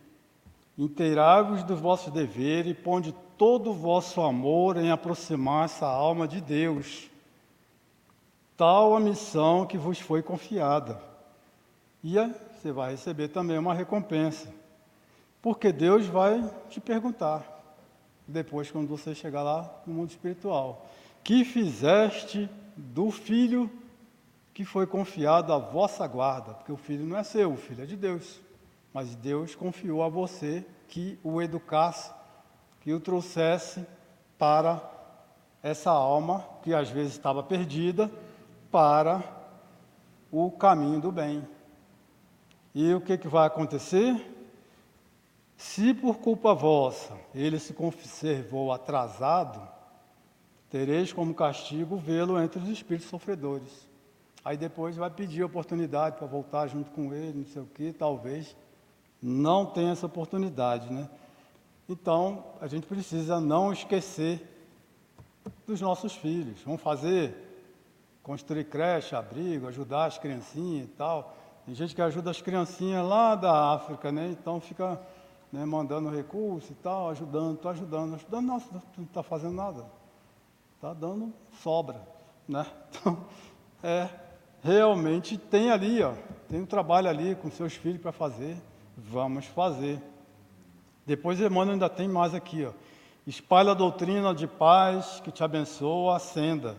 Inteirai-vos 0.77 1.63
dos 1.63 1.79
vossos 1.79 2.11
deveres 2.11 2.71
e 2.71 2.75
ponde 2.75 3.15
todo 3.37 3.71
o 3.71 3.73
vosso 3.73 4.21
amor 4.21 4.77
em 4.77 4.91
aproximar 4.91 5.65
essa 5.65 5.87
alma 5.87 6.27
de 6.27 6.41
Deus. 6.41 7.09
Tal 8.57 8.95
a 8.95 8.99
missão 8.99 9.65
que 9.65 9.77
vos 9.77 9.99
foi 9.99 10.21
confiada. 10.21 11.01
E 12.03 12.15
você 12.53 12.71
vai 12.71 12.91
receber 12.91 13.29
também 13.29 13.57
uma 13.57 13.73
recompensa. 13.73 14.53
Porque 15.41 15.71
Deus 15.71 16.07
vai 16.07 16.43
te 16.69 16.81
perguntar, 16.81 17.43
depois, 18.27 18.71
quando 18.71 18.87
você 18.87 19.13
chegar 19.13 19.43
lá 19.43 19.81
no 19.85 19.93
mundo 19.93 20.09
espiritual: 20.09 20.85
Que 21.23 21.45
fizeste 21.45 22.49
do 22.75 23.11
filho 23.11 23.69
que 24.53 24.65
foi 24.65 24.87
confiado 24.87 25.53
à 25.53 25.57
vossa 25.57 26.07
guarda? 26.07 26.53
Porque 26.53 26.71
o 26.71 26.77
filho 26.77 27.05
não 27.05 27.17
é 27.17 27.23
seu, 27.23 27.53
o 27.53 27.57
filho 27.57 27.83
é 27.83 27.85
de 27.85 27.95
Deus. 27.95 28.39
Mas 28.95 29.13
Deus 29.13 29.53
confiou 29.55 30.01
a 30.01 30.07
você 30.07 30.65
que 30.87 31.19
o 31.21 31.41
educasse, 31.41 32.13
que 32.79 32.93
o 32.93 32.99
trouxesse 33.01 33.85
para 34.37 34.81
essa 35.61 35.91
alma 35.91 36.47
que 36.63 36.73
às 36.73 36.89
vezes 36.89 37.11
estava 37.11 37.43
perdida, 37.43 38.09
para 38.71 39.21
o 40.31 40.49
caminho 40.49 41.01
do 41.01 41.11
bem. 41.11 41.45
E 42.73 42.93
o 42.93 43.01
que, 43.01 43.17
que 43.17 43.27
vai 43.27 43.45
acontecer? 43.45 44.15
Se 45.57 45.93
por 45.93 46.19
culpa 46.19 46.53
vossa 46.53 47.17
ele 47.33 47.59
se 47.59 47.73
conservou 47.73 48.71
atrasado, 48.71 49.61
tereis 50.69 51.11
como 51.11 51.35
castigo 51.35 51.97
vê-lo 51.97 52.41
entre 52.41 52.63
os 52.63 52.69
espíritos 52.69 53.09
sofredores. 53.09 53.89
Aí 54.41 54.55
depois 54.55 54.95
vai 54.95 55.09
pedir 55.09 55.43
oportunidade 55.43 56.15
para 56.15 56.27
voltar 56.27 56.67
junto 56.67 56.91
com 56.91 57.13
ele, 57.13 57.39
não 57.39 57.45
sei 57.45 57.61
o 57.61 57.65
que, 57.65 57.91
talvez 57.91 58.55
não 59.27 59.65
tenha 59.65 59.91
essa 59.91 60.05
oportunidade, 60.05 60.93
né? 60.93 61.09
Então, 61.89 62.43
a 62.61 62.67
gente 62.67 62.85
precisa 62.85 63.39
não 63.39 63.73
esquecer 63.73 64.39
dos 65.65 65.81
nossos 65.81 66.13
filhos. 66.13 66.61
Vamos 66.63 66.79
fazer, 66.79 67.35
construir 68.21 68.65
creche, 68.65 69.15
abrigo, 69.15 69.67
ajudar 69.67 70.05
as 70.05 70.19
criancinhas 70.19 70.85
e 70.85 70.91
tal. 70.91 71.35
Tem 71.65 71.73
gente 71.73 71.95
que 71.95 72.03
ajuda 72.03 72.29
as 72.29 72.39
criancinhas 72.39 73.03
lá 73.03 73.33
da 73.33 73.73
África, 73.73 74.11
né? 74.11 74.27
Então 74.27 74.61
fica 74.61 75.01
né, 75.51 75.65
mandando 75.65 76.07
recurso 76.09 76.71
e 76.71 76.75
tal, 76.75 77.09
ajudando, 77.09 77.55
estou 77.55 77.71
ajudando, 77.71 78.13
ajudando, 78.13 78.45
nossa, 78.45 78.83
não 78.95 79.05
está 79.05 79.23
fazendo 79.23 79.55
nada. 79.55 79.87
Está 80.75 80.93
dando 80.93 81.33
sobra, 81.63 81.99
né? 82.47 82.63
Então, 83.01 83.25
é, 83.83 84.09
realmente 84.61 85.35
tem 85.35 85.71
ali, 85.71 86.01
ó, 86.01 86.13
tem 86.47 86.61
um 86.61 86.65
trabalho 86.65 87.09
ali 87.09 87.35
com 87.35 87.49
seus 87.49 87.73
filhos 87.73 88.01
para 88.01 88.11
fazer, 88.11 88.57
vamos 88.97 89.45
fazer. 89.45 90.01
Depois 91.05 91.39
Emmanuel 91.39 91.73
ainda 91.73 91.89
tem 91.89 92.07
mais 92.07 92.33
aqui, 92.33 92.65
ó. 92.65 92.71
Espalha 93.27 93.71
a 93.71 93.75
doutrina 93.75 94.33
de 94.33 94.47
paz 94.47 95.19
que 95.23 95.31
te 95.31 95.43
abençoa, 95.43 96.17
acenda, 96.17 96.77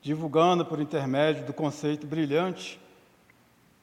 divulgando 0.00 0.64
por 0.64 0.80
intermédio 0.80 1.44
do 1.44 1.52
conceito 1.52 2.06
brilhante 2.06 2.80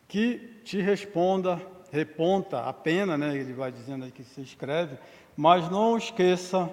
que 0.07 0.61
te 0.63 0.81
responda, 0.81 1.61
reponta 1.91 2.61
a 2.61 2.73
pena, 2.73 3.17
né? 3.17 3.37
Ele 3.37 3.53
vai 3.53 3.71
dizendo 3.71 4.05
aí 4.05 4.11
que 4.11 4.23
se 4.23 4.41
escreve, 4.41 4.97
mas 5.37 5.69
não 5.69 5.97
esqueça 5.97 6.69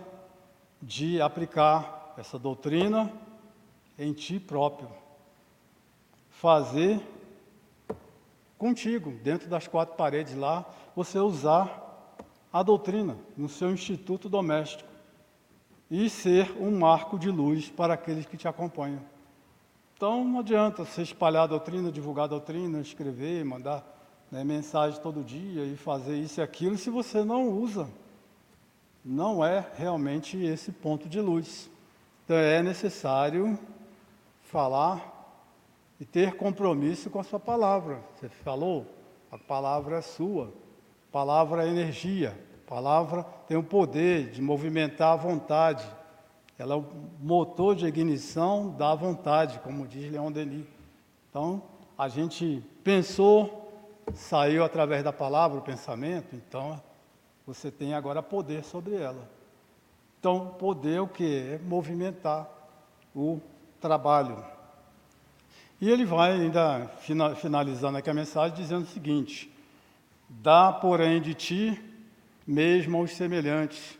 de 0.80 1.20
aplicar 1.20 2.14
essa 2.16 2.38
doutrina 2.38 3.12
em 3.98 4.12
ti 4.12 4.40
próprio. 4.40 4.88
Fazer 6.30 7.00
contigo, 8.56 9.12
dentro 9.22 9.48
das 9.48 9.66
quatro 9.66 9.96
paredes 9.96 10.34
lá, 10.34 10.64
você 10.96 11.18
usar 11.18 12.16
a 12.50 12.62
doutrina 12.62 13.18
no 13.36 13.50
seu 13.50 13.70
instituto 13.70 14.30
doméstico 14.30 14.88
e 15.90 16.08
ser 16.08 16.50
um 16.58 16.78
marco 16.78 17.18
de 17.18 17.30
luz 17.30 17.68
para 17.68 17.92
aqueles 17.92 18.24
que 18.24 18.38
te 18.38 18.48
acompanham. 18.48 19.02
Então 19.94 20.24
não 20.24 20.40
adianta 20.40 20.86
você 20.86 21.02
espalhar 21.02 21.44
a 21.44 21.48
doutrina, 21.48 21.92
divulgar 21.92 22.24
a 22.24 22.28
doutrina, 22.28 22.80
escrever, 22.80 23.44
mandar 23.44 23.84
né, 24.30 24.42
mensagem 24.42 24.98
todo 25.02 25.22
dia 25.22 25.64
e 25.66 25.76
fazer 25.76 26.16
isso 26.16 26.40
e 26.40 26.42
aquilo 26.42 26.78
se 26.78 26.88
você 26.88 27.22
não 27.22 27.50
usa. 27.50 27.88
Não 29.04 29.44
é 29.44 29.64
realmente 29.76 30.42
esse 30.42 30.72
ponto 30.72 31.10
de 31.10 31.20
luz. 31.20 31.70
Então 32.24 32.36
é 32.36 32.62
necessário 32.62 33.58
falar 34.44 35.12
e 36.00 36.06
ter 36.06 36.36
compromisso 36.36 37.10
com 37.10 37.20
a 37.20 37.24
sua 37.24 37.38
palavra. 37.38 38.02
Você 38.16 38.30
falou, 38.30 38.86
a 39.30 39.38
palavra 39.38 39.98
é 39.98 40.02
sua, 40.02 40.52
palavra 41.16 41.64
é 41.64 41.70
energia, 41.70 42.38
palavra 42.66 43.22
tem 43.48 43.56
o 43.56 43.62
poder 43.62 44.30
de 44.30 44.42
movimentar 44.42 45.14
a 45.14 45.16
vontade 45.16 45.88
ela 46.58 46.74
é 46.74 46.76
o 46.76 46.84
motor 47.20 47.74
de 47.74 47.86
ignição 47.86 48.70
da 48.70 48.94
vontade, 48.94 49.58
como 49.60 49.86
diz 49.86 50.10
Leon 50.10 50.32
Denis. 50.32 50.66
Então, 51.30 51.62
a 51.96 52.08
gente 52.08 52.62
pensou, 52.82 53.72
saiu 54.14 54.64
através 54.64 55.02
da 55.04 55.12
palavra, 55.12 55.58
o 55.58 55.62
pensamento, 55.62 56.34
então 56.34 56.80
você 57.46 57.70
tem 57.70 57.94
agora 57.94 58.22
poder 58.22 58.64
sobre 58.64 58.96
ela. 58.96 59.28
Então, 60.18 60.54
poder 60.58 61.00
o 61.00 61.08
que? 61.08 61.54
É 61.54 61.58
movimentar 61.58 62.46
o 63.14 63.40
trabalho. 63.80 64.42
E 65.78 65.90
ele 65.90 66.06
vai 66.06 66.32
ainda 66.32 66.90
finalizando 67.36 67.98
aqui 67.98 68.08
a 68.08 68.14
mensagem 68.14 68.56
dizendo 68.56 68.84
o 68.84 68.88
seguinte: 68.88 69.54
dá, 70.28 70.72
porém, 70.72 71.20
de 71.20 71.34
ti 71.34 71.82
mesmo 72.46 72.98
aos 72.98 73.10
semelhantes 73.12 73.98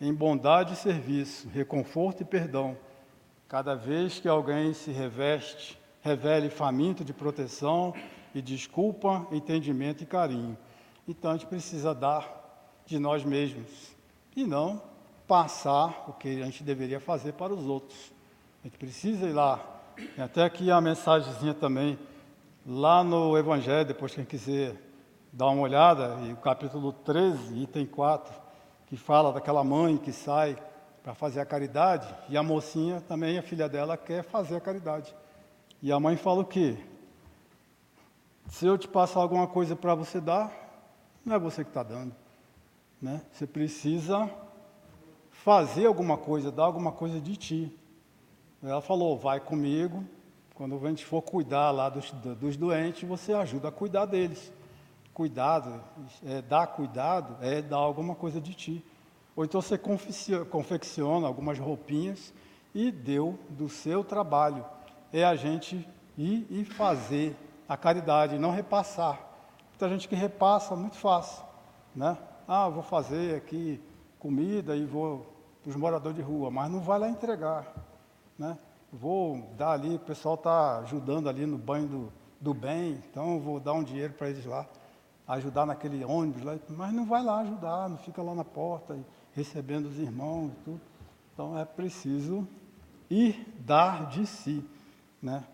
em 0.00 0.14
bondade 0.14 0.74
e 0.74 0.76
serviço, 0.76 1.48
reconforto 1.48 2.20
e 2.20 2.24
perdão, 2.24 2.76
cada 3.48 3.74
vez 3.74 4.20
que 4.20 4.28
alguém 4.28 4.72
se 4.72 4.92
reveste, 4.92 5.78
revele 6.00 6.48
faminto 6.48 7.04
de 7.04 7.12
proteção 7.12 7.92
e 8.32 8.40
desculpa, 8.40 9.26
entendimento 9.32 10.04
e 10.04 10.06
carinho. 10.06 10.56
Então 11.08 11.32
a 11.32 11.34
gente 11.34 11.46
precisa 11.46 11.94
dar 11.94 12.82
de 12.86 12.98
nós 12.98 13.24
mesmos 13.24 13.96
e 14.36 14.44
não 14.44 14.80
passar 15.26 16.04
o 16.06 16.12
que 16.12 16.40
a 16.40 16.44
gente 16.44 16.62
deveria 16.62 17.00
fazer 17.00 17.32
para 17.32 17.52
os 17.52 17.66
outros. 17.66 18.12
A 18.62 18.68
gente 18.68 18.78
precisa 18.78 19.26
ir 19.26 19.32
lá. 19.32 19.60
Até 20.16 20.44
aqui 20.44 20.70
a 20.70 20.80
mensagenzinha 20.80 21.54
também, 21.54 21.98
lá 22.64 23.02
no 23.02 23.36
Evangelho, 23.36 23.88
depois 23.88 24.14
quem 24.14 24.24
quiser 24.24 24.76
dar 25.38 25.50
uma 25.50 25.62
olhada, 25.62 26.16
e 26.26 26.32
o 26.32 26.36
capítulo 26.36 26.92
13, 26.92 27.62
item 27.62 27.86
4 27.86 28.34
que 28.88 28.96
fala 28.96 29.32
daquela 29.32 29.62
mãe 29.62 29.96
que 29.96 30.12
sai 30.12 30.58
para 31.00 31.14
fazer 31.14 31.38
a 31.38 31.46
caridade, 31.46 32.12
e 32.28 32.36
a 32.36 32.42
mocinha 32.42 33.00
também, 33.00 33.38
a 33.38 33.42
filha 33.42 33.68
dela, 33.68 33.96
quer 33.96 34.24
fazer 34.24 34.56
a 34.56 34.60
caridade. 34.60 35.14
E 35.80 35.92
a 35.92 36.00
mãe 36.00 36.16
fala 36.16 36.40
o 36.40 36.44
quê? 36.44 36.76
Se 38.48 38.66
eu 38.66 38.76
te 38.76 38.88
passar 38.88 39.20
alguma 39.20 39.46
coisa 39.46 39.76
para 39.76 39.94
você 39.94 40.20
dar, 40.20 40.52
não 41.24 41.36
é 41.36 41.38
você 41.38 41.62
que 41.62 41.70
está 41.70 41.84
dando. 41.84 42.16
Né? 43.00 43.22
Você 43.30 43.46
precisa 43.46 44.28
fazer 45.30 45.86
alguma 45.86 46.18
coisa, 46.18 46.50
dar 46.50 46.64
alguma 46.64 46.90
coisa 46.90 47.20
de 47.20 47.36
ti. 47.36 47.78
Ela 48.60 48.80
falou, 48.80 49.16
vai 49.16 49.38
comigo, 49.38 50.04
quando 50.56 50.84
a 50.84 50.88
gente 50.88 51.06
for 51.06 51.22
cuidar 51.22 51.70
lá 51.70 51.88
dos, 51.88 52.10
dos 52.10 52.56
doentes, 52.56 53.08
você 53.08 53.32
ajuda 53.32 53.68
a 53.68 53.72
cuidar 53.72 54.04
deles 54.04 54.57
cuidado, 55.18 55.82
é, 56.24 56.40
dar 56.40 56.68
cuidado, 56.68 57.44
é 57.44 57.60
dar 57.60 57.78
alguma 57.78 58.14
coisa 58.14 58.40
de 58.40 58.54
ti. 58.54 58.84
Ou 59.34 59.44
então 59.44 59.60
você 59.60 59.76
confecciona 59.76 61.26
algumas 61.26 61.58
roupinhas 61.58 62.32
e 62.72 62.92
deu 62.92 63.36
do 63.50 63.68
seu 63.68 64.04
trabalho. 64.04 64.64
É 65.12 65.24
a 65.24 65.34
gente 65.34 65.88
ir 66.16 66.46
e 66.48 66.64
fazer 66.64 67.36
a 67.68 67.76
caridade, 67.76 68.38
não 68.38 68.52
repassar. 68.52 69.18
Muita 69.70 69.88
gente 69.88 70.08
que 70.08 70.14
repassa 70.14 70.76
muito 70.76 70.96
fácil, 70.96 71.44
né? 71.96 72.16
Ah, 72.46 72.68
vou 72.68 72.84
fazer 72.84 73.38
aqui 73.38 73.82
comida 74.20 74.76
e 74.76 74.84
vou 74.84 75.26
para 75.64 75.70
os 75.70 75.76
moradores 75.76 76.16
de 76.16 76.22
rua, 76.22 76.48
mas 76.48 76.70
não 76.70 76.78
vai 76.78 77.00
lá 77.00 77.08
entregar, 77.08 77.66
né? 78.38 78.56
Vou 78.92 79.52
dar 79.56 79.72
ali, 79.72 79.96
o 79.96 79.98
pessoal 79.98 80.36
está 80.36 80.78
ajudando 80.78 81.28
ali 81.28 81.44
no 81.44 81.58
banho 81.58 81.88
do, 81.88 82.12
do 82.40 82.54
bem, 82.54 83.02
então 83.10 83.40
vou 83.40 83.58
dar 83.58 83.72
um 83.72 83.82
dinheiro 83.82 84.12
para 84.12 84.30
eles 84.30 84.46
lá 84.46 84.64
ajudar 85.28 85.66
naquele 85.66 86.02
ônibus 86.04 86.42
lá, 86.42 86.58
mas 86.70 86.92
não 86.92 87.04
vai 87.04 87.22
lá 87.22 87.40
ajudar, 87.40 87.88
não 87.88 87.98
fica 87.98 88.22
lá 88.22 88.34
na 88.34 88.44
porta 88.44 88.98
recebendo 89.34 89.86
os 89.86 89.98
irmãos 89.98 90.52
e 90.52 90.64
tudo. 90.64 90.80
Então 91.34 91.58
é 91.58 91.64
preciso 91.64 92.48
e 93.10 93.32
dar 93.60 94.08
de 94.08 94.26
si 94.26 94.64
né, 95.22 95.44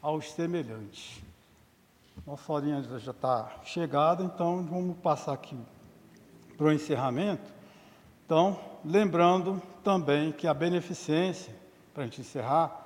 aos 0.00 0.30
semelhantes. 0.30 1.22
Nossa 2.26 2.52
horinha 2.52 2.82
já 2.82 3.10
está 3.10 3.50
chegada, 3.64 4.22
então 4.22 4.62
vamos 4.62 4.96
passar 4.98 5.32
aqui 5.32 5.58
para 6.56 6.66
o 6.66 6.72
encerramento. 6.72 7.52
Então, 8.24 8.58
lembrando 8.84 9.60
também 9.82 10.32
que 10.32 10.46
a 10.46 10.54
beneficência, 10.54 11.54
para 11.92 12.04
a 12.04 12.06
gente 12.06 12.20
encerrar, 12.20 12.80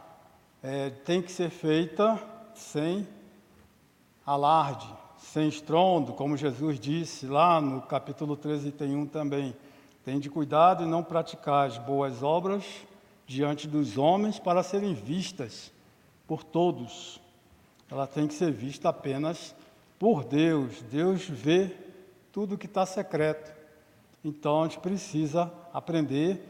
é, 0.62 0.91
tem 0.91 1.20
que 1.20 1.30
ser 1.30 1.51
feita 1.51 2.20
sem 2.55 3.07
alarde, 4.26 4.89
sem 5.19 5.49
estrondo, 5.49 6.12
como 6.12 6.37
Jesus 6.37 6.79
disse 6.79 7.27
lá 7.27 7.61
no 7.61 7.83
capítulo 7.83 8.37
13, 8.37 8.73
tem 8.73 8.95
um 8.97 9.07
também. 9.07 9.55
Tem 10.05 10.19
de 10.19 10.31
cuidado 10.31 10.85
e 10.85 10.87
não 10.87 11.03
praticar 11.03 11.66
as 11.66 11.77
boas 11.77 12.23
obras 12.23 12.64
diante 13.27 13.69
dos 13.69 13.99
homens 13.99 14.39
para 14.39 14.62
serem 14.62 14.95
vistas 14.95 15.73
por 16.27 16.43
todos. 16.43 17.21
Ela 17.91 18.07
tem 18.07 18.27
que 18.27 18.35
ser 18.35 18.51
vista 18.51 18.89
apenas 18.89 19.55
por 19.99 20.25
Deus. 20.25 20.81
Deus 20.83 21.29
vê 21.29 21.77
tudo 22.33 22.57
que 22.57 22.66
está 22.66 22.87
secreto. 22.87 23.53
Então 24.25 24.62
a 24.62 24.64
gente 24.64 24.79
precisa 24.79 25.53
aprender 25.73 26.41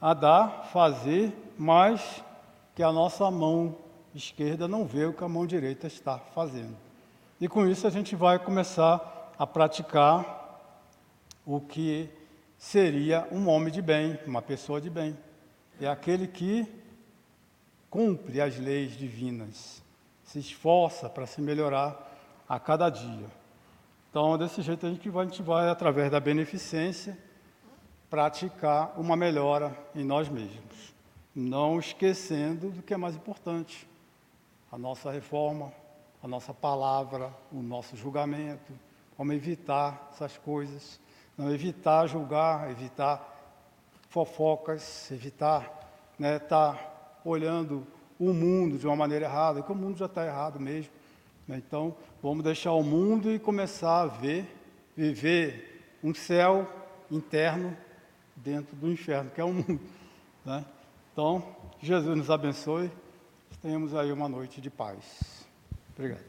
a 0.00 0.14
dar, 0.14 0.68
fazer, 0.72 1.32
mas 1.58 2.22
que 2.74 2.82
a 2.82 2.92
nossa 2.92 3.28
mão 3.30 3.76
esquerda 4.14 4.68
não 4.68 4.86
vê 4.86 5.06
o 5.06 5.12
que 5.12 5.24
a 5.24 5.28
mão 5.28 5.46
direita 5.46 5.86
está 5.86 6.18
fazendo. 6.18 6.87
E 7.40 7.46
com 7.46 7.66
isso 7.66 7.86
a 7.86 7.90
gente 7.90 8.16
vai 8.16 8.38
começar 8.38 9.32
a 9.38 9.46
praticar 9.46 10.60
o 11.46 11.60
que 11.60 12.10
seria 12.58 13.28
um 13.30 13.48
homem 13.48 13.72
de 13.72 13.80
bem, 13.80 14.18
uma 14.26 14.42
pessoa 14.42 14.80
de 14.80 14.90
bem. 14.90 15.16
É 15.80 15.86
aquele 15.86 16.26
que 16.26 16.66
cumpre 17.88 18.40
as 18.40 18.58
leis 18.58 18.96
divinas, 18.96 19.80
se 20.24 20.40
esforça 20.40 21.08
para 21.08 21.26
se 21.26 21.40
melhorar 21.40 22.12
a 22.48 22.58
cada 22.58 22.90
dia. 22.90 23.26
Então, 24.10 24.36
desse 24.36 24.60
jeito 24.60 24.84
a 24.84 24.90
gente 24.90 25.08
vai, 25.08 25.24
a 25.24 25.28
gente 25.28 25.42
vai 25.42 25.68
através 25.68 26.10
da 26.10 26.18
beneficência, 26.18 27.16
praticar 28.10 28.98
uma 28.98 29.14
melhora 29.14 29.76
em 29.94 30.02
nós 30.02 30.28
mesmos, 30.28 30.94
não 31.34 31.78
esquecendo 31.78 32.70
do 32.70 32.82
que 32.82 32.94
é 32.94 32.96
mais 32.96 33.14
importante, 33.14 33.86
a 34.72 34.76
nossa 34.76 35.10
reforma, 35.10 35.72
a 36.22 36.28
nossa 36.28 36.52
palavra, 36.52 37.32
o 37.52 37.62
nosso 37.62 37.96
julgamento, 37.96 38.72
como 39.16 39.32
evitar 39.32 40.08
essas 40.12 40.36
coisas 40.38 41.00
não 41.38 41.54
evitar 41.54 42.08
julgar, 42.08 42.68
evitar 42.68 43.36
fofocas, 44.10 45.08
evitar 45.12 45.62
estar 45.62 46.18
né, 46.18 46.38
tá 46.40 46.76
olhando 47.24 47.86
o 48.18 48.32
mundo 48.32 48.76
de 48.76 48.84
uma 48.84 48.96
maneira 48.96 49.26
errada, 49.26 49.60
porque 49.60 49.72
o 49.72 49.76
mundo 49.76 49.96
já 49.96 50.06
está 50.06 50.26
errado 50.26 50.58
mesmo. 50.58 50.90
Né? 51.46 51.62
Então, 51.64 51.94
vamos 52.20 52.42
deixar 52.42 52.72
o 52.72 52.82
mundo 52.82 53.30
e 53.30 53.38
começar 53.38 54.00
a 54.00 54.06
ver, 54.06 54.52
viver 54.96 55.96
um 56.02 56.12
céu 56.12 56.68
interno 57.08 57.76
dentro 58.34 58.74
do 58.74 58.90
inferno, 58.90 59.30
que 59.30 59.40
é 59.40 59.44
o 59.44 59.52
mundo. 59.52 59.80
Né? 60.44 60.64
Então, 61.12 61.44
Jesus 61.80 62.16
nos 62.16 62.30
abençoe. 62.30 62.90
Tenhamos 63.62 63.94
aí 63.94 64.10
uma 64.10 64.28
noite 64.28 64.60
de 64.60 64.70
paz. 64.70 65.37
Obrigado. 65.98 66.22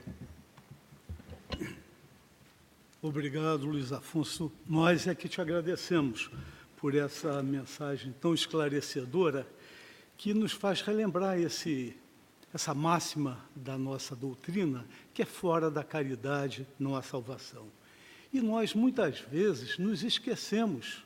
Obrigado, 3.03 3.65
Luiz 3.67 3.93
Afonso. 3.93 4.51
Nós 4.67 5.05
é 5.05 5.13
que 5.13 5.29
te 5.29 5.39
agradecemos 5.39 6.31
por 6.75 6.95
essa 6.95 7.43
mensagem 7.43 8.11
tão 8.19 8.33
esclarecedora 8.33 9.45
que 10.17 10.33
nos 10.33 10.53
faz 10.53 10.81
relembrar 10.81 11.37
esse, 11.39 11.95
essa 12.51 12.73
máxima 12.73 13.45
da 13.55 13.77
nossa 13.77 14.15
doutrina, 14.15 14.87
que 15.13 15.21
é 15.21 15.25
fora 15.25 15.69
da 15.69 15.83
caridade 15.83 16.65
não 16.79 16.95
há 16.95 17.03
salvação. 17.03 17.67
E 18.33 18.41
nós, 18.41 18.73
muitas 18.73 19.19
vezes, 19.19 19.77
nos 19.77 20.01
esquecemos 20.01 21.05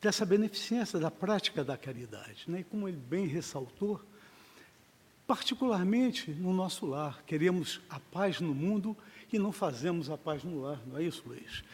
dessa 0.00 0.26
beneficência 0.26 0.98
da 0.98 1.10
prática 1.10 1.62
da 1.62 1.76
caridade. 1.76 2.46
Né? 2.48 2.60
E 2.60 2.64
como 2.64 2.88
ele 2.88 2.96
bem 2.96 3.28
ressaltou, 3.28 4.04
particularmente 5.26 6.30
no 6.30 6.52
nosso 6.52 6.86
lar, 6.86 7.22
queremos 7.26 7.80
a 7.90 7.98
paz 7.98 8.40
no 8.40 8.54
mundo 8.54 8.96
e 9.32 9.38
não 9.38 9.50
fazemos 9.50 10.08
a 10.08 10.16
paz 10.16 10.44
no 10.44 10.62
lar, 10.62 10.80
não 10.86 10.98
é 10.98 11.02
isso, 11.02 11.22
Luiz? 11.26 11.64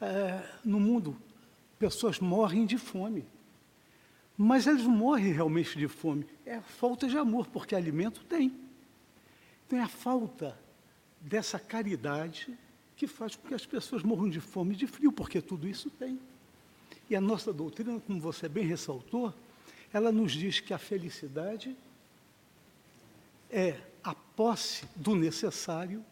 É, 0.00 0.42
no 0.64 0.80
mundo, 0.80 1.16
pessoas 1.78 2.18
morrem 2.18 2.66
de 2.66 2.76
fome. 2.76 3.24
Mas 4.36 4.66
eles 4.66 4.82
morrem 4.82 5.32
realmente 5.32 5.78
de 5.78 5.88
fome, 5.88 6.26
é 6.44 6.56
a 6.56 6.62
falta 6.62 7.08
de 7.08 7.16
amor, 7.16 7.46
porque 7.46 7.74
alimento 7.74 8.24
tem. 8.24 8.52
Tem 9.68 9.80
a 9.80 9.88
falta 9.88 10.58
dessa 11.20 11.58
caridade 11.58 12.56
que 12.96 13.06
faz 13.06 13.36
com 13.36 13.48
que 13.48 13.54
as 13.54 13.64
pessoas 13.64 14.02
morram 14.02 14.28
de 14.28 14.40
fome 14.40 14.74
e 14.74 14.76
de 14.76 14.86
frio, 14.86 15.12
porque 15.12 15.40
tudo 15.40 15.66
isso 15.66 15.90
tem. 15.90 16.18
E 17.08 17.16
a 17.16 17.20
nossa 17.20 17.52
doutrina, 17.52 18.00
como 18.00 18.20
você 18.20 18.48
bem 18.48 18.66
ressaltou, 18.66 19.32
ela 19.92 20.12
nos 20.12 20.32
diz 20.32 20.60
que 20.60 20.74
a 20.74 20.78
felicidade 20.78 21.76
é 23.50 23.78
a 24.02 24.14
posse 24.14 24.86
do 24.94 25.14
necessário 25.14 26.04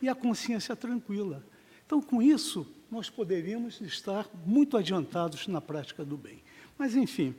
e 0.00 0.08
a 0.08 0.14
consciência 0.14 0.74
tranquila. 0.74 1.44
Então, 1.84 2.02
com 2.02 2.20
isso, 2.20 2.66
nós 2.90 3.08
poderíamos 3.10 3.80
estar 3.80 4.28
muito 4.44 4.76
adiantados 4.76 5.46
na 5.46 5.60
prática 5.60 6.04
do 6.04 6.16
bem. 6.16 6.42
Mas, 6.78 6.94
enfim, 6.94 7.34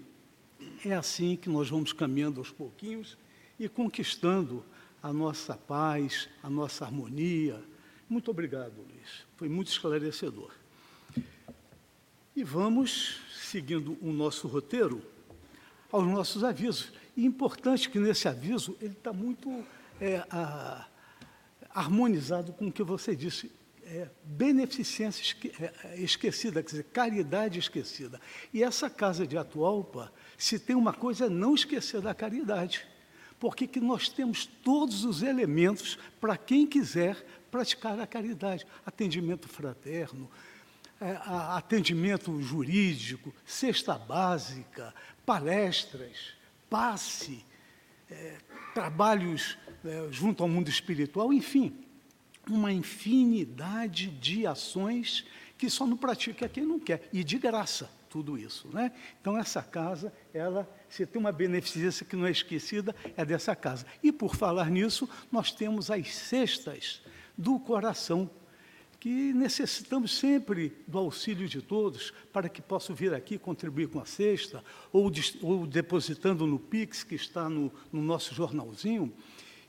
é 0.86 0.94
assim 0.94 1.36
que 1.36 1.50
nós 1.50 1.70
vamos 1.70 1.94
caminhando 1.94 2.40
aos 2.40 2.52
pouquinhos 2.52 3.18
e 3.60 3.68
conquistando 3.68 4.64
a 5.02 5.14
nossa 5.14 5.56
paz, 5.56 6.28
a 6.42 6.50
nossa 6.50 6.86
harmonia. 6.86 7.64
Muito 8.10 8.32
obrigado, 8.32 8.74
Luiz. 8.78 9.26
Foi 9.36 9.50
muito 9.50 9.68
esclarecedor. 9.68 10.52
E 12.36 12.44
vamos, 12.44 13.20
seguindo 13.34 13.98
o 14.02 14.12
nosso 14.12 14.48
roteiro, 14.48 15.02
aos 15.92 16.06
nossos 16.06 16.44
avisos. 16.44 16.92
E 17.18 17.26
importante 17.26 17.90
que 17.90 18.00
nesse 18.00 18.28
aviso 18.28 18.78
ele 18.80 18.94
está 18.94 19.12
muito 19.12 19.66
é, 20.00 20.24
a, 20.30 20.86
harmonizado 21.74 22.54
com 22.54 22.68
o 22.68 22.72
que 22.72 22.84
você 22.84 23.16
disse. 23.16 23.52
É, 23.84 24.10
beneficência 24.24 25.22
esque, 25.22 25.52
é, 25.60 25.74
é, 25.86 26.00
esquecida, 26.00 26.62
quer 26.62 26.70
dizer, 26.70 26.84
caridade 26.94 27.58
esquecida. 27.58 28.22
E 28.54 28.62
essa 28.62 28.88
casa 28.88 29.26
de 29.26 29.36
Atualpa, 29.36 30.14
se 30.38 30.60
tem 30.60 30.76
uma 30.76 30.94
coisa, 30.94 31.26
é 31.26 31.30
não 31.30 31.56
esquecer 31.56 32.02
da 32.02 32.14
caridade. 32.14 32.86
Porque 33.40 33.66
que 33.66 33.80
nós 33.80 34.10
temos 34.10 34.46
todos 34.46 35.04
os 35.04 35.24
elementos 35.24 35.98
para 36.22 36.38
quem 36.38 36.68
quiser 36.68 37.26
praticar 37.50 38.00
a 38.00 38.06
caridade. 38.06 38.68
Atendimento 38.86 39.48
fraterno, 39.48 40.30
é, 41.02 41.18
atendimento 41.56 42.40
jurídico, 42.42 43.34
cesta 43.44 43.98
básica, 43.98 44.94
palestras, 45.26 46.37
passe, 46.70 47.46
é, 48.10 48.38
trabalhos 48.74 49.58
é, 49.84 50.08
junto 50.12 50.44
ao 50.44 50.50
mundo 50.50 50.70
espiritual, 50.70 51.32
enfim, 51.34 51.76
uma 52.50 52.72
infinidade 52.72 54.08
de 54.08 54.46
ações 54.46 55.26
que 55.58 55.70
só 55.70 55.86
não 55.86 55.98
pratica 55.98 56.48
quem 56.48 56.66
não 56.66 56.80
quer, 56.80 57.10
e 57.12 57.24
de 57.24 57.38
graça 57.38 57.90
tudo 58.10 58.38
isso. 58.38 58.68
Né? 58.70 58.92
Então, 59.20 59.38
essa 59.38 59.62
casa, 59.62 60.14
ela, 60.34 60.68
se 60.90 61.06
tem 61.06 61.20
uma 61.20 61.32
beneficência 61.32 62.06
que 62.06 62.16
não 62.16 62.26
é 62.26 62.32
esquecida, 62.32 62.96
é 63.16 63.26
dessa 63.26 63.56
casa. 63.56 63.86
E, 64.02 64.12
por 64.12 64.36
falar 64.36 64.70
nisso, 64.70 65.10
nós 65.32 65.52
temos 65.52 65.92
as 65.92 66.16
cestas 66.16 67.02
do 67.38 67.60
coração, 67.60 68.30
que 69.00 69.34
necessitamos 69.34 70.18
sempre 70.18 70.74
do 70.88 70.98
auxílio 70.98 71.48
de 71.48 71.62
todos 71.62 72.12
para 72.34 72.50
que 72.50 72.62
possam 72.62 72.96
vir 72.96 73.14
aqui 73.14 73.38
contribuir 73.38 73.88
com 73.88 74.00
a 74.00 74.06
cesta, 74.06 74.64
ou, 74.92 75.12
ou 75.44 75.68
depositando 75.68 76.48
no 76.48 76.58
Pix, 76.58 77.04
que 77.04 77.16
está 77.16 77.50
no, 77.50 77.72
no 77.92 78.02
nosso 78.02 78.34
jornalzinho. 78.34 79.14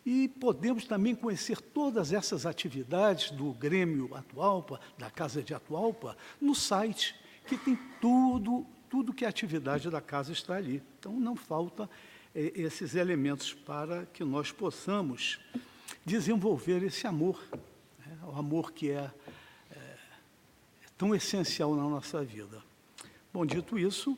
E 0.05 0.29
podemos 0.29 0.87
também 0.87 1.15
conhecer 1.15 1.61
todas 1.61 2.13
essas 2.13 2.47
atividades 2.47 3.31
do 3.31 3.53
Grêmio 3.53 4.15
Atualpa, 4.15 4.81
da 4.97 5.11
Casa 5.11 5.43
de 5.43 5.53
Atualpa, 5.53 6.17
no 6.41 6.55
site, 6.55 7.15
que 7.47 7.59
tem 7.59 7.79
tudo, 8.01 8.67
tudo 8.89 9.13
que 9.13 9.25
a 9.25 9.29
atividade 9.29 9.91
da 9.91 10.01
casa 10.01 10.33
está 10.33 10.57
ali. 10.57 10.83
Então, 10.99 11.13
não 11.13 11.37
falta 11.37 11.89
é, 12.35 12.53
esses 12.55 12.95
elementos 12.95 13.53
para 13.53 14.07
que 14.07 14.25
nós 14.25 14.51
possamos 14.51 15.39
desenvolver 16.05 16.83
esse 16.83 17.07
amor? 17.07 17.39
O 18.29 18.39
amor 18.39 18.73
que 18.73 18.91
é, 18.91 19.11
é, 19.71 19.77
é 19.77 19.99
tão 20.97 21.15
essencial 21.15 21.75
na 21.75 21.85
nossa 21.85 22.25
vida. 22.25 22.63
Bom, 23.33 23.45
dito 23.45 23.79
isso, 23.79 24.17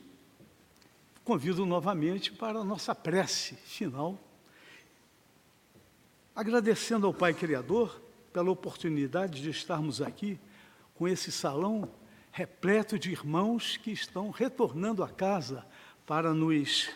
convido 1.23 1.65
novamente 1.65 2.31
para 2.31 2.59
a 2.59 2.63
nossa 2.63 2.95
prece 2.95 3.55
final 3.55 4.19
agradecendo 6.35 7.05
ao 7.05 7.13
Pai 7.13 7.33
Criador 7.33 8.01
pela 8.31 8.49
oportunidade 8.49 9.41
de 9.41 9.49
estarmos 9.49 10.01
aqui 10.01 10.39
com 10.95 11.07
esse 11.07 11.31
salão 11.31 11.89
repleto 12.31 12.97
de 12.97 13.11
irmãos 13.11 13.77
que 13.77 13.91
estão 13.91 14.29
retornando 14.29 15.03
a 15.03 15.09
casa 15.09 15.65
para 16.05 16.33
nos 16.33 16.89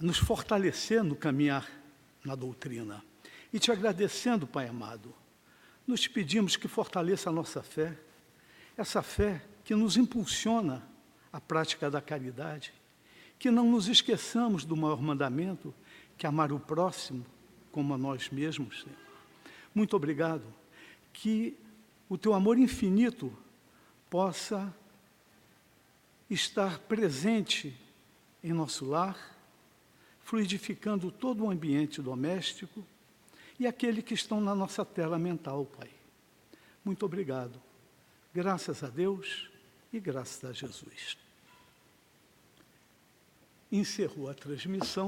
nos 0.00 0.18
fortalecer 0.18 1.04
no 1.04 1.14
caminhar 1.14 1.70
na 2.24 2.34
doutrina. 2.34 3.02
E 3.52 3.58
te 3.60 3.70
agradecendo, 3.70 4.46
Pai 4.46 4.66
amado, 4.66 5.14
te 6.00 6.10
pedimos 6.10 6.56
que 6.56 6.68
fortaleça 6.68 7.30
a 7.30 7.32
nossa 7.32 7.62
fé, 7.62 7.98
essa 8.76 9.02
fé 9.02 9.42
que 9.64 9.74
nos 9.74 9.96
impulsiona 9.96 10.86
à 11.32 11.40
prática 11.40 11.90
da 11.90 12.00
caridade, 12.00 12.72
que 13.38 13.50
não 13.50 13.70
nos 13.70 13.88
esqueçamos 13.88 14.64
do 14.64 14.76
maior 14.76 15.00
mandamento, 15.02 15.74
que 16.16 16.26
é 16.26 16.28
amar 16.28 16.52
o 16.52 16.60
próximo 16.60 17.24
como 17.70 17.92
a 17.92 17.98
nós 17.98 18.30
mesmos. 18.30 18.82
Senhor. 18.82 18.96
Muito 19.74 19.96
obrigado. 19.96 20.44
Que 21.12 21.56
o 22.08 22.16
teu 22.16 22.34
amor 22.34 22.58
infinito 22.58 23.36
possa 24.08 24.72
estar 26.30 26.78
presente 26.80 27.76
em 28.42 28.52
nosso 28.52 28.84
lar, 28.84 29.18
fluidificando 30.22 31.10
todo 31.10 31.44
o 31.44 31.50
ambiente 31.50 32.00
doméstico 32.00 32.84
e 33.58 33.66
aquele 33.66 34.02
que 34.02 34.14
estão 34.14 34.40
na 34.40 34.54
nossa 34.54 34.84
tela 34.84 35.18
mental, 35.18 35.64
Pai. 35.66 35.90
Muito 36.84 37.06
obrigado. 37.06 37.60
Graças 38.32 38.82
a 38.82 38.88
Deus 38.88 39.48
e 39.92 40.00
graças 40.00 40.44
a 40.44 40.52
Jesus. 40.52 41.16
Encerrou 43.70 44.28
a 44.28 44.34
transmissão. 44.34 45.02